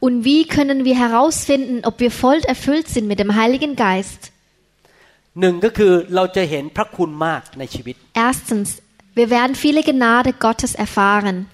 [0.00, 4.30] Und wie können wir herausfinden, ob wir voll erfüllt sind mit dem Heiligen Geist?
[8.14, 8.80] Erstens,
[9.14, 11.46] wir werden viele Gnade Gottes erfahren.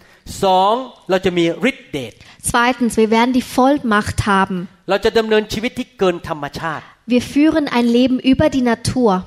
[2.42, 4.68] Zweitens, wir werden die Vollmacht haben.
[7.06, 9.24] Wir führen ein Leben über die Natur.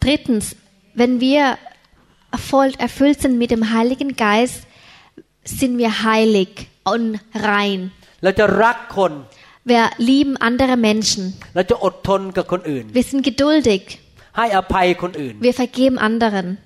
[0.00, 0.56] Drittens,
[0.94, 1.58] wenn wir
[2.36, 4.66] voll erfüllt sind mit dem Heiligen Geist,
[5.44, 7.92] sind wir heilig und rein.
[9.66, 11.34] Wir lieben andere Menschen.
[11.54, 14.00] Wir sind geduldig.
[14.34, 16.58] Wir vergeben anderen.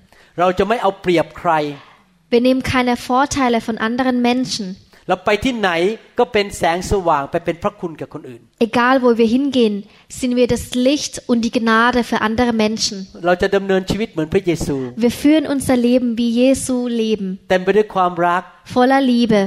[2.31, 4.77] Wir nehmen keine Vorteile von anderen Menschen.
[5.08, 5.70] เราไปที่ไหน
[6.18, 9.74] ก็เป็นแสงสว่างไปเป็นพระคุณกับคนอื่น Egal wo wir hingehen,
[10.18, 12.96] sind wir das Licht und die Gnade für andere Menschen.
[13.26, 18.42] เราจะดำเนินชีวิตเหมือนพระเยซู Wir führen unser Leben wie Jesu Leben, เต็มไปด้วยความรัก
[18.74, 19.40] voller Liebe,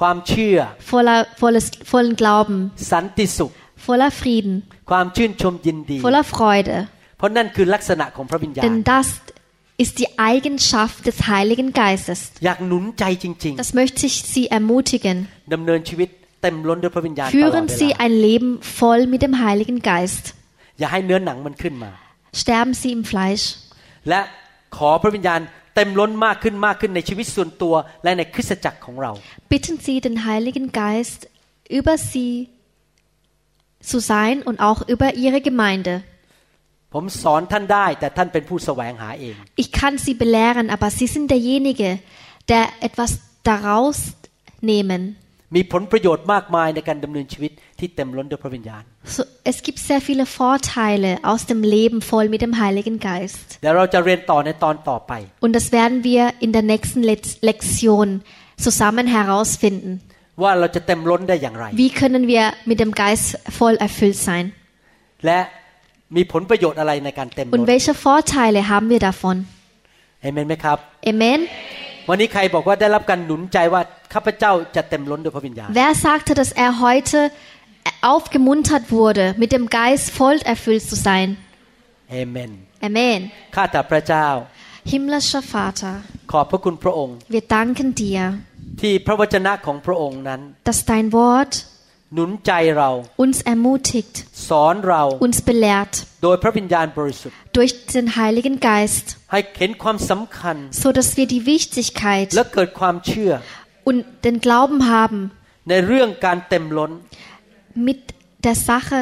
[0.00, 0.58] ความเชื่อ
[0.90, 2.58] voller, volles, vollen Glauben,
[2.92, 3.50] สันติสุข
[3.86, 4.54] voller Frieden,
[4.90, 6.76] ความชื่นชมยินดี voller Freude.
[7.18, 9.08] เพราะนั่นคือลักษณะของพระวิญญาณ Denn das
[9.78, 12.20] ist die Eigenschaft des Heiligen Geistes.
[12.44, 15.16] อยากหนุนใจจริง Das möchte ich Sie ermutigen.
[15.36, 16.08] ๆดำเนินชีวิต
[16.42, 20.24] เต็มล้นด้วยพระวิญญาณตลอด Führen เว Sie ลา ein Leben voll mit dem Heiligen Geist.
[20.78, 21.90] อย่าให้เนื้อหนังมันขึ้นมา
[22.40, 23.44] Sterben Sie im Fleisch.
[24.08, 24.20] และ
[24.76, 25.40] ขอพระวิญญาณ
[25.74, 27.74] เต็มล้นมากขึ้นมากขึ้นในชีวิตส่วนตัว
[28.04, 29.12] และในคริสตจักรของเรา
[29.52, 31.20] Bitten Sie den Heiligen Geist,
[31.78, 32.32] über Sie
[33.90, 35.94] zu sein und auch über Ihre Gemeinde.
[36.94, 41.90] ผมสอนท่านได้ แต่ท่านเป็นผู้แสวงหาเอง Ich kann Sie belehren, aber Sie sind derjenige,
[42.52, 43.10] der etwas
[43.50, 43.98] daraus
[44.72, 45.02] nehmen.
[45.56, 48.82] มีผลประโยชน์มากมายในการดำเนินชีวิตที่เต็มล้นด้วยพระวิญญาณ
[49.16, 53.46] So, es gibt sehr viele Vorteile aus dem Leben voll mit dem Heiligen Geist.
[53.62, 55.12] เดี๋ยวเราจะเรียนต่อในตอนต่อไป
[55.44, 58.08] Und das werden wir in der nächsten Le- Lektion
[58.66, 59.90] zusammen herausfinden.
[60.42, 63.26] ว่าเราจะเต็มล้นได้อย่างไร Wie können wir mit dem Geist
[63.58, 64.44] voll erfüllt sein?
[65.26, 65.38] และ
[66.15, 69.35] มีผลประโยชน์อะไรในการเต็มล้ Und น welche Vorteile haben wir davon?
[70.21, 70.77] เอเมนไหมครับ
[71.11, 71.39] Amen.
[72.09, 73.81] วันนี้ใครบอกว่าได้รับการหนุนใจว่า
[74.13, 77.19] ข้าพเจ้าจะเต็มล้นด้วยพระวิญญาณ Wer sagte, dass er heute
[78.13, 81.27] aufgemuntert wurde, mit dem Geist voll erfüllt zu sein?
[82.11, 82.51] เอเมน
[82.89, 83.19] Amen.
[83.55, 84.27] ข้าแต่พระเจ้า
[84.91, 85.95] Himmlischer Vater,
[86.31, 88.21] ขอบพระคุณพระองค์ wir danken dir,
[88.81, 91.53] ที่พระวจนะของพระองค์นั้น dass dein Wort
[92.14, 92.90] หนุนใจเรา
[93.24, 94.14] uns ermutigt,
[94.48, 95.94] สอนเรา uns belehrt,
[96.24, 103.32] โดยพระวิญญาณบริสุทธิ์ durch den Heiligen Geist, ให้เห็นความสำคัญ so dass wir die Wichtigkeit และเกิดความเชื่อ
[103.88, 105.20] und den Glauben haben,
[105.70, 106.90] ในเรื่องการเต็มล้น
[107.88, 108.00] mit
[108.46, 108.98] der Sache,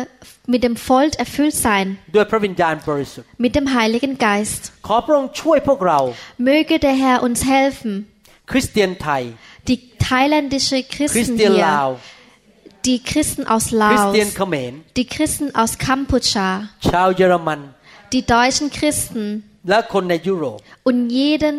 [0.52, 4.62] mit dem voll erfüllt sein, ด้วยพระวิญญาณบริสุทธิ์ mit dem Heiligen Geist.
[4.86, 6.00] ขอพระองค์ช่วยพวกเรา
[6.50, 7.92] Möge der Herr uns helfen,
[8.50, 9.22] คริสเตียนไทย
[9.68, 9.78] die
[10.08, 12.15] thailändische คริส Christen เตียนลาว hier,
[12.88, 16.48] die Christen aus คริส Laos, เตียนเขมร die Christen aus Kampuchea,
[16.90, 17.60] ชาวเยอรมัน
[18.14, 19.24] die deutschen Christen
[19.68, 21.54] และคนในยุโรป und jeden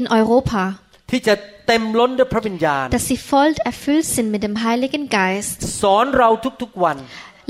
[0.00, 0.62] in Europa,
[1.10, 1.34] ที่จะ
[1.66, 5.56] เต็มล้นด้วยพระวิญญาณ dass sie voll erfüllt sind mit dem Heiligen Geist.
[5.82, 6.28] สอนเรา
[6.62, 6.96] ทุกๆวัน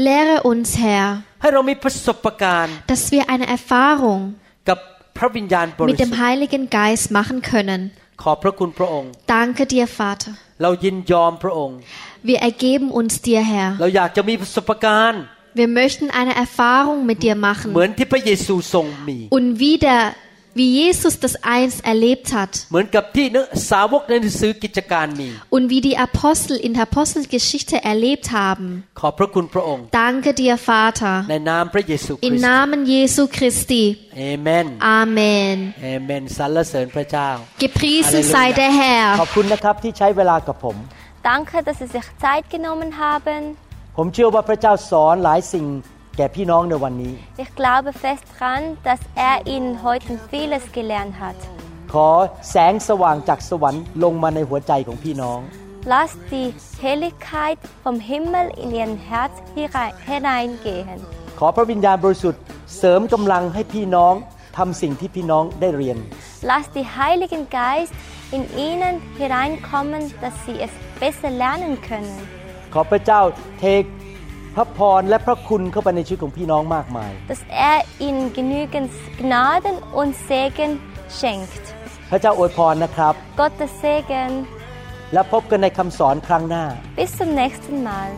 [0.06, 1.06] Lehre uns, Herr,
[1.40, 4.22] ให้เรามีประสบการณ์ dass wir eine Erfahrung
[4.68, 4.78] กับ
[5.18, 7.80] พระวิญญาณบริ mit สุท dem ธิ์ Heiligen Geist machen können.
[8.22, 10.32] ขอบพระคุณพระองค์ Danke dir, Vater.
[10.62, 11.76] เรายินยอมพระองค์
[12.28, 13.68] Wir ergeben uns dir, Herr.
[13.80, 15.22] เราอยากจะมีประสบการณ์
[15.60, 17.68] Wir möchten eine Erfahrung mit dir เหมื machen.
[17.84, 20.02] อนที่พระเยซูทรงมี Und wie der
[20.60, 23.26] wie Jesus das einst erlebt hat เหมือนกับที่
[23.70, 28.66] สาวกในหนังสือกิจการมี und wie die Apostel in der Apostelgeschichte erlebt haben.
[29.00, 31.14] ขอบพระคุณพระองค์ Danke dir, Vater.
[31.30, 33.82] ในนามพระเยซูคริ Im สต์ Namen Jesu Christi.
[34.18, 34.66] เอเมน
[35.00, 35.56] Amen.
[35.82, 37.28] เอเมนสรรเสริญพระเจ้า
[37.64, 38.58] Gepriesen sei Halleluja.
[38.60, 38.70] der
[39.20, 39.34] ขอบ Herr.
[39.36, 40.76] คุณนะครับที่ใช้เวลากับผม
[41.23, 43.41] Danke, dass Sie sich Zeit genommen haben.
[43.97, 45.65] ผมเชื่อว่าพระเจ้าสอนหลายสิ่ง
[46.17, 51.37] แก่พี่น้องในวันนี้ Ich glaube fest daran, dass er Ihnen heute vieles gelernt hat.
[51.93, 52.09] ขอ
[52.51, 55.39] แสงสว่างจากสวรรค์ลงมาในหัวใจของพี่น้อง
[55.93, 56.47] Lasst die
[56.85, 60.99] Helligkeit vom Himmel in Ihr Herz hinein- hineingehen.
[61.39, 62.41] ขอพระวิญญาณบริสุทธิ์
[62.77, 64.13] เสริมกำลังให้พี่น้อง
[64.57, 65.97] ทำสิ่งที่พี่น้องได้เรียน
[66.49, 67.93] Lasst die Heiligen Geist
[68.36, 70.72] in Ihnen hereinkommen, dass Sie es
[71.02, 72.16] besser lernen können.
[72.74, 73.20] ขอพระเจ้า
[73.58, 73.64] เท
[74.56, 78.90] พระพรและพระคุณเข้าไปในชีวิตของพี่น้องมากมาย Dass er Ihnen genügend
[79.20, 80.70] Gnaden und Segen
[81.18, 81.64] schenkt.
[82.10, 84.30] พระเจ้าอวยพรนะครับ Gottes Segen.
[85.12, 86.64] และพบกันในคำสอนครั้งหน้า
[86.98, 88.10] Bis zum nächsten Mal.